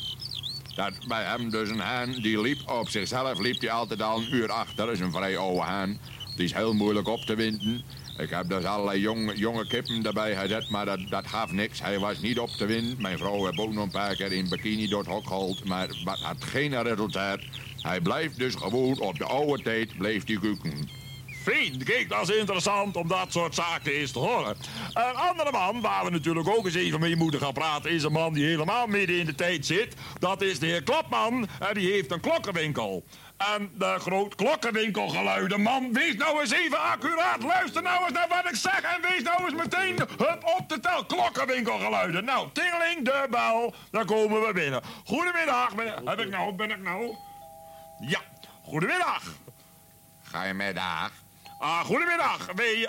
[0.75, 4.35] Dat bij hem dus een haan, die liep op zichzelf, liep hij altijd al een
[4.35, 4.77] uur achter.
[4.77, 5.99] Dat is een vrij oude haan.
[6.31, 7.83] Het is heel moeilijk op te winden.
[8.19, 11.81] Ik heb dus allerlei jonge, jonge kippen erbij gezet, maar dat, dat gaf niks.
[11.81, 12.97] Hij was niet op te winnen.
[12.99, 15.89] Mijn vrouw heeft ook nog een paar keer in bikini door het hok gehaald, maar
[15.89, 17.41] het had geen resultaat.
[17.81, 21.04] Hij blijft dus gewoon op de oude tijd, bleef die kuken.
[21.45, 24.57] Fijn, kijk, dat is interessant om dat soort zaken eens te horen.
[24.93, 27.91] Een andere man, waar we natuurlijk ook eens even mee moeten gaan praten...
[27.91, 29.95] is een man die helemaal midden in de tijd zit.
[30.19, 31.49] Dat is de heer Klapman.
[31.61, 33.05] En die heeft een klokkenwinkel.
[33.37, 37.43] En de groot klokkenwinkelgeluiden man, wees nou eens even accuraat.
[37.43, 40.81] Luister nou eens naar wat ik zeg en wees nou eens meteen hup op de
[40.81, 41.05] tel.
[41.05, 42.25] Klokkenwinkelgeluiden.
[42.25, 44.83] Nou, tingeling de bel, dan komen we binnen.
[45.05, 46.01] Goedemiddag, meneer.
[46.05, 47.17] Heb ik nou, ben ik nou?
[48.01, 48.21] Ja,
[48.63, 49.23] goedemiddag.
[50.75, 51.11] Daar?
[51.59, 52.47] Ah, goedemiddag.
[52.57, 52.89] Je...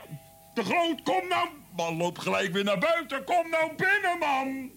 [0.54, 1.48] De Groot, kom nou...
[1.76, 3.24] Man, loop gelijk weer naar buiten.
[3.24, 4.72] Kom nou binnen, man.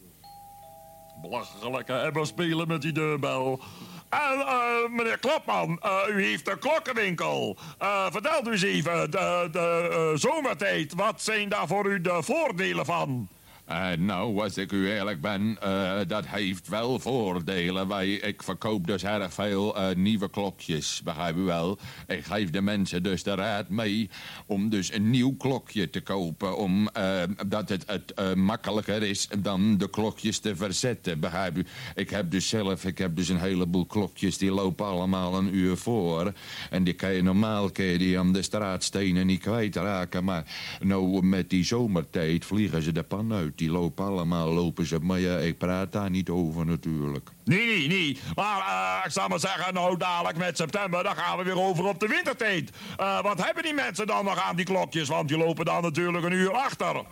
[1.20, 3.60] Belachelijk, hè, we spelen met die deurbel.
[4.08, 7.58] En, eh, meneer Klapman, eh, u heeft een klokkenwinkel.
[7.78, 12.84] Eh, vertelt u eens even, de, de zomertijd, wat zijn daar voor u de voordelen
[12.84, 13.28] van?
[13.68, 17.88] Eh, nou, als ik u eerlijk ben, eh, dat heeft wel voordelen.
[17.88, 21.78] Wij, ik verkoop dus erg veel eh, nieuwe klokjes, begrijp u wel.
[22.06, 24.10] Ik geef de mensen dus de raad mee
[24.46, 26.56] om dus een nieuw klokje te kopen.
[26.56, 31.66] Om, eh, dat het, het makkelijker is dan de klokjes te verzetten, begrijp u.
[31.94, 35.76] Ik heb dus zelf, ik heb dus een heleboel klokjes, die lopen allemaal een uur
[35.76, 36.32] voor.
[36.70, 40.24] En die kan je normaal kun je die aan de straatstenen niet kwijtraken.
[40.24, 40.44] Maar
[40.80, 43.57] nou, met die zomertijd vliegen ze de pan uit.
[43.58, 44.98] Die lopen allemaal, lopen ze.
[44.98, 47.30] Maar ja, ik praat daar niet over natuurlijk.
[47.44, 48.18] Nee, nee, nee.
[48.34, 51.84] Maar eh, ik zal maar zeggen, nou dadelijk met september, dan gaan we weer over
[51.84, 52.70] op de wintertijd.
[52.96, 55.08] Eh, wat hebben die mensen dan nog aan die klokjes?
[55.08, 57.02] Want die lopen dan natuurlijk een uur achter.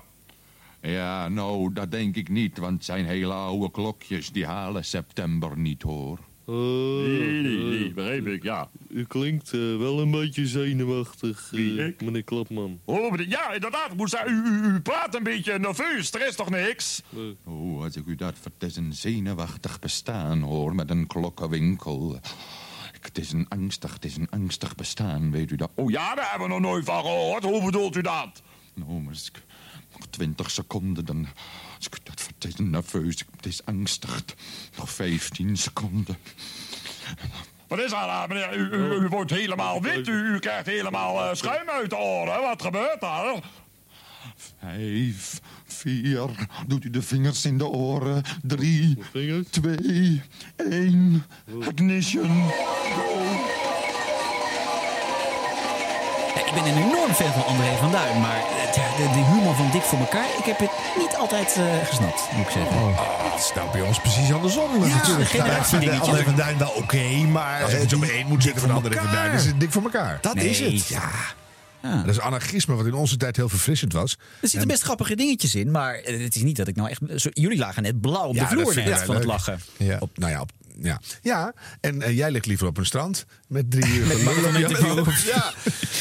[0.81, 4.31] Ja, nou, dat denk ik niet, want het zijn hele oude klokjes.
[4.31, 6.19] Die halen september niet, hoor.
[6.47, 8.71] Nee, nee, nee, begrijp ik, ja.
[8.89, 11.61] U klinkt eh, wel een beetje zenuwachtig, eh,
[12.01, 12.81] meneer Klapman.
[12.85, 13.91] Oh, meneer- ja, inderdaad.
[13.97, 16.13] Zeggen, u, u, u praat een beetje nerveus.
[16.13, 17.03] Er is toch niks?
[17.45, 22.15] Oh, als ik u dat Het is een zenuwachtig bestaan, hoor, met een klokkenwinkel.
[22.95, 25.71] Ik- Het is een angstig, het is een angstig bestaan, weet u dat?
[25.75, 27.45] Oh ja, daar hebben we nog nooit van gehoord.
[27.45, 28.43] Hoe bedoelt u dat?
[28.75, 29.15] Nou, maar
[30.11, 31.27] twintig seconden, dan...
[31.77, 34.25] Als ik dat ver- Het is nerveus, het is angstig.
[34.77, 36.17] Nog vijftien seconden.
[37.69, 38.57] Wat is er aan, meneer?
[38.57, 40.09] U, u, u wordt helemaal wit.
[40.09, 42.41] U, u krijgt helemaal eh, schuim uit de oren.
[42.41, 43.41] Wat gebeurt er?
[44.61, 46.29] Vijf, vier,
[46.67, 48.23] doet u de vingers in de oren.
[48.43, 48.99] Drie,
[49.51, 50.23] twee,
[50.57, 51.27] één,
[51.61, 52.51] ignition.
[56.37, 59.25] Ja, ik ben een enorm fan van André van Duin, maar eh, ja, de, de
[59.33, 62.77] humor van Dik voor elkaar, ik heb het niet altijd eh, gesnapt, moet ik zeggen.
[63.31, 64.85] Dat is nou bij ons precies andersom.
[64.85, 65.31] Ja, natuurlijk.
[65.31, 66.01] generatiedingetje.
[66.11, 67.63] André van Duin wel oké, maar...
[67.63, 69.83] Als ik het op één moet zetten van André van Duin, is het dik voor
[69.83, 70.19] elkaar.
[70.21, 70.87] Dat is het.
[70.87, 71.11] Ja.
[71.83, 74.17] Dat is anarchisme, wat in onze tijd heel verfrissend was.
[74.41, 77.01] Er zitten best grappige dingetjes in, maar eh, het is niet dat ik nou echt...
[77.33, 79.61] jullie lagen net blauw op Ja, de vloer net van het lachen.
[79.77, 79.97] Ja.
[80.01, 81.01] Op, nou ja, op, ja.
[81.23, 85.07] ja, en eh, jij ligt liever op een strand met drie uur Met een interview.
[85.27, 85.53] Ja,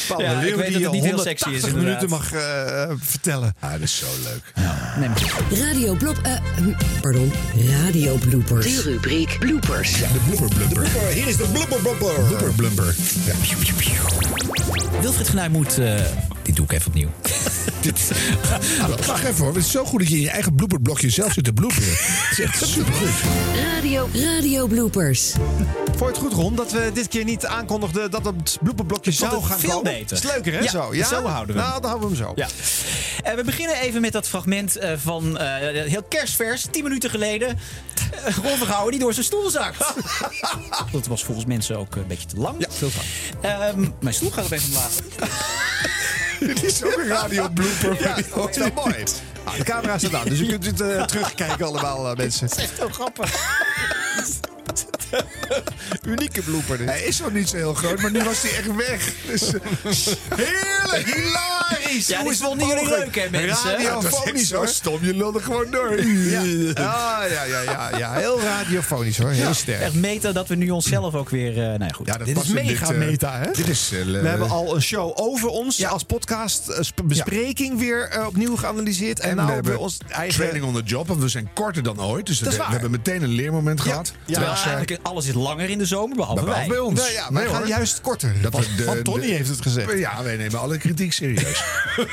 [0.07, 1.83] Paul Ja, de ik weet dat het niet heel sexy 180 is, inderdaad.
[1.83, 3.55] minuten mag eh, vertellen.
[3.59, 4.53] Ah, dat is zo leuk.
[4.99, 6.17] Nee, maar- Radio Blop...
[6.23, 7.31] eh, hm, pardon.
[7.83, 8.65] Radio Bloopers.
[8.75, 9.91] De rubriek Bloopers.
[9.97, 10.87] De blubber blubber.
[11.07, 11.79] Hier is de blubber.
[12.27, 12.95] Blubber blubber.
[13.25, 13.33] Ja.
[15.01, 15.79] Wilfried Genuij moet...
[16.55, 17.09] dit doe ik even opnieuw.
[17.81, 18.11] Dit,
[19.07, 21.43] wacht even hoor, het is zo goed dat je in je eigen blooperblokje zelf zit
[21.43, 21.89] te bloeperen.
[21.89, 23.09] Het is echt supergoed.
[23.73, 25.33] Radio, Radio Bloopers.
[25.97, 29.45] Je het goed, Ron, dat we dit keer niet aankondigden dat het blooperblokje zou het
[29.45, 29.91] gaan veel komen?
[29.91, 30.17] beter.
[30.17, 30.59] Is het leuker, hè?
[30.59, 31.05] Ja, zo, ja?
[31.05, 31.69] zo houden we hem.
[31.69, 32.31] Nou, dan houden we hem zo.
[32.35, 32.47] Ja.
[33.23, 35.47] Eh, we beginnen even met dat fragment eh, van eh,
[35.89, 37.59] heel kerstvers, 10 minuten geleden.
[38.43, 39.93] Ron Vergouwen die door zijn stoel zakt.
[40.91, 42.55] dat was volgens mensen ook een beetje te lang.
[42.59, 42.89] Ja, veel
[43.41, 44.91] Ehm, mijn stoel gaat opeens omlaag.
[46.39, 48.01] Dit is ook een radio blooper.
[48.01, 49.03] Ja, dat is wel mooi.
[49.43, 52.47] Ah, de camera staat aan, dus je kunt dit eh, terugkijken allemaal, eh, mensen.
[52.47, 53.33] Dat is echt heel grappig.
[56.07, 56.87] Unieke blooper dit.
[56.87, 59.13] Hij is nog niet zo heel groot, maar nu was hij echt weg.
[59.25, 59.59] Dus, eh,
[60.45, 61.07] Heerlijk,
[61.89, 63.15] Ja, Hoe dit is het vonden jullie mogelijk?
[63.15, 63.81] leuk, hè, mensen?
[63.81, 64.67] ja, Radiofonisch, zo hoor.
[64.67, 64.99] stom.
[65.05, 66.03] Je lulde gewoon door.
[66.05, 66.39] Ja.
[66.39, 69.29] Ah, ja, ja, ja, ja, heel radiofonisch hoor.
[69.29, 69.81] Heel sterk.
[69.81, 71.49] Echt meta dat we nu onszelf ook weer...
[71.51, 72.07] eh nou ja, goed.
[72.07, 73.51] Ja, dat Dit is mega eh, meta, hè?
[73.51, 73.91] Dit is...
[73.93, 79.19] eh, We hebben al een show over ons als podcast sp- bespreking weer opnieuw geanalyseerd.
[79.19, 80.35] En, En nou we hebben we ons eigen...
[80.39, 81.09] training on the job.
[81.09, 82.25] En we zijn korter dan ooit.
[82.25, 84.11] Dus we hebben meteen een leermoment gehad.
[84.25, 86.67] Ja, Terwijl eigenlijk alles is langer in de zomer, behalve wij.
[86.67, 87.11] bij ons.
[87.13, 88.35] Ja, wij Nee, gaan juist korter.
[88.41, 89.97] Dat want, de- want Tony heeft het gezegd.
[89.99, 91.63] Ja, wij nemen alle kritiek serieus.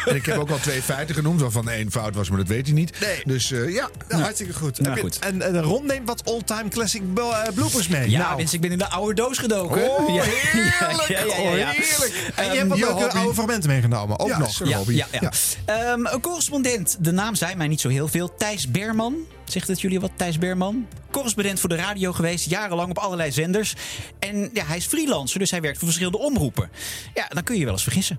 [0.06, 2.66] En ik heb ook al twee feiten genoemd, waarvan één fout was, maar dat weet
[2.66, 3.00] hij niet.
[3.00, 3.20] Nee.
[3.24, 3.88] Dus eh, ja.
[4.08, 4.80] Nou, hartstikke goed.
[4.80, 5.10] Nou.
[5.20, 8.10] En, en Ron neemt wat all-time classic eh, bloopers mee.
[8.10, 8.36] Ja, nou.
[8.36, 9.90] mensen, ik ben in de oude doos gedoken.
[9.90, 10.22] Oh, Ja.
[10.22, 10.70] heerlijk.
[11.08, 11.68] Ja, ja, ja, ja, ja.
[11.68, 12.32] Oh, heerlijk.
[12.34, 13.16] En je Ehm, hebt wat leuke hobby.
[13.16, 14.18] oude fragmenten meegenomen.
[14.18, 14.52] Ook Ja, nog.
[14.52, 14.94] zijn Ja, hobby.
[14.94, 15.32] ja, ja.
[15.64, 18.34] Ehm, een correspondent, de naam zei mij niet zo heel veel.
[18.34, 19.16] Thijs Berman.
[19.44, 20.86] Zegt het jullie wat, Thijs Berman?
[21.10, 23.74] Correspondent voor de radio geweest, jarenlang op allerlei zenders.
[24.18, 26.70] En ja, hij is freelancer, dus hij werkt voor verschillende omroepen.
[27.14, 28.18] Ja, dan kun je je wel eens vergissen.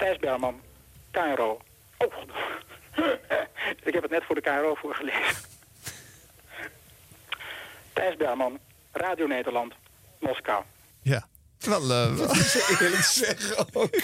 [0.00, 0.60] Thijs Berman,
[1.10, 1.60] KRO.
[1.98, 2.14] Oh,
[3.88, 5.36] ik heb het net voor de KRO voorgelezen.
[7.92, 8.58] Thijs Berman,
[8.92, 9.74] Radio Nederland,
[10.18, 10.64] Moskou.
[11.02, 11.26] Ja.
[11.58, 12.34] Wel, eh, wel
[12.80, 13.96] eerlijk zeggen ook.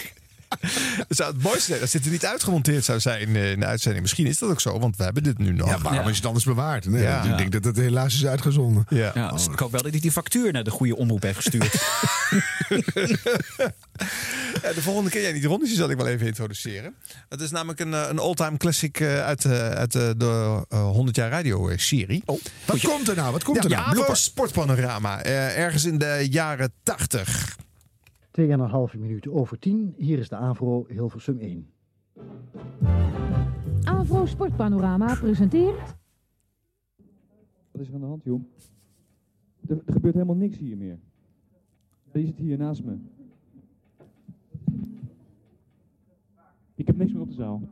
[1.09, 3.67] Dat zou het mooiste zijn als dit er niet uitgemonteerd zou zijn eh, in de
[3.67, 4.03] uitzending.
[4.03, 5.69] Misschien is dat ook zo, want we hebben dit nu nog.
[5.69, 6.11] Ja, waarom Ja.
[6.11, 6.87] is het anders bewaard?
[6.87, 7.23] Nee, Ja.
[7.25, 8.85] Ik denk dat het helaas is uitgezonden.
[8.89, 9.11] Ja.
[9.15, 11.75] Ja, dus ik hoop wel dat hij die factuur naar de goede omroep heeft gestuurd.
[14.63, 16.95] Ja, de volgende keer, ja, niet Ron, dus die zal ik wel even introduceren.
[17.29, 21.31] Het is namelijk een, eh, een all-time classic eh, uit, uit de eh, 100 jaar
[21.31, 22.23] radio serie.
[22.25, 23.33] Oh, Wat komt er nou?
[23.33, 24.17] Wat komt ja, er nou?
[24.17, 27.57] Sportpanorama, eh, ergens in de jaren 80.
[28.41, 29.95] 2,5 minuten over 10.
[29.97, 31.67] Hier is de Avro Hilversum 1.
[33.85, 35.97] Avro Sportpanorama presenteert...
[37.71, 38.41] Wat is er aan de hand, joh?
[39.67, 40.99] Er, er gebeurt helemaal niks hier meer.
[42.13, 42.97] Je zit hier naast me.
[46.75, 47.63] Ik heb niks meer op de zaal.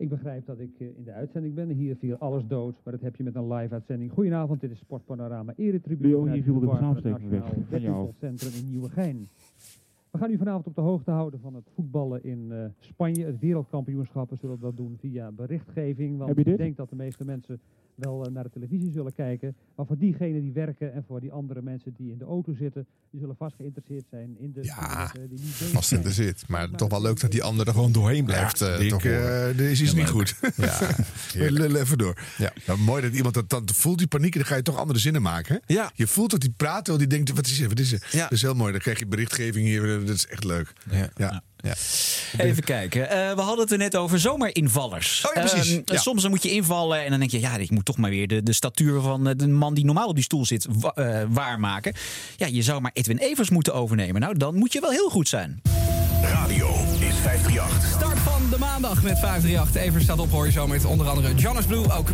[0.00, 1.68] Ik begrijp dat ik eh, in de uitzending ben.
[1.68, 4.12] Hier viel alles dood, maar dat heb je met een live uitzending.
[4.12, 6.08] Goedenavond, dit is Sportpanorama Eretribune.
[6.08, 7.40] Leon, vanuit hier viel de het bestaanssteker weg.
[7.40, 8.06] Nationaal Van jou.
[8.08, 9.28] Weddenschapscentrum in Nieuwegein.
[10.10, 13.24] We gaan u vanavond op de hoogte houden van het voetballen in eh, Spanje.
[13.24, 14.30] Het wereldkampioenschap.
[14.30, 16.16] We zullen dat doen via berichtgeving.
[16.16, 16.52] Want Heb je dit?
[16.52, 17.60] ik denk dat de meeste mensen
[17.94, 19.56] wel eh, naar de televisie zullen kijken.
[19.76, 22.86] Maar voor diegenen die werken en voor die andere mensen die in de auto zitten,
[23.10, 26.00] die zullen vast geïnteresseerd zijn in de Ja, studenten die niet Vast zijn.
[26.00, 26.48] interesseert.
[26.48, 28.60] Maar toch wel leuk dat die ander er gewoon doorheen blijft.
[28.60, 29.58] eh, ik, eh, horen.
[29.58, 30.34] er is iets Ja, niet goed.
[30.56, 30.78] Ja,
[31.32, 32.18] We lullen even door.
[32.38, 32.52] Ja.
[32.66, 34.98] Nou, mooi dat iemand dat dan voelt, die paniek, en dan ga je toch andere
[34.98, 35.60] zinnen maken.
[35.66, 35.74] Hè?
[35.74, 35.90] Ja.
[35.94, 37.90] Je voelt dat hij praat, terwijl die denkt, wat is er, wat is?
[37.90, 38.22] Ja.
[38.22, 38.72] Dat is heel mooi.
[38.72, 40.72] Dan krijg je berichtgeving hier, dat is echt leuk.
[41.16, 41.42] Ja.
[41.62, 41.74] Ja.
[42.44, 43.10] Even kijken.
[43.10, 45.24] Eh, we hadden het er net over zomerinvallers.
[45.28, 45.70] Oh ja, precies.
[45.74, 45.98] Ehm, Ja.
[45.98, 47.40] Soms dan moet je invallen en dan denk je...
[47.40, 50.08] ja, ik moet toch maar weer de, de statuur van eh, de man die normaal
[50.08, 51.92] op die stoel zit wa- eh, waarmaken.
[52.36, 54.20] Ja, je zou maar Edwin Evers moeten overnemen.
[54.20, 55.62] Nou, dan moet je wel heel goed zijn.
[56.22, 56.68] Radio
[56.98, 57.88] is 538.
[57.96, 59.82] Start van de maandag met 538.
[59.82, 61.92] Evers staat op, hoor je zo met onder andere Jonas Blue.
[61.92, 62.08] Ook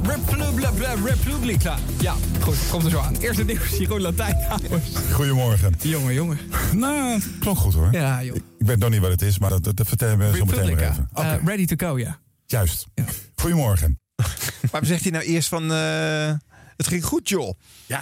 [1.04, 1.76] Republica.
[2.00, 3.16] Ja, goed, komt er zo aan.
[3.20, 4.36] Eerste nieuws, Jeroen Latijn.
[5.12, 5.74] Goedemorgen.
[5.82, 6.38] Jongen, jongen.
[6.72, 7.88] Nou, het klonk goed hoor.
[7.92, 8.36] Ja, joh.
[8.66, 10.60] Ik weet nog niet wat het is, maar dat, dat, dat vertellen we zo meteen
[10.64, 10.90] Republica.
[10.90, 11.08] even.
[11.14, 12.18] Oké, Eh, ready to go, ja.
[12.46, 12.86] juist.
[13.36, 14.00] Goedemorgen.
[14.70, 15.72] Waarom zegt hij nou eerst van...
[15.72, 16.32] eh,
[16.76, 17.58] het ging goed, joh.
[17.86, 18.00] Ja,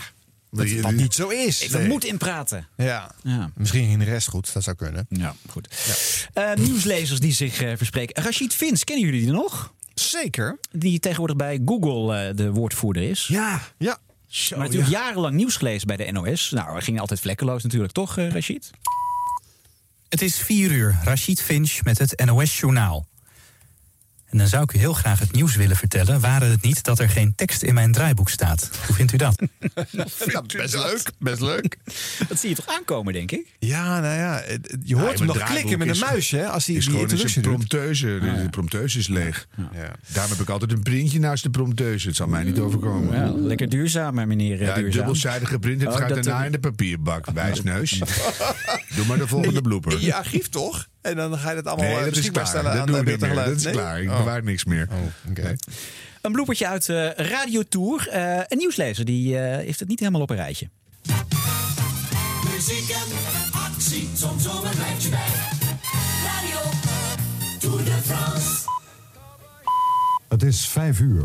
[0.50, 1.60] dat dat niet zo is.
[1.60, 1.88] Even Nee.
[1.88, 2.66] moed inpraten.
[2.76, 3.14] Ja.
[3.22, 3.50] Ja.
[3.54, 4.52] Misschien ging de rest goed.
[4.52, 5.06] Dat zou kunnen.
[5.08, 5.68] Ja, goed.
[6.32, 8.22] Eh, nieuwslezers die zich eh, verspreken.
[8.22, 9.72] Rashid Vins, kennen jullie die nog?
[9.94, 10.58] Zeker.
[10.70, 13.26] Die tegenwoordig bij Google eh, de woordvoerder is.
[13.26, 13.60] Ja.
[13.78, 13.98] Ja.
[14.50, 16.50] maar natuurlijk jarenlang nieuws gelezen bij de NOS.
[16.50, 18.70] Nou, hij ging altijd vlekkeloos natuurlijk, toch, eh, Rashid?
[20.14, 20.98] Het is 4 uur.
[21.04, 23.06] Rashid Finch met het NOS-journaal.
[24.34, 26.20] En dan zou ik u heel graag het nieuws willen vertellen...
[26.20, 28.70] waren het niet dat er geen tekst in mijn draaiboek staat.
[28.86, 29.36] Hoe vindt u dat?
[30.26, 31.10] Ja, best leuk.
[31.18, 31.76] Best leuk.
[32.28, 33.46] Dat zie je toch aankomen, denk ik?
[33.58, 34.42] Ja, nou ja.
[34.84, 36.36] Je hoort hem nog klikken met een muisje.
[36.36, 37.52] hè, Als hij is die gewoon eens een introductie doet.
[37.68, 38.06] prompteuze.
[38.36, 39.46] De, de prompteuze is leeg.
[40.12, 42.06] Daarom heb ik altijd een printje naast de prompteuze.
[42.06, 43.16] Het zal mij niet overkomen.
[43.16, 44.92] Ja, lekker duurzaam, hè, meneer eh, Ja, Duurzaam.
[44.92, 45.80] dubbelzijdige print.
[45.80, 47.26] Het Oh, gaat dat- daarna in de papierbak.
[47.30, 47.90] Wijsneus.
[48.96, 49.92] Doe maar de volgende blooper.
[49.92, 50.86] In je archief toch?
[51.04, 53.00] En dan ga je het allemaal Nee, eh, dat beschikbaar stellen Dat aan doe de
[53.12, 53.44] ik niet meer.
[53.44, 53.72] Dat is Nee?
[53.72, 54.02] klaar.
[54.02, 54.16] Ik Oh.
[54.16, 54.88] bewaar niks meer.
[55.30, 55.54] Oké.
[56.20, 58.08] Een bloepertje uit de Radiotour.
[58.08, 60.68] Eh een nieuwslezer die eh, heeft het niet helemaal op een rijtje.
[62.52, 63.16] Muziek en
[63.52, 65.26] actie, zo'n zomer blijft je bij.
[66.24, 66.70] Radio
[67.60, 68.48] Tour de France.
[70.28, 71.24] Het is vijf uur.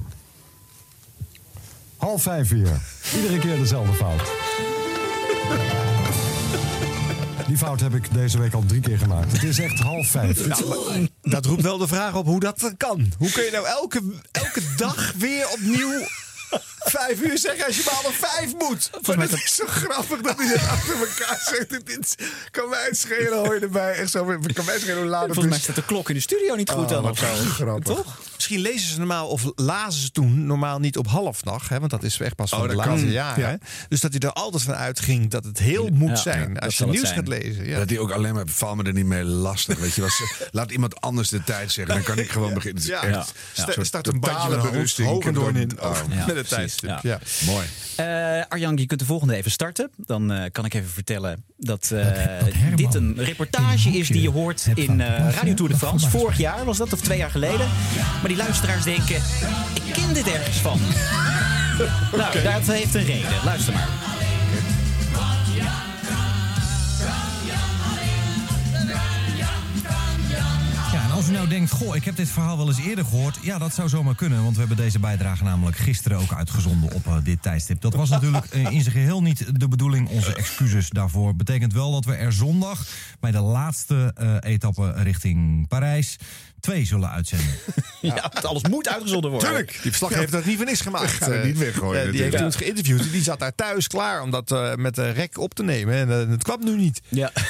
[1.97, 2.81] Half vijf weer.
[3.15, 4.21] Iedere keer dezelfde fout.
[7.49, 9.31] Die fout heb ik deze week al drie keer gemaakt.
[9.31, 10.47] Het is echt half vijf.
[10.47, 13.11] Nou, dat roept wel de vraag op hoe dat kan.
[13.17, 14.01] Hoe kun je nou elke,
[14.31, 16.07] elke dag weer opnieuw
[16.79, 18.89] vijf uur zeggen als je maar al om vijf moet?
[19.07, 21.85] Maar het is zo grappig dat hij achter elkaar zegt.
[21.85, 22.15] Dit-
[22.51, 23.93] kan mij het schelen, hoor je erbij.
[23.93, 26.15] Echt zo, kan mij het schelen hoe laat het Volgens mij staat de klok in
[26.15, 27.25] de studio niet goed Oh, dan of zo.
[27.35, 27.95] grappig.
[27.95, 28.19] Toch?
[28.39, 31.69] Misschien lezen ze normaal of lazen ze toen normaal niet op halfnacht.
[31.69, 33.13] Hè, want dat is echt pas van Oh, de dat laatste kan.
[33.13, 33.43] jaren.
[33.43, 33.49] Ja.
[33.49, 33.55] hè.
[33.89, 36.83] Dus dat hij er altijd van uitging dat het heel moet Ja, zijn als je
[36.83, 37.19] het nieuws zijn.
[37.19, 37.65] gaat lezen.
[37.65, 37.77] Ja.
[37.77, 39.79] Dat hij ook alleen maar, val me er niet mee lastig.
[39.79, 40.21] Weet je, was,
[40.51, 41.93] laat iemand anders de tijd zeggen.
[41.95, 42.81] Dan kan ik gewoon beginnen.
[42.81, 43.03] Het Ja.
[43.03, 45.25] echt Sta- start een bandje met een berusting.
[45.25, 45.81] en door in.
[45.81, 45.91] Oh.
[46.07, 46.49] Met de precies.
[46.49, 46.99] tijdstip.
[47.01, 47.19] Ja.
[47.45, 47.65] Mooi.
[47.95, 48.05] Eh,
[48.49, 49.89] Arjan, je kunt de volgende even starten.
[49.97, 52.07] Dan eh, kan ik even vertellen dat eh,
[52.75, 56.09] dit een reportage is die je hoort in Radio Tour de France.
[56.09, 57.67] Vorig jaar was dat, of twee jaar geleden.
[58.21, 59.15] Maar die luisteraars denken,
[59.83, 60.79] ik ken dit ergens van.
[62.19, 63.43] nou, dat heeft een reden.
[63.43, 63.87] Luister maar.
[70.91, 73.39] Ja, en als u nou denkt, goh, ik heb dit verhaal wel eens eerder gehoord.
[73.41, 77.07] Ja, dat zou zomaar kunnen, want we hebben deze bijdrage namelijk gisteren ook uitgezonden op
[77.07, 77.81] eh, dit tijdstip.
[77.81, 80.09] Dat was natuurlijk eh, in zijn geheel niet de bedoeling.
[80.09, 81.35] Onze excuses daarvoor.
[81.35, 82.87] Betekent wel dat we er zondag
[83.19, 86.17] bij de laatste eh, etappe richting Parijs
[86.59, 87.47] twee zullen uitzenden.
[88.01, 89.49] Ja, want alles moet uitgezonden worden.
[89.49, 91.25] Tuurlijk, die verslaggever heeft dat niet voor niks gemaakt.
[91.25, 93.11] Je niet weggooien, die heeft ons geïnterviewd.
[93.11, 95.93] Die zat daar thuis klaar om dat eh, met de rek op te nemen.
[95.95, 97.01] En eh, het kwam nu niet.
[97.09, 97.31] Ja.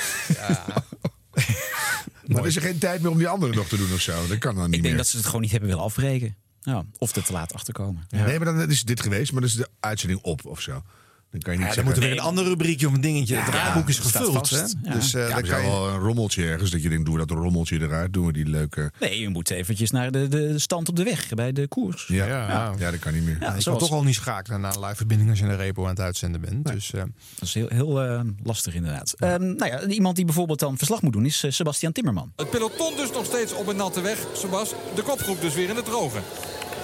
[2.26, 4.28] Maar is er geen tijd meer om die andere nog te doen of zo?
[4.28, 4.98] Dat kan dan niet Ik denk meer.
[5.04, 6.36] dat ze het gewoon niet hebben willen afbreken.
[6.62, 8.04] Ja, of er te laat achterkomen.
[8.10, 10.84] Nee, maar dan is dit geweest, maar dan is de uitzending op of zo.
[11.32, 11.84] Dan kan je niet Ja, dan zeggen...
[11.94, 13.36] moet er weer een ander rubriekje of een dingetje.
[13.36, 14.34] het draaiboek is gevuld.
[14.34, 14.52] vast.
[14.52, 14.90] Hè?
[14.90, 14.94] Ja.
[14.96, 15.72] Dus eh ja, dan er kan is je...
[15.72, 16.72] wel een rommeltje ergens.
[16.72, 18.14] Dat je denkt, doen we dat rommeltje eruit?
[18.14, 18.92] Doen we die leuke...
[19.00, 22.08] Nee, je moet eventjes naar de, de stand op de weg bij de koers.
[22.08, 22.74] Ja, Ja.
[22.92, 23.38] dat kan niet meer.
[23.40, 25.46] Ja, Ja, je zoals- kan toch al niet schakelen naar een live verbinding als je
[25.46, 26.66] een repo aan het uitzenden bent.
[26.72, 27.02] Dus eh,
[27.36, 29.14] Dat is heel, heel eh, lastig inderdaad.
[29.18, 32.32] Ehm, nou ja, iemand die bijvoorbeeld dan verslag moet doen is Sebastian Timmerman.
[32.36, 34.18] Het peloton dus nog steeds op een natte weg.
[34.34, 36.18] Sebas, de kopgroep dus weer in het droge.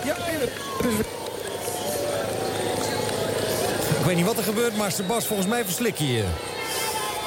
[0.05, 1.14] Ja, het...
[4.05, 6.23] Ik weet niet wat er gebeurt, maar Sebas, volgens mij verslik je je.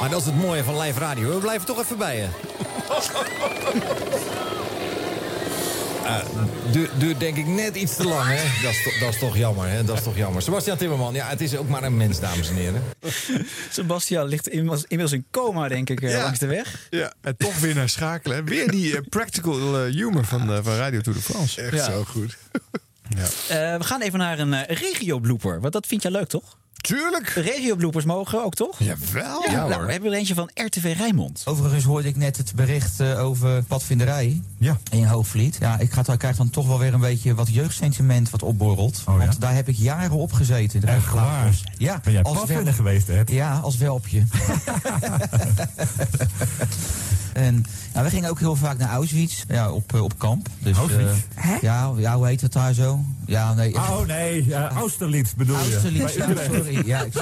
[0.00, 1.30] Maar dat is het mooie van live radio.
[1.34, 2.26] We blijven toch even bij je.
[6.04, 6.20] Eh,
[6.72, 8.62] du- duurt denk ik net iets te lang, hè?
[8.62, 9.84] Dat is, to- dat is toch jammer, hè?
[9.84, 10.42] Dat is toch jammer.
[10.42, 12.82] Sebastian Timmerman, ja, het is ook maar een mens, dames en heren.
[13.70, 16.22] Sebastian ligt inmiddels, inmiddels in coma, denk ik, eh, Ja.
[16.22, 16.86] langs de weg.
[16.90, 18.36] ja, en toch weer naar schakelen.
[18.36, 18.44] hè.
[18.44, 21.60] Weer die eh, practical humor van, van Radio Tour de France.
[21.62, 21.84] Echt Ja.
[21.84, 22.36] zo goed.
[23.16, 23.22] Ja.
[23.72, 25.60] Eh, we gaan even naar een regio-blooper.
[25.60, 26.56] Want dat vind jij leuk, toch?
[26.82, 27.28] Tuurlijk.
[27.28, 28.78] Regio-bloopers mogen ook, toch?
[28.78, 29.42] Jawel.
[29.50, 31.42] Ja, nou, we hebben er eentje van RTV Rijnmond.
[31.44, 34.78] Overigens hoorde ik net het bericht eh, over padvinderij Ja.
[34.90, 35.56] in Hoogvliet.
[35.60, 39.02] Ja, ik, ga, ik krijg dan toch wel weer een beetje wat jeugdsentiment wat opborrelt.
[39.06, 39.24] Oh, ja?
[39.26, 40.82] Want daar heb ik jaren op gezeten.
[40.84, 41.54] Echt waar?
[41.78, 43.22] Ja, Ben jij als padvinder geweest, hè?
[43.26, 44.22] Ja, als welpje.
[47.32, 47.64] en
[47.94, 50.48] ja, we gingen ook heel vaak naar Auschwitz, ja, op, eh, op kamp.
[50.58, 51.18] Dus, Auschwitz?
[51.34, 53.00] eh, ja, ja, hoe heet het daar zo?
[53.26, 53.74] Ja, nee.
[53.74, 55.72] Oh nee, ja, Austerlitz bedoel je.
[55.72, 56.86] Austerlitz, ja, sorry.
[56.86, 57.12] Ja, ik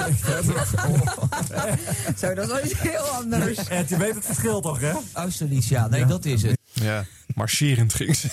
[2.17, 3.67] Zo, dat is wel iets heel anders.
[3.67, 4.91] Ed, je weet het verschil toch, hè?
[5.13, 6.57] Austerlitz, ja, nee, dat is het.
[6.73, 7.05] Ja,
[7.35, 8.29] marcherend ging ze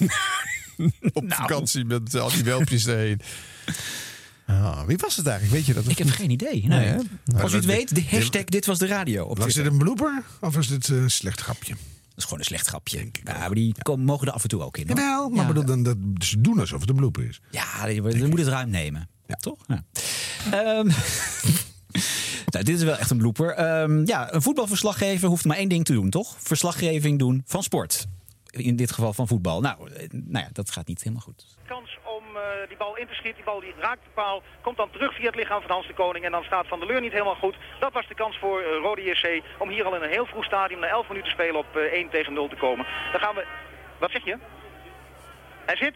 [1.13, 3.21] op vakantie met al die welpjes erheen.
[4.47, 5.57] Ah, wie was het eigenlijk?
[5.57, 5.89] Weet je dat?
[5.91, 6.67] Ik heb geen idee.
[6.67, 6.95] Nee?
[7.41, 9.25] Als u het weet, de hashtag dit was de radio.
[9.25, 9.63] Op Was Twitter.
[9.63, 11.75] dit een blooper of was dit een slecht grapje?
[12.09, 13.09] Dat is gewoon een slecht grapje.
[13.25, 14.87] Ja, maar die komen, mogen er af en toe ook in.
[14.89, 14.97] hoor.
[14.99, 15.47] Jawel, maar Ja.
[15.47, 17.41] bedoel, dan, dat, ze doen alsof het een blooper is.
[17.51, 19.09] Ja, je, je moet het ruim nemen.
[19.41, 19.59] Toch?
[19.67, 19.85] Ja.
[20.51, 20.87] Ehm,
[22.53, 23.51] nou, dit is wel echt een blooper.
[23.51, 26.37] Ehm, ja, een voetbalverslaggever hoeft maar één ding te doen, toch?
[26.39, 28.07] Verslaggeving doen van sport.
[28.51, 29.61] In dit geval van voetbal.
[29.61, 31.45] Nou, eh, nou ja, dat gaat niet helemaal goed.
[31.67, 31.94] Kans eh,
[32.69, 33.23] die bal in te.
[33.23, 34.43] Die bal die raakt de paal.
[34.61, 36.25] Komt dan terug via het lichaam van Hans de Koning.
[36.25, 37.57] En dan staat Van der Leur niet helemaal goed.
[37.79, 39.43] Dat was de kans voor eh, Rode JC.
[39.59, 42.09] Om hier al in een heel vroeg stadium na 11 minuten spelen op eh, 1
[42.09, 42.87] tegen 0 te komen.
[43.13, 43.47] Dan gaan we...
[43.99, 44.39] Wat zeg je?
[45.67, 45.95] Hij zit?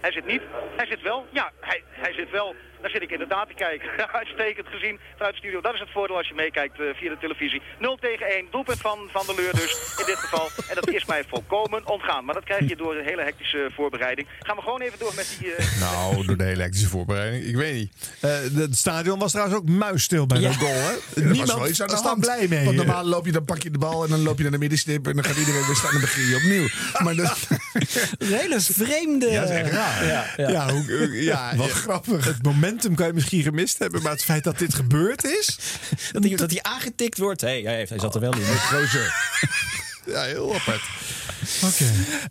[0.00, 0.42] Hij zit niet.
[0.76, 1.26] Hij zit wel.
[1.30, 2.54] Ja, hij, hij zit wel.
[2.82, 3.88] Daar zit ik inderdaad te kijken.
[4.20, 5.60] Uitstekend gezien vanuit de studio.
[5.60, 7.62] Dat is het voordeel als je meekijkt eh, via de televisie.
[7.78, 8.46] 0 tegen 1.
[8.50, 10.48] Doelpunt van Van der Leur dus in dit geval.
[10.68, 12.24] En dat is mij volkomen ontgaan.
[12.24, 14.26] Maar dat krijg je door een hele hectische voorbereiding.
[14.40, 15.54] Gaan we gewoon even door met die...
[15.54, 17.44] eh, Nou, door de hele elektrische voorbereiding.
[17.44, 17.92] Ik weet niet.
[18.20, 20.72] Eh, de- het stadion was trouwens ook muisstil bij dat goal.
[20.72, 20.92] Hè?
[20.94, 22.64] Was wel Niemand was daar blij mee.
[22.64, 24.58] Want normaal loop je, dan pak je de bal en dan loop je naar de
[24.58, 26.68] middenstip en dan gaat iedereen weer staan en dan begin je opnieuw.
[27.04, 27.48] Maar dat,
[28.18, 29.30] Een hele vreemde...
[29.30, 30.04] Ja, dat is echt raar.
[30.06, 30.48] Ja, ja.
[30.48, 32.24] Ja, hoe, ja, Wat ja, grappig.
[32.24, 35.58] Het momentum kan je misschien gemist hebben, maar het feit dat dit gebeurd is.
[36.12, 37.40] Dat hij, dat hij aangetikt wordt.
[37.40, 38.44] Hé, hey, hij zat er wel in.
[38.44, 39.12] gozer.
[40.06, 40.80] Ja, heel apart.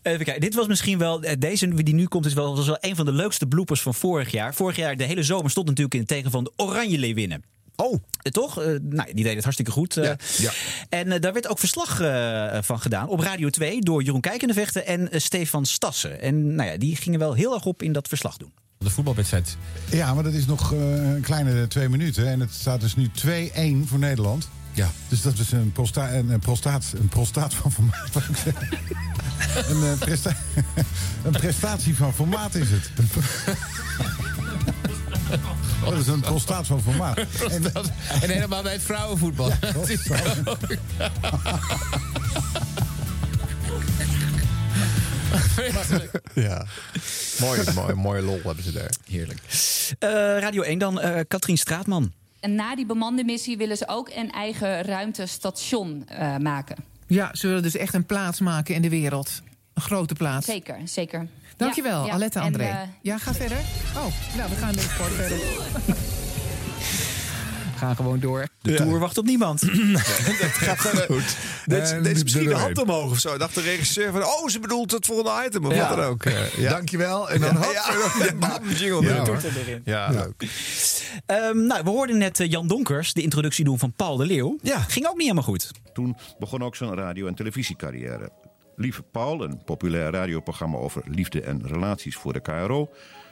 [0.01, 2.77] Even kijken, dit was misschien wel, eh, deze die nu komt, is wel, was wel
[2.79, 4.53] een van de leukste bloopers van vorig jaar.
[4.53, 7.43] Vorig jaar, de hele zomer stond natuurlijk in het teken van de Oranje Leeuwinnen.
[7.75, 7.97] Oh.
[8.31, 8.61] Toch?
[8.61, 9.97] Eh, nou, die deed het hartstikke goed.
[9.97, 10.11] eh.
[10.37, 10.51] ja.
[10.89, 14.85] En eh, daar werd ook verslag eh, van gedaan op Radio 2 door Jeroen Kijkendevechten
[14.85, 16.21] en eh, Stefan Stassen.
[16.21, 18.53] En nou ja, die gingen wel heel erg op in dat verslag doen.
[18.83, 19.57] De voetbalwedstrijd.
[19.89, 22.27] Ja, maar dat is nog eh, een kleine twee minuten.
[22.27, 23.11] En het staat dus nu
[23.85, 24.49] 2-1 voor Nederland.
[24.73, 24.91] Ja.
[25.07, 28.09] Dus dat is een, prosta een, een prostaat, een prostaat van formaat.
[29.69, 30.35] een, eh, presta
[31.25, 32.91] een prestatie van formaat is het.
[35.85, 37.17] Dat is een prostaat van formaat.
[37.49, 37.73] En,
[38.21, 39.51] En helemaal bij het vrouwenvoetbal.
[46.33, 46.65] Ja.
[47.39, 48.91] mooi, mooi, mooie lol hebben ze daar.
[49.09, 49.39] Heerlijk.
[49.99, 52.11] Eh, Radio 1 dan, eh Katrien Straatman.
[52.39, 56.75] En na die bemande missie willen ze ook een eigen ruimtestation eh, maken.
[57.07, 59.41] Ja, ze willen dus echt een plaats maken in de wereld.
[59.73, 60.45] Een grote plaats.
[60.45, 61.27] Zeker, zeker.
[61.57, 62.13] Dankjewel, Ja, ja.
[62.13, 62.89] Alette En, André.
[63.01, 63.57] ja, ga verder.
[63.95, 65.37] Oh, nou, we gaan de sport verder.
[67.79, 68.47] Gaan gewoon door.
[68.61, 69.61] De Tour wacht op niemand.
[69.93, 70.79] dat gaat.
[71.05, 71.35] Goed.
[71.65, 73.37] Dit, dit is misschien de hand omhoog of zo.
[73.37, 75.87] Dacht de regisseur van, oh, ze bedoelt het volgende item of Ja.
[75.87, 76.25] wat dan ook.
[76.25, 76.69] Eh, ja.
[76.69, 77.29] Dankjewel.
[77.29, 79.81] En dan hop, ja, en dan- ja, bam, jingle.
[79.85, 80.49] Ja, leuk.
[81.25, 84.57] Ehm, nou, we hoorden net eh, Jan Donkers de introductie doen van Paul de Leeuw.
[84.61, 84.79] Ja.
[84.79, 85.71] Ging ook niet helemaal goed.
[85.93, 88.29] Toen begon ook zijn radio- en televisiecarrière.
[88.75, 92.89] Lieve Paul, een populair radioprogramma over liefde en relaties voor de KRO.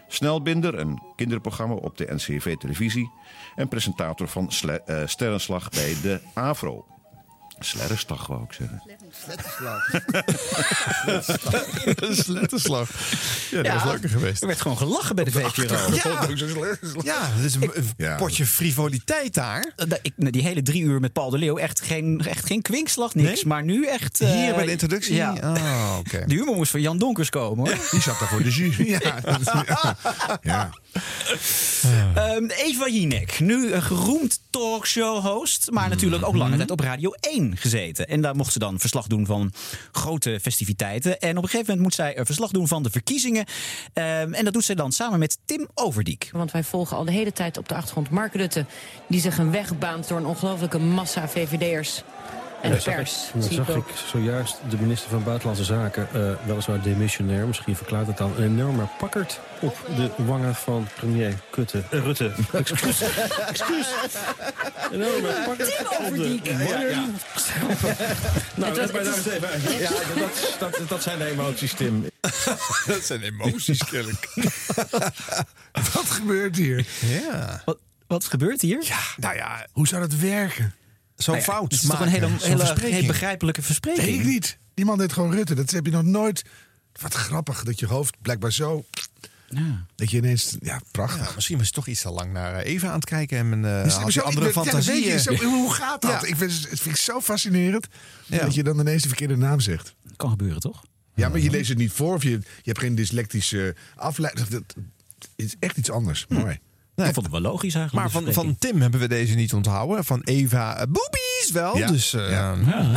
[0.07, 3.11] Snelbinder, een kinderprogramma op de NCV-televisie.
[3.55, 6.85] En presentator van eh, Sterrenslag bij de AVRO.
[7.59, 8.81] Slerrenslag wou ik zeggen.
[12.11, 12.89] Sletterslag.
[13.51, 14.41] Ja, dat was leuker geweest.
[14.41, 15.93] Er werd gewoon gelachen bij de VPRO.
[15.93, 16.01] Ja,
[17.03, 18.15] ja dat is een, Ja.
[18.15, 19.73] potje frivoliteit daar.
[19.75, 22.61] Eh, Ik, nou, die hele drie uur met Paul de Leeuw, echt geen, echt geen
[22.61, 23.27] kwinkslag, niks.
[23.29, 23.45] Nee?
[23.45, 24.21] Maar nu echt...
[24.21, 25.15] eh, Hier bij de introductie?
[25.15, 25.33] Ja.
[25.43, 26.23] Oh, oké.
[26.25, 27.77] De humor moest van Jan Donkers komen, hoor.
[27.91, 28.89] Die zat daar voor de jury.
[29.03, 29.97] Ja, dat is- ja.
[30.41, 30.69] ja.
[32.15, 37.57] Ehm, Eva Jinek, nu een geroemd talkshow-host, maar natuurlijk ook lange tijd op Radio 1
[37.57, 38.07] gezeten.
[38.07, 39.51] En daar mocht ze dan verslag doen van
[39.91, 41.19] grote festiviteiten.
[41.19, 43.45] En op een gegeven moment moet zij verslag doen van de verkiezingen.
[43.93, 46.29] Ehm, en dat doet zij dan samen met Tim Overdiek.
[46.31, 48.65] Want wij volgen al de hele tijd op de achtergrond Mark Rutte...
[49.07, 52.03] die zich een weg baant door een ongelofelijke massa VVD'ers
[52.61, 53.23] en de pers.
[53.33, 58.07] ik- Dan zag ik zojuist de minister van Buitenlandse Zaken, eh, weliswaar demissionair, misschien verklaart
[58.07, 62.31] het dan, een enorme pakkerd op de wangen van premier Kutte, eh, Rutte.
[62.51, 63.01] Excuus.
[63.47, 63.87] Excuus.
[64.91, 67.15] Enorme pakkerd op de wangen.
[68.55, 69.61] Nou, daar is- even uit.
[69.79, 69.89] Ja,
[70.19, 72.05] dat, dat, dat zijn de emoties, Tim.
[72.87, 74.27] dat zijn emoties, kennelijk.
[75.93, 76.85] Wat gebeurt hier?
[76.99, 77.61] Ja.
[77.65, 77.77] Wat,
[78.07, 78.83] wat gebeurt hier?
[78.83, 80.73] Ja, nou ja, Hoe zou dat werken?
[81.17, 82.93] Zo'n Nou ja, fout Het is toch een hele, hele, verspreking.
[82.93, 84.05] hele begrijpelijke verspreking.
[84.05, 84.57] Weet ik niet.
[84.73, 85.55] Die man deed gewoon Rutte.
[85.55, 86.43] Dat heb je nog nooit.
[87.01, 88.85] Wat grappig dat je hoofd blijkbaar zo.
[89.95, 90.55] Dat je ineens.
[90.59, 91.27] Ja, prachtig.
[91.27, 93.61] Ja, misschien was je toch iets te lang naar eh, Eva aan het kijken en
[93.61, 94.51] Dus had je zo- andere
[95.03, 96.11] ja, zo- hoe gaat dat?
[96.11, 96.23] Ja.
[96.27, 97.87] Ik vind, het vind ik zo fascinerend
[98.25, 98.39] Ja.
[98.39, 99.95] dat je dan ineens de verkeerde naam zegt.
[100.15, 100.83] Kan gebeuren, toch?
[101.15, 104.47] Ja, maar je leest het niet voor of je, je hebt geen dyslectische afleiding.
[104.47, 104.63] Dat
[105.35, 106.25] is echt iets anders.
[106.29, 106.59] Mooi.
[107.05, 108.13] Ik vond het wel logisch eigenlijk.
[108.13, 110.05] Maar van, van Tim hebben we deze niet onthouden.
[110.05, 111.77] Van Eva eh, Boobies wel.
[111.77, 111.87] Ja.
[111.91, 112.55] Dus eh, Ja.
[112.65, 112.91] ja.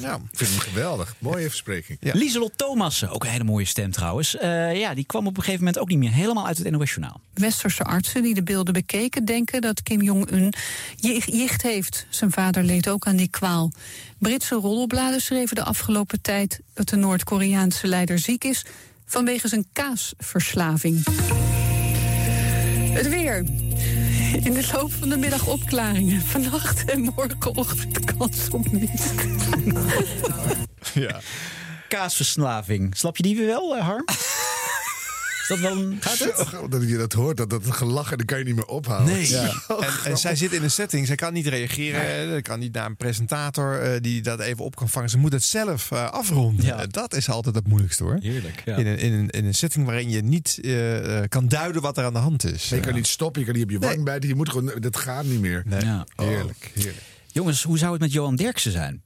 [0.00, 0.14] Ja.
[0.32, 1.14] Ik vind hem geweldig.
[1.18, 1.98] Mooie verspreking.
[2.00, 2.12] Ja.
[2.14, 4.36] Lieselot Thomassen, ook een hele mooie stem trouwens.
[4.36, 7.20] Eh, ja, die kwam op een gegeven moment ook niet meer helemaal uit het NOS-journaal.
[7.34, 10.52] Westerse artsen die de beelden bekeken denken dat Kim Jong-un
[10.96, 12.06] ji- jicht heeft.
[12.10, 13.72] Zijn vader leed ook aan die kwaal.
[14.18, 18.64] Britse roddelbladen schreven de afgelopen tijd dat de Noord-Koreaanse leider ziek is
[19.06, 21.02] vanwege zijn kaasverslaving.
[22.92, 23.36] Het weer.
[24.42, 26.20] In de loop van de middag opklaringen.
[26.20, 29.12] Vannacht en morgenochtend kans op mist.
[30.94, 31.20] Ja.
[31.88, 32.96] Kaasverslaving.
[32.96, 34.04] Snap je die weer wel, eh, Harm?
[35.42, 35.96] Is dat wel een...
[36.00, 36.48] Gaat het?
[36.50, 39.14] Zo, dat je dat hoort, dat, dat gelachen, dan kan je niet meer ophouden.
[39.14, 39.28] Nee.
[39.28, 39.52] Ja.
[39.68, 41.06] En, en zij zit in een setting.
[41.06, 42.34] Zij kan niet reageren.
[42.34, 45.10] Ze kan niet naar een presentator eh, die dat even op kan vangen.
[45.10, 46.64] Ze moet het zelf eh, afronden.
[46.64, 46.78] Ja.
[46.80, 48.16] Eh, Dat is altijd het moeilijkste hoor.
[48.20, 48.76] Heerlijk, ja.
[48.76, 51.98] In, een, in, een, in een setting waarin je niet eh, eh, kan duiden wat
[51.98, 52.68] er aan de hand is.
[52.68, 54.28] Je kan niet stoppen, je kan niet op je wang bijten.
[54.28, 55.62] Je moet gewoon, dat gaat niet meer.
[55.66, 55.80] Nee.
[55.84, 56.06] Ja.
[56.16, 57.02] Heerlijk, heerlijk.
[57.26, 59.02] Jongens, hoe zou het met Johan Derksen zijn?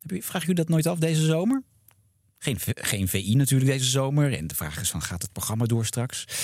[0.00, 1.62] Heb je- Vraag je u dat nooit af deze zomer?
[2.38, 4.36] Geen, geen VI natuurlijk deze zomer.
[4.36, 6.24] En de vraag is van, gaat het programma door straks?
[6.26, 6.36] Nou,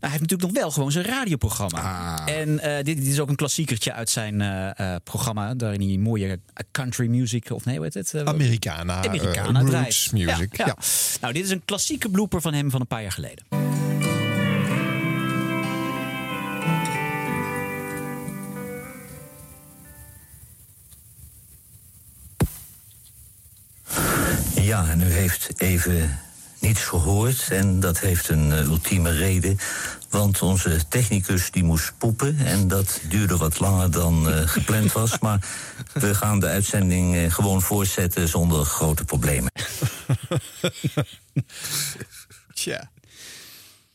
[0.00, 2.26] hij heeft natuurlijk nog wel gewoon zijn radioprogramma.
[2.26, 5.54] En eh, dit, dit is ook een klassiekertje uit zijn eh, programma.
[5.54, 6.40] Daarin hij mooie
[6.70, 8.26] country music, of nee, hoe heet het?
[8.26, 10.66] Americana, Americana roots music, Ja, ja.
[10.66, 10.76] ja.
[11.20, 13.81] Nou, dit is een klassieke blooper van hem van een paar jaar geleden.
[24.62, 26.18] Ja, en u heeft even
[26.58, 27.48] niets gehoord.
[27.50, 29.58] En dat heeft een eh, ultieme reden.
[30.10, 32.38] Want onze technicus die moest poepen.
[32.38, 35.18] En dat duurde wat langer dan eh, gepland was.
[35.18, 35.46] Maar
[35.92, 39.52] we gaan de uitzending eh, gewoon voortzetten zonder grote problemen.
[42.54, 42.90] Tja.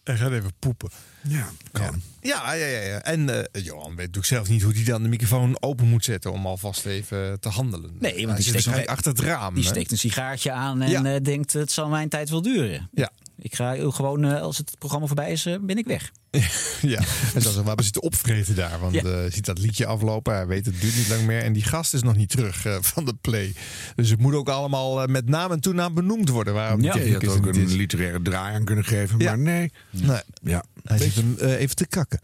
[0.03, 0.89] Hij gaat even poepen.
[1.21, 1.83] Ja, kan.
[1.83, 1.91] Ja,
[2.27, 2.65] ja, ja.
[2.81, 3.01] ja.
[3.03, 6.31] En eh, Johan weet natuurlijk zelf niet hoe hij dan de microfoon open moet zetten
[6.31, 7.91] om alvast even te handelen.
[7.99, 9.53] Nee, want Hij die zit steekt, achter het raam.
[9.53, 9.69] die hè?
[9.69, 11.03] steekt een sigaartje aan en Ja.
[11.03, 12.89] eh, denkt het zal mijn tijd wel duren.
[12.93, 13.09] Ja.
[13.39, 16.11] Ik ga gewoon, eh, als het programma voorbij is, eh, ben ik weg.
[16.81, 16.99] Ja,
[17.33, 18.79] en dan waar we zitten opvreten daar.
[18.79, 19.01] Want Ja.
[19.03, 20.33] eh, je ziet dat liedje aflopen.
[20.33, 21.41] Hij weet het duurt niet lang meer.
[21.43, 23.53] En die gast is nog niet terug eh, van de play.
[23.95, 26.53] Dus het moet ook allemaal met naam en toenaam benoemd worden.
[26.53, 27.73] Waarom Ja, je had ook er een is.
[27.73, 29.25] literaire draai aan kunnen geven, Ja.
[29.29, 29.71] maar nee.
[29.89, 30.21] Nee.
[30.43, 30.63] Ja.
[30.83, 32.21] Hij zit hem even te kakken.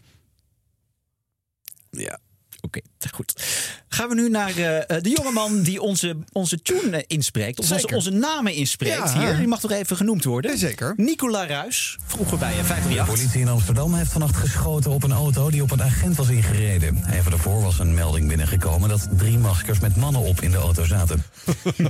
[1.90, 2.18] Ja.
[2.64, 2.80] Oké,
[3.12, 3.42] goed.
[3.88, 7.58] Gaan we nu naar eh, eh, de jongeman die onze, onze tune eh, inspreekt.
[7.58, 9.18] Of onze, onze namen inspreekt Ja.
[9.20, 9.36] hier.
[9.36, 10.58] Die mag toch even genoemd worden?
[10.58, 10.92] Zeker.
[10.96, 13.14] Nicola Ruis, vroeger bij eh, De 538.
[13.14, 17.04] politie in Amsterdam heeft vannacht geschoten op een auto die op een agent was ingereden.
[17.12, 20.84] Even daarvoor was een melding binnengekomen dat drie maskers met mannen op in de auto
[20.84, 21.22] zaten.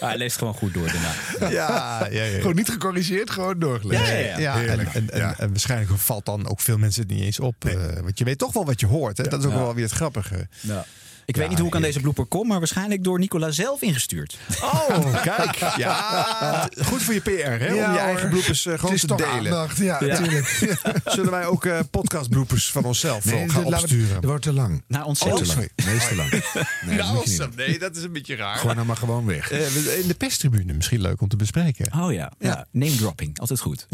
[0.00, 1.12] Hij leest gewoon goed door daarna.
[1.50, 2.36] Ja, ja, ja.
[2.38, 4.04] Gewoon niet gecorrigeerd, gewoon doorgelezen.
[4.06, 4.38] Ja, ja, ja.
[4.38, 4.94] Ja, en, Heerlijk.
[4.94, 7.64] en, en waarschijnlijk valt dan ook veel mensen het niet eens op.
[7.64, 9.16] eh, want je weet toch wel wat je hoort.
[9.16, 9.24] Hè?
[9.24, 9.58] Dat is ook Ja.
[9.58, 10.48] wel weer het grappige.
[11.26, 14.38] Ik weet niet hoe ik aan deze blooper kom, maar waarschijnlijk door Nicola zelf ingestuurd.
[14.62, 15.54] Oh, kijk.
[15.76, 17.66] Ja, goed voor je PR, hè?
[17.66, 17.96] Ja, om je hoor.
[17.98, 19.34] eigen bloepers eh, gewoon Het is te toch delen.
[19.36, 20.46] aandacht, ja, natuurlijk.
[21.04, 24.14] Zullen wij ook eh podcast bloepers van onszelf Nee, ook gaan opsturen?
[24.14, 24.82] Dat wordt te lang.
[24.88, 25.46] Naar Oh, onszelf.
[25.46, 25.70] lang.
[25.84, 26.30] Nee, is te lang.
[26.86, 27.52] Nee, dat nou, doen.
[27.56, 28.56] nee, dat is een beetje raar.
[28.56, 29.50] Gewoon nou maar gewoon weg.
[29.50, 31.92] Eh, we- in de perstribune, misschien leuk om te bespreken.
[32.00, 32.66] Oh ja, ja.
[32.72, 33.86] name dropping, altijd goed.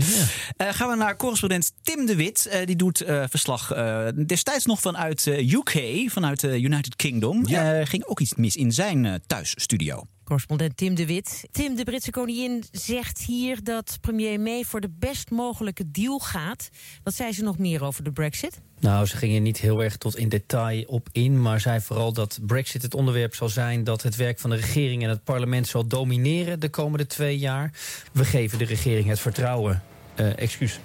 [0.57, 2.47] Eh, gaan we naar correspondent Tim de Wit.
[2.47, 7.21] Eh, die doet eh, verslag eh, destijds nog vanuit eh, UK, vanuit de United Kingdom.
[7.31, 10.07] Eh, ging ook iets mis in zijn eh, thuisstudio.
[10.25, 11.45] Correspondent Tim de Wit.
[11.51, 16.69] Tim, de Britse koningin zegt hier dat premier May voor de best mogelijke deal gaat.
[17.03, 18.61] Wat zei ze nog meer over de brexit?
[18.81, 22.39] Nou, ze gingen niet heel erg tot in detail op in, maar zei vooral dat
[22.47, 25.87] Brexit het onderwerp zal zijn dat het werk van de regering en het parlement zal
[25.87, 27.73] domineren de komende twee jaar.
[28.13, 29.83] We geven de regering het vertrouwen.
[30.15, 30.81] Eh, excuus.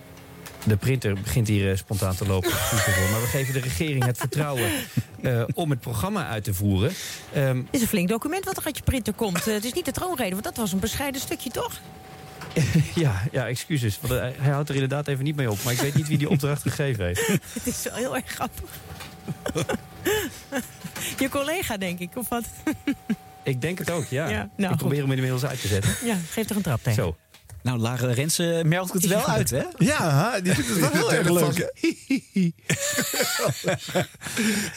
[0.63, 2.49] De printer begint hier eh, spontaan te lopen.
[3.11, 4.71] Maar we geven de regering het vertrouwen
[5.21, 6.91] eh, om het programma uit te voeren.
[7.33, 9.47] Ehm, Het is een flink document wat er uit je printer komt.
[9.47, 11.79] Eh, het is niet de troonrede, want dat was een bescheiden stukje, toch?
[12.95, 13.99] ja, ja, excuses.
[14.01, 15.63] Want, hij houdt er inderdaad even niet mee op.
[15.63, 17.27] Maar ik weet niet wie die opdracht gegeven heeft.
[17.53, 18.69] Het is wel heel erg grappig.
[21.19, 22.43] je collega, denk ik, of wat?
[23.43, 24.29] Ik denk het ook, ja.
[24.29, 25.07] Ja, nou, ik probeer goed.
[25.07, 25.95] hem inmiddels uit te zetten.
[26.03, 27.03] Ja, geef toch een trap tegen.
[27.03, 27.17] Zo.
[27.67, 29.63] Nou, Lara Rensen merkt het wel uit, hè?
[29.77, 31.71] Ja, die vindt het wel heel erg leuk.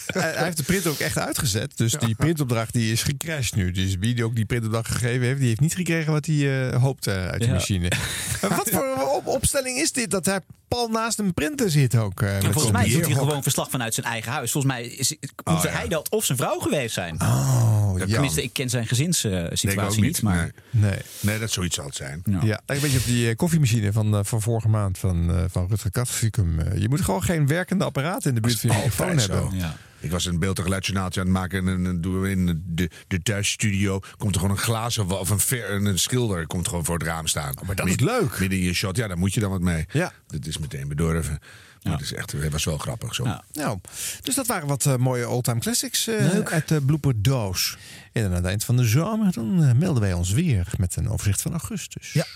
[0.06, 1.76] hij hij heeft de print ook echt uitgezet.
[1.76, 3.70] Dus die printopdracht die is gecrashed nu.
[3.70, 6.82] Dus wie die ook die printopdracht gegeven heeft, die heeft niet gekregen wat hij eh,
[6.82, 7.52] hoopte uit de Ja.
[7.52, 7.88] machine.
[8.56, 12.22] Wat voor op- opstelling is dit dat hij pal naast een printer zit ook?
[12.22, 14.50] eh, met volgens mij doet hij gewoon verslag vanuit zijn eigen huis.
[14.50, 15.70] Volgens mij is, moet Oh, ja.
[15.70, 17.20] hij dat of zijn vrouw geweest zijn.
[17.22, 18.06] Oh, ja.
[18.06, 20.22] Tenminste, ik ken zijn gezinssituatie niet.
[20.22, 20.98] Maar Nee.
[21.20, 22.22] Nee, dat zoiets zal het zijn.
[22.24, 22.38] Ja.
[22.42, 25.66] Ja, een beetje op die eh, koffiemachine van, eh, van vorige maand van, eh, van
[25.68, 26.58] Rutger Katrikum.
[26.60, 29.32] Eh, je moet gewoon geen werkende apparaat in de buurt van je zo.
[29.32, 29.58] hebben.
[29.58, 29.76] Ja.
[30.00, 31.68] Ik was een beeld- en geluidsjournaaltje aan het maken.
[31.68, 34.00] En dan doen we in de, de thuisstudio.
[34.16, 37.26] Komt er gewoon een glazen of een, ver, een schilder komt gewoon voor het raam
[37.26, 37.54] staan.
[37.66, 38.38] maar dat Midden- is leuk.
[38.40, 38.96] Midden in je shot.
[38.96, 39.86] Ja, daar moet je dan wat mee.
[39.92, 40.12] Ja.
[40.26, 41.38] Dat is meteen bedorven.
[41.82, 43.24] Maar het, is echt, het was wel grappig zo.
[43.24, 43.44] Ja.
[43.52, 43.78] Nou,
[44.22, 46.08] dus dat waren wat mooie oldtime classics
[46.44, 47.76] uit de blooperdoos.
[48.12, 51.42] En aan het eind van de zomer dan melden wij ons weer met een overzicht
[51.42, 52.12] van augustus.
[52.12, 52.26] Ja.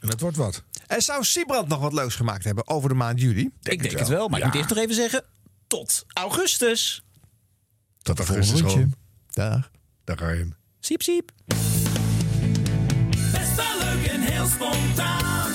[0.00, 0.62] En dat wordt wat.
[0.86, 3.50] En zou Siebrand nog wat leuks gemaakt hebben over de maand juli?
[3.62, 4.28] ik denk het wel.
[4.28, 5.24] Maar ik moet eerst nog even zeggen,
[5.66, 7.04] tot augustus.
[8.02, 8.56] Tot rondje.
[8.56, 8.84] school.
[9.30, 9.70] Dag.
[10.04, 10.54] Daar ga je hem.
[10.80, 11.32] Siep, siep.
[13.32, 15.52] Best wel leuk en heel spontaan.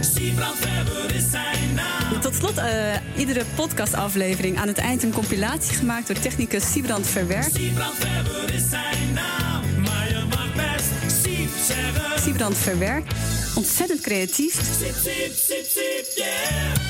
[0.00, 2.20] Siebrand Weber is zijn naam.
[2.20, 7.50] Tot slot, eh, iedere podcastaflevering aan het eind een compilatie gemaakt door technicus Siebrand Verwerk.
[7.54, 9.67] Siebrand Weber is zijn naam.
[12.20, 13.10] Siebrand Verwerk.
[13.54, 14.54] Ontzettend creatief.
[14.54, 16.88] Siep, siep, siep, yeah.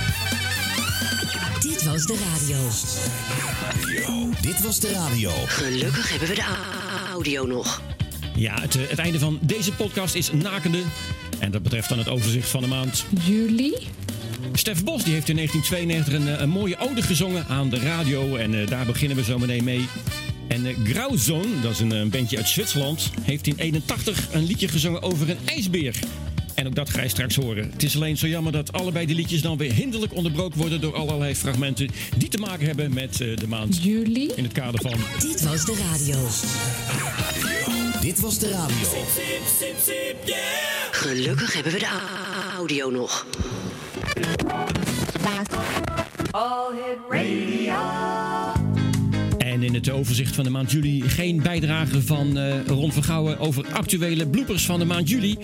[1.60, 2.56] Dit was de radio.
[4.40, 5.30] Dit was de radio.
[5.46, 6.44] Gelukkig hebben we de
[7.12, 7.82] audio nog.
[8.34, 10.82] Ja, het, eh, het einde van deze podcast is nakende.
[11.38, 13.04] En dat betreft dan het overzicht van de maand.
[13.24, 13.74] Juli?
[14.52, 18.36] Stef Bos die heeft in 1992 een, eh, een mooie ode gezongen aan de radio.
[18.36, 19.88] En eh, daar beginnen we zo meteen mee.
[20.48, 24.68] En uh, Grauzone, dat is een, een bandje uit Zwitserland, heeft in 81 een liedje
[24.68, 25.98] gezongen over een ijsbeer.
[26.54, 27.70] En ook dat ga je straks horen.
[27.72, 30.94] Het is alleen zo jammer dat allebei de liedjes dan weer hinderlijk onderbroken worden door
[30.94, 34.32] allerlei fragmenten die te maken hebben met eh, de maand Juli.
[34.36, 36.18] in het kader van Dit was de radio.
[38.00, 38.76] Dit was de radio.
[40.24, 40.38] Yeah.
[40.90, 41.88] Gelukkig hebben we de
[42.56, 43.26] audio nog.
[46.30, 48.17] All hit radio.
[49.58, 53.66] En in het overzicht van de maand juli geen bijdrage van uh, Ron Vergouwen over
[53.72, 55.38] actuele bloepers van de maand juli.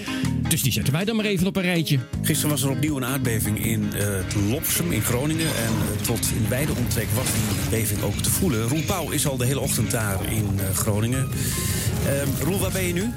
[0.48, 1.98] Dus die zetten wij dan maar even op een rijtje.
[2.22, 5.46] Gisteren was er opnieuw een aardbeving in uh, Lopsum in Groningen.
[5.46, 8.68] En eh, tot in beide omtrek was die beving ook te voelen.
[8.68, 11.28] Roel Pauw is al de hele ochtend daar in Groningen.
[12.06, 13.10] Ehm, Roel, waar ben je nu?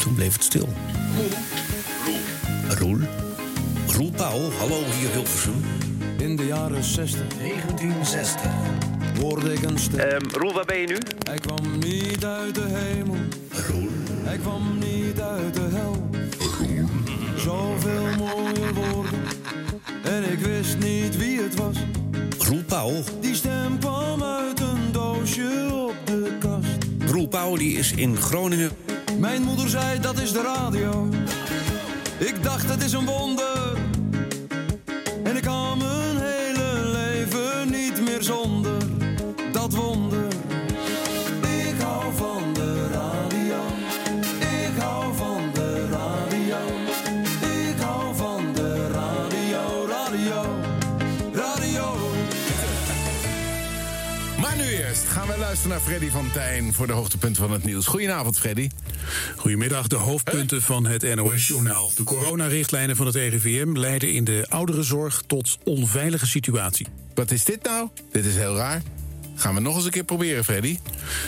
[0.00, 0.68] Toen bleef het stil.
[1.16, 2.78] Roel.
[2.78, 2.98] Roel.
[3.86, 5.83] Roel Pauw, hallo hier Hilversum.
[6.24, 8.50] In de jaren 60, 1960,
[9.20, 10.20] hoorde ik een stem.
[10.32, 10.96] Roel, waar ben je nu?
[11.28, 13.16] Hij kwam niet uit de hemel.
[13.68, 13.88] Roel.
[14.22, 16.10] Hij kwam niet uit de hel.
[16.58, 16.88] Roel.
[17.36, 19.20] Zoveel mooie woorden.
[20.04, 21.76] En ik wist niet wie het was.
[22.38, 22.92] Roel Pauw.
[23.20, 27.10] Die stem kwam uit een doosje op de kast.
[27.10, 28.70] Roel Pauw die is in Groningen.
[29.18, 31.08] Mijn moeder zei dat is de radio.
[32.18, 33.92] Ik dacht het is een wonder.
[38.24, 38.78] Zonder
[39.52, 40.43] dat wonder.
[55.54, 57.86] Luisteren naar Freddy van Tijn voor de hoogtepunten van het nieuws.
[57.86, 58.68] Goedenavond, Freddy.
[59.36, 61.90] Goedemiddag, de hoofdpunten van het NOS-journaal.
[61.96, 66.86] De coronarichtlijnen van het RIVM leiden in de ouderenzorg tot onveilige situatie.
[67.14, 67.88] Wat is dit nou?
[68.10, 68.82] Dit is heel raar.
[69.36, 70.78] Gaan we nog eens een keer proberen, Freddy?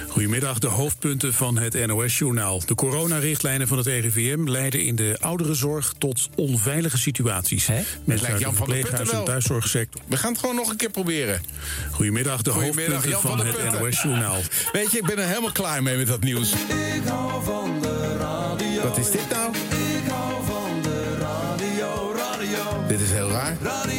[0.09, 2.63] Goedemiddag, de hoofdpunten van het NOS-journaal.
[2.67, 7.67] De coronarichtlijnen van het RIVM leiden in de ouderenzorg tot onveilige situaties.
[7.67, 10.01] Het Mensen lijkt uit Jan de van der verpleeghuis Putten en thuiszorgsector.
[10.07, 11.43] We gaan het gewoon nog een keer proberen.
[11.91, 13.81] Goedemiddag, de Goedemiddag, hoofdpunten Jan van, van het.
[13.81, 14.41] NOS-journaal.
[14.73, 16.53] Weet je, ik ben er helemaal klaar mee met dat nieuws.
[16.53, 18.83] Ik hou van de radio.
[18.83, 19.55] Wat is dit nou?
[19.55, 23.57] Ik hou van de radio, radio, Dit is heel raar.
[23.63, 23.96] radio.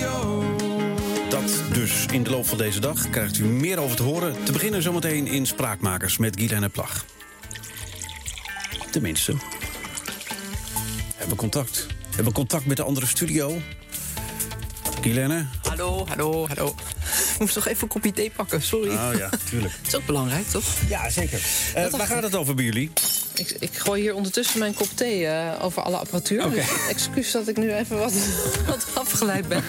[1.88, 4.44] Dus in de loop van deze dag krijgt u meer over te horen.
[4.44, 7.06] Te beginnen zometeen in Spraakmakers met Guylaine Plag.
[8.92, 9.36] Tenminste.
[11.16, 11.88] Hebben we contact.
[12.08, 13.62] Hebben we contact met de andere studio.
[15.02, 15.46] Guylaine?
[15.78, 16.76] Hallo, hallo, hallo.
[17.34, 18.90] Ik moest toch even een kopje thee pakken, sorry.
[18.90, 19.74] Oh ja, tuurlijk.
[19.82, 20.64] Dat is ook belangrijk, toch?
[20.88, 21.42] Ja, zeker.
[21.74, 22.92] Eh, waar gaat het over bij jullie?
[23.34, 26.46] Ik, ik gooi hier ondertussen mijn kop thee eh, over alle apparatuur.
[26.46, 26.56] Oké.
[26.56, 28.14] Dus excuus dat ik nu even wat,
[28.68, 29.64] wat afgeleid ben.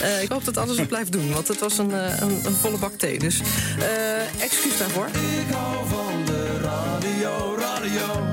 [0.00, 2.54] Eh, ik hoop dat alles het blijft doen, want het was een, eh, een, een
[2.54, 3.18] volle bak thee.
[3.18, 3.40] Dus
[3.78, 5.06] eh, excuus daarvoor.
[5.06, 8.31] Ik hou van de radio, radio.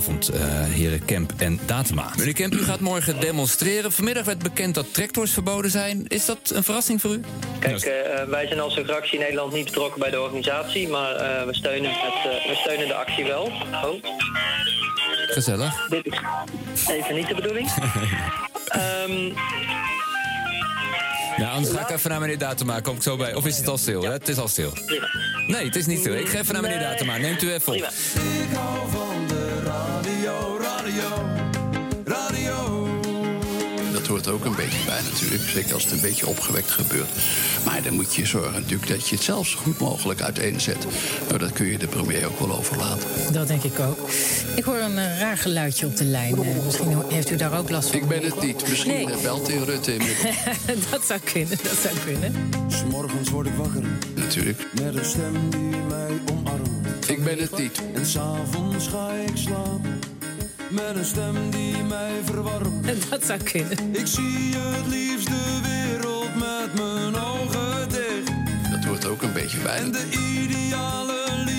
[0.00, 2.12] Goedenavond, eh, heren Kemp en Datema.
[2.16, 3.92] Meneer Kemp, u gaat morgen demonstreren.
[3.92, 6.06] Vanmiddag werd bekend dat tractors verboden zijn.
[6.08, 7.20] Is dat een verrassing voor u?
[7.58, 11.46] Kijk, eh, wij zijn als fractie in Nederland niet betrokken bij de organisatie, maar eh,
[11.46, 13.42] we, steunen het, eh, we steunen de actie wel.
[13.84, 14.04] Oh,
[15.26, 15.86] Gezellig.
[15.88, 17.68] dit is even niet de bedoeling.
[18.68, 19.32] Ehm,
[21.36, 22.80] Ja, anders ga ik even naar meneer Datema.
[22.80, 23.34] Kom ik zo bij.
[23.34, 24.02] Of is het al stil?
[24.02, 24.72] Het is al stil.
[25.46, 26.14] Nee, het is niet stil.
[26.14, 26.86] Ik ga even naar meneer Nee.
[26.88, 27.16] Datema.
[27.16, 27.88] Neemt u even op.
[30.04, 31.08] radio, radio,
[32.04, 32.88] radio.
[33.92, 35.42] Dat hoort er ook een beetje bij natuurlijk.
[35.48, 37.08] Zeker als het een beetje opgewekt gebeurt.
[37.64, 40.86] Maar dan moet je zorgen natuurlijk dat je het zelf zo goed mogelijk uiteenzet.
[41.26, 43.08] Nou, dat kun je de premier ook wel overlaten.
[43.32, 44.08] Dat denk ik ook.
[44.56, 46.36] Ik hoor een eh, raar geluidje op de lijn.
[46.44, 47.98] Eh, misschien heeft u daar ook last van.
[47.98, 48.68] Ik ben het niet.
[48.68, 49.10] Misschien Nee.
[49.10, 50.36] eh, belt hij Rutte inmiddels.
[50.90, 52.50] dat zou kunnen, dat zou kunnen.
[52.68, 53.82] S'morgens word ik wakker
[54.14, 54.66] Natuurlijk.
[54.82, 56.79] met een stem die mij omarmt.
[57.10, 57.82] Ik ben het niet.
[57.94, 59.98] En s'avonds ga ik slapen
[60.70, 63.10] met een stem die mij verwarmt.
[63.10, 63.94] Dat zou kunnen.
[63.94, 68.32] Ik zie het liefst de wereld met mijn ogen dicht.
[68.70, 69.76] Dat hoort er ook een beetje bij.
[69.78, 71.49] En de ideale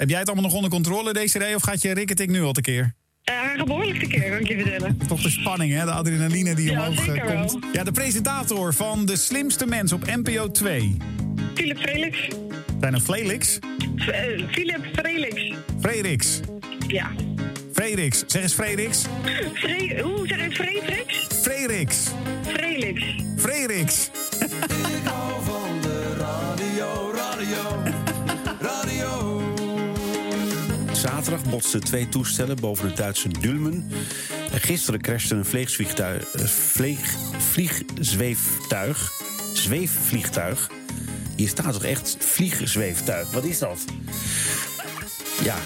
[0.00, 2.94] Heb jij het allemaal nog onder controle, deze of gaat je Rick nu al tekeer?
[3.30, 4.98] Uh, een behoorlijk keer, kan ik je vertellen.
[5.08, 5.84] Toch de spanning, hè?
[5.84, 7.46] De adrenaline die Ja, omhoog eh, zeker wel.
[7.46, 7.64] komt.
[7.72, 10.96] Ja, de presentator van De Slimste Mens op NPO 2.
[11.54, 12.28] Philip Felix.
[12.80, 13.58] Zijn er Felix?
[13.58, 15.54] Eh, Philip Felix.
[15.80, 16.40] Frederiks.
[16.86, 17.10] Ja.
[17.72, 18.24] Frederiks.
[18.26, 19.04] Zeg eens Frederiks.
[19.54, 20.54] Fre Hoe zeg je het?
[20.54, 22.08] Frederiks?
[22.42, 23.04] Frederiks.
[23.36, 24.10] Felix.
[31.00, 33.90] Zaterdag botsten twee toestellen boven het Duitse Dulmen.
[34.52, 35.44] En gisteren crashte een
[35.96, 39.12] eh, vleeg, vliegzweeftuig.
[39.54, 40.70] Zweefvliegtuig.
[41.36, 43.30] Hier staat toch echt vliegzweeftuig?
[43.30, 43.78] Wat is dat?
[45.42, 45.56] Ja,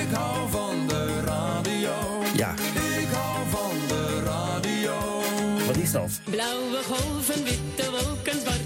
[0.00, 2.22] Ik hou van de radio.
[2.36, 2.54] ja,
[3.00, 5.20] Ik hou van de radio.
[5.66, 6.20] wat is dat?
[6.30, 8.61] Blauwe golven, witte wolken, zwarte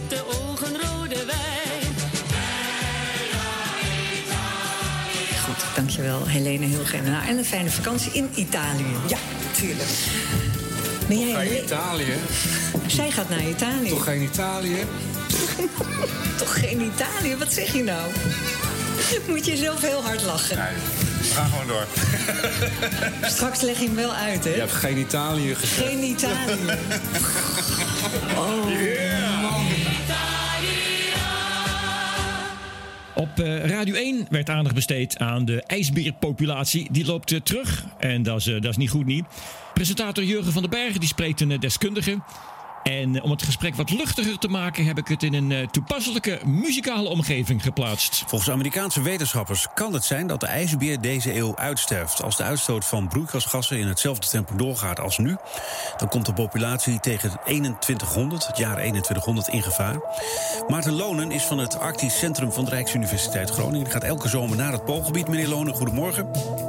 [5.97, 7.05] dankjewel Helene Hilgen.
[7.05, 8.85] Nou, en een fijne vakantie in Italië.
[9.09, 9.17] Ja,
[9.57, 9.89] tuurlijk.
[11.09, 12.15] Ben jij Ga een- Italië?
[12.87, 13.89] Zij gaat naar Italië.
[13.89, 14.77] Toch geen Italië?
[16.39, 17.37] Toch geen Italië?
[17.37, 18.11] Wat zeg je nou?
[19.29, 20.57] Moet je zelf heel hard lachen.
[20.57, 21.87] We gaan gewoon door.
[23.31, 24.51] Straks leg je hem wel uit, hè?
[24.51, 25.89] Je hebt geen Italië gezegd.
[25.89, 26.57] Geen Italië.
[28.37, 28.65] Oh,
[29.43, 29.67] man.
[33.17, 36.89] Op eh, Radio 1 werd aandacht besteed aan de ijsbeerpopulatie.
[36.91, 39.25] Die loopt eh, terug en dat is, eh, dat is niet goed niet.
[39.75, 42.19] Presentator Jurgen van den Bergen die spreekt een deskundige.
[42.87, 46.41] En om het gesprek wat luchtiger te maken heb ik het in een eh, toepasselijke
[46.45, 48.25] muzikale omgeving geplaatst.
[48.27, 52.23] Volgens Amerikaanse wetenschappers kan het zijn dat de ijsbeer deze eeuw uitsterft.
[52.23, 55.37] Als de uitstoot van broeikasgassen in hetzelfde tempo doorgaat als nu,
[55.97, 60.01] dan komt de populatie tegen 2100, het jaar 2100, in gevaar.
[60.69, 63.83] Maarten Lonen is van het Arctisch Centrum van de Rijksuniversiteit Groningen.
[63.83, 65.29] Hij gaat elke zomer naar het Poolgebied.
[65.29, 66.29] Meneer Lonen, goedemorgen.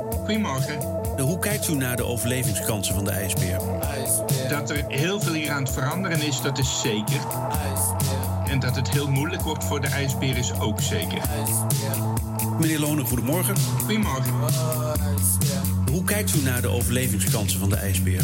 [0.10, 0.81] Goedemorgen.
[1.18, 3.60] Hoe kijkt u naar de overlevingskansen van de ijsbeer?
[4.49, 7.22] Dat er heel veel hier aan het veranderen is, dat is zeker.
[8.48, 11.22] En dat het heel moeilijk wordt voor de ijsbeer is ook zeker.
[12.60, 13.56] Meneer Lonen, goedemorgen.
[13.57, 14.34] Goedemorgen.
[15.91, 18.22] Hoe kijkt u naar de overlevingskansen van de ijsbeer?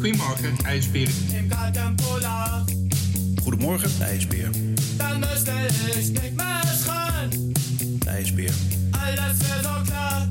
[0.00, 1.10] Goedemorgen, ijsbeer.
[3.42, 4.50] Goedemorgen, de ijsbeer.
[6.34, 7.52] Mehr schreien.
[7.98, 8.52] De ijsbeer.
[8.90, 9.36] Alles
[9.88, 10.28] klar.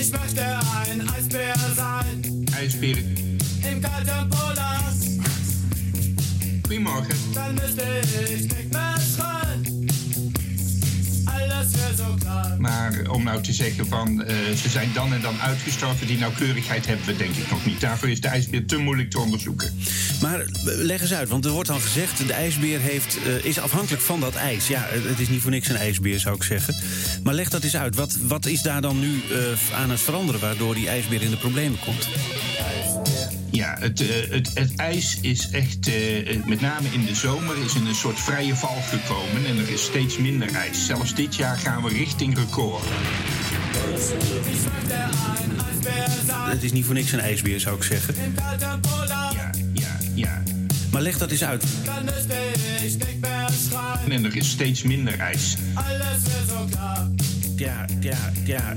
[0.00, 2.46] Ich möchte ein Eisbär sein.
[2.58, 2.96] ijsbeer.
[3.70, 4.80] Im kalten Polar.
[6.62, 7.14] Goedemorgen.
[7.34, 7.82] Dann müsste
[8.32, 9.79] ich nicht mehr schreien.
[12.58, 16.86] Maar om nou te zeggen van eh, ze zijn dan en dan uitgestorven, die nauwkeurigheid
[16.86, 17.80] hebben we denk ik nog niet.
[17.80, 19.78] Daarvoor is de ijsbeer te moeilijk te onderzoeken.
[20.20, 22.26] Maar leg eens uit, want er wordt al gezegd...
[22.26, 24.68] de ijsbeer heeft, eh, is afhankelijk van dat ijs.
[24.68, 26.74] Ja, het is niet voor niks een ijsbeer, zou ik zeggen.
[27.22, 27.94] Maar leg dat eens uit.
[27.94, 30.40] Wat, wat is daar dan nu eh, aan het veranderen...
[30.40, 32.08] waardoor die ijsbeer in de problemen komt?
[33.50, 37.64] Ja, het, eh, het, het ijs is echt, eh, eh, met name in de zomer,
[37.64, 39.46] is in een soort vrije val gekomen.
[39.46, 40.86] En er is steeds minder ijs.
[40.86, 42.84] Zelfs dit jaar gaan we richting record.
[46.50, 48.14] Het is niet voor niks een ijsbeer, zou ik zeggen.
[49.34, 50.42] Ja, ja, ja.
[50.92, 51.64] Maar leg dat eens uit.
[54.08, 55.56] En er is steeds minder ijs.
[57.60, 58.16] Ja, ja,
[58.46, 58.76] ja.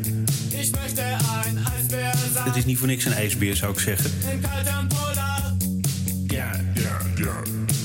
[0.62, 2.46] Ich möchte ein Eisbär sein.
[2.46, 4.12] Het is niet voor niks een ijsbeer, zou ik zeggen.
[4.42, 5.54] Kalten Polar.
[6.28, 7.42] Ja, ja, ja.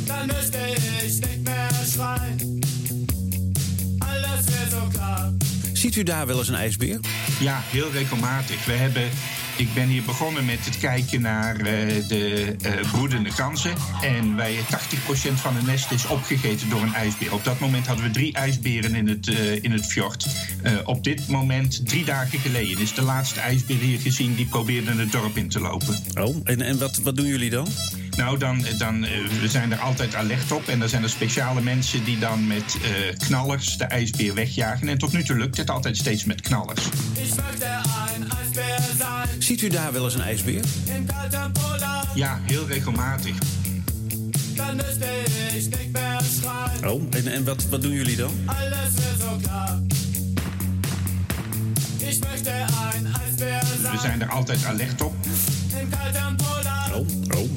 [0.07, 2.61] Dann müsste ich nicht mehr schreien.
[3.99, 5.33] Alles wäre so klar.
[5.73, 7.01] Ziet u daar wel eens een ijsbeer?
[7.41, 8.65] Ja, heel regelmatig.
[8.65, 9.09] We hebben,
[9.59, 11.65] ik ben hier begonnen met het kijken naar eh,
[12.09, 13.75] de eh, broedende ganzen.
[14.03, 14.61] En wij, 80%
[15.35, 17.33] van de nest is opgegeten door een ijsbeer.
[17.33, 20.27] Op dat moment hadden we drie ijsberen in het, eh, in het fjord.
[20.85, 24.35] Op dit moment, drie dagen geleden, is de laatste ijsbeer hier gezien...
[24.35, 25.99] die probeerde het dorp in te lopen.
[26.15, 27.67] Oh, en, en wat, wat doen jullie dan?
[28.19, 30.69] Nou, dan, dan eh, we zijn er altijd alert op.
[30.69, 32.91] En er zijn er speciale mensen die dan met eh,
[33.27, 34.89] knallers de ijsbeer wegjagen.
[34.89, 36.83] En tot nu toe lukt het altijd steeds met knallers.
[39.39, 40.65] Ziet u daar wel eens een ijsbeer?
[42.15, 43.37] Ja, heel regelmatig.
[46.85, 48.33] Oh, en, en wat, wat doen jullie dan?
[53.91, 55.15] We zijn er altijd alert op.
[55.81, 56.91] Im kalten Polar.
[56.95, 57.07] Oh,
[57.37, 57.49] oh,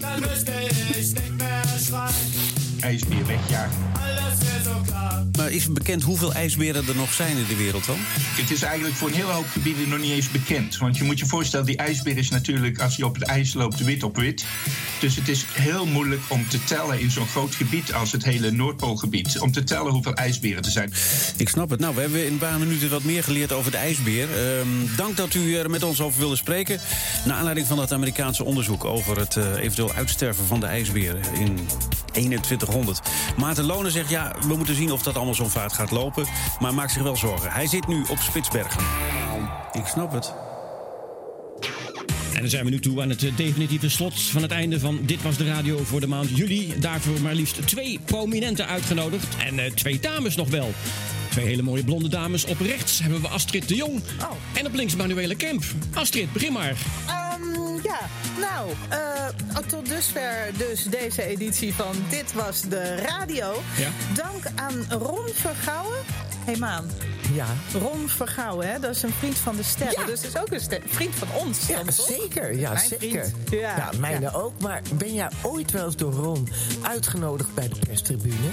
[0.00, 2.47] Dann müsste ich nicht mehr schreien.
[2.80, 3.68] IJsbeer klar.
[5.38, 7.96] Maar is het bekend hoeveel ijsberen er nog zijn in de wereld dan?
[8.00, 10.78] Het is eigenlijk voor een hele hoop gebieden nog niet eens bekend.
[10.78, 13.84] Want je moet je voorstellen, die ijsbeer is natuurlijk, als hij op het ijs loopt,
[13.84, 14.44] wit op wit.
[15.00, 18.50] Dus het is heel moeilijk om te tellen in zo'n groot gebied als het hele
[18.50, 19.38] Noordpoolgebied.
[19.38, 20.92] Om te tellen hoeveel ijsberen er zijn.
[21.36, 21.80] Ik snap het.
[21.80, 24.28] Nou, we hebben in een paar minuten wat meer geleerd over de ijsbeer.
[24.36, 26.80] Ehm, dank dat u er met ons over wilde spreken.
[27.24, 31.58] Naar aanleiding van dat Amerikaanse onderzoek over het eh, eventueel uitsterven van de ijsberen in
[32.68, 33.36] 2100.
[33.36, 36.26] Maarten Lonen zegt ja, we moeten zien of dat allemaal zo'n vaart gaat lopen.
[36.60, 37.50] Maar maak zich wel zorgen.
[37.50, 38.82] Hij zit nu op Spitsbergen.
[39.72, 40.32] Ik snap het.
[42.34, 44.98] En dan zijn we nu toe aan het eh, definitieve slot van het einde van
[45.02, 46.74] Dit Was De Radio voor de maand juli.
[46.80, 49.36] Daarvoor maar liefst twee prominenten uitgenodigd.
[49.38, 50.72] En eh, twee dames nog wel.
[51.30, 52.44] Twee hele mooie blonde dames.
[52.44, 54.02] Op rechts hebben we Astrid de Jong.
[54.52, 55.64] En op links Manuele Kemp.
[55.94, 56.76] Astrid, begin maar.
[57.82, 57.98] Ja,
[58.40, 63.62] nou, eh, tot dusver dus deze editie van Dit Was De Radio.
[63.76, 63.88] Ja.
[64.14, 65.98] Dank aan Ron Vergouwen.
[66.48, 66.84] Hey Maan.
[67.34, 67.46] Ja.
[67.80, 68.78] Ron Vergouwen, hè?
[68.78, 70.00] dat is een vriend van de sterren.
[70.00, 70.06] Ja.
[70.06, 71.66] Dus is ook een vriend van ons.
[71.66, 72.56] Ja, dan, zeker.
[72.58, 73.24] Ja, Mijn zeker.
[73.24, 73.34] vriend.
[73.50, 74.30] Ja, Ja, mijne ja.
[74.30, 74.52] ook.
[74.60, 76.48] Maar ben jij ooit wel eens door Ron
[76.82, 78.50] uitgenodigd bij de perstribune?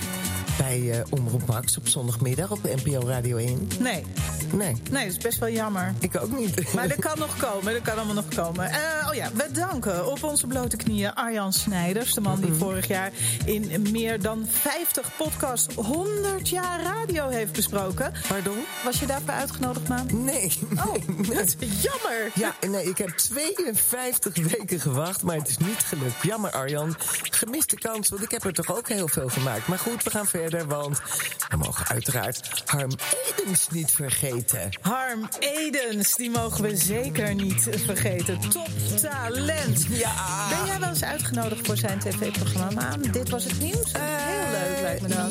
[0.57, 3.67] bij eh, Omroep Max op zondagmiddag op NPO Radio 1?
[3.79, 4.05] Nee.
[4.51, 4.75] Nee.
[4.91, 5.93] Nee, dat is best wel jammer.
[5.99, 6.73] Ik ook niet.
[6.73, 8.69] Maar dat kan nog komen, dat kan allemaal nog komen.
[8.69, 12.13] Eh, oh ja, we danken op onze blote knieën Arjan Snijders.
[12.13, 12.57] De man die Mhm.
[12.59, 13.11] vorig jaar
[13.45, 17.84] in meer dan 50 podcasts 100 jaar radio heeft besproken.
[18.27, 18.57] Pardon?
[18.83, 20.07] Was je daarvoor uitgenodigd, Maan?
[20.23, 20.59] Nee.
[20.85, 20.95] Oh,
[21.39, 22.31] is jammer.
[22.33, 26.21] Ja, nee, ik heb 52 weken gewacht, maar het is niet gelukt.
[26.21, 26.95] Jammer, Arjan.
[27.29, 29.67] Gemiste kans, want ik heb er toch ook heel veel gemaakt.
[29.67, 31.01] Maar goed, we gaan verder, want
[31.49, 32.91] we mogen uiteraard Harm
[33.37, 34.69] Edens niet vergeten.
[34.81, 38.39] Harm Edens, die mogen we zeker niet vergeten.
[38.39, 38.69] Top
[39.01, 39.85] talent.
[39.89, 40.47] Ja.
[40.49, 43.01] Ben jij wel eens uitgenodigd voor zijn tv-programma, Maan?
[43.01, 43.91] Dit was het nieuws?
[43.97, 45.29] Heel leuk lijkt me dat.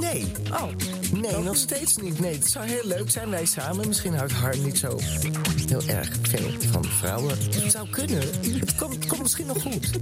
[0.00, 0.32] Nee.
[0.52, 0.68] Oh.
[1.12, 2.20] Nee, nog steeds niet.
[2.20, 3.88] Nee, het zou heel leuk zijn, wij samen.
[3.88, 4.98] Misschien houdt Harm niet zo
[5.68, 7.38] heel erg veel van vrouwen.
[7.50, 8.20] Het zou kunnen.
[8.60, 9.92] Het komt, het komt misschien nog goed.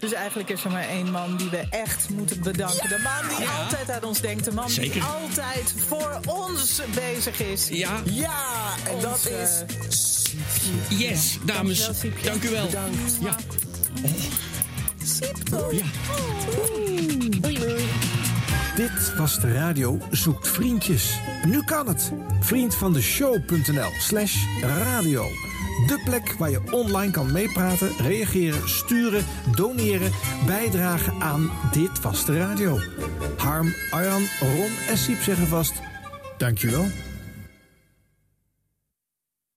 [0.00, 2.88] Dus eigenlijk is er maar één man die we echt moeten bedanken.
[2.88, 3.62] De man die Ja.
[3.62, 4.44] altijd aan ons denkt.
[4.44, 4.92] De man Zeker.
[4.92, 7.68] die altijd voor ons bezig is.
[7.68, 8.00] Ja.
[8.04, 9.62] Ja, en dat is...
[10.88, 11.90] Yes, dames.
[12.22, 12.66] Dank u wel.
[12.66, 13.16] Bedankt.
[13.20, 13.36] Ja.
[15.04, 15.72] Siep toch?
[15.72, 15.84] Ja.
[18.78, 21.20] Dit was de radio Zoekt Vriendjes.
[21.46, 22.12] Nu kan het.
[22.40, 25.22] Vriend van de show.nl slash radio.
[25.86, 29.24] De plek waar je online kan meepraten, reageren, sturen,
[29.56, 30.12] doneren,
[30.46, 32.78] bijdragen aan Dit Was de Radio.
[33.36, 35.72] Harm, Arjan, Ron en Siep zeggen vast...
[36.36, 37.07] Dankjewel.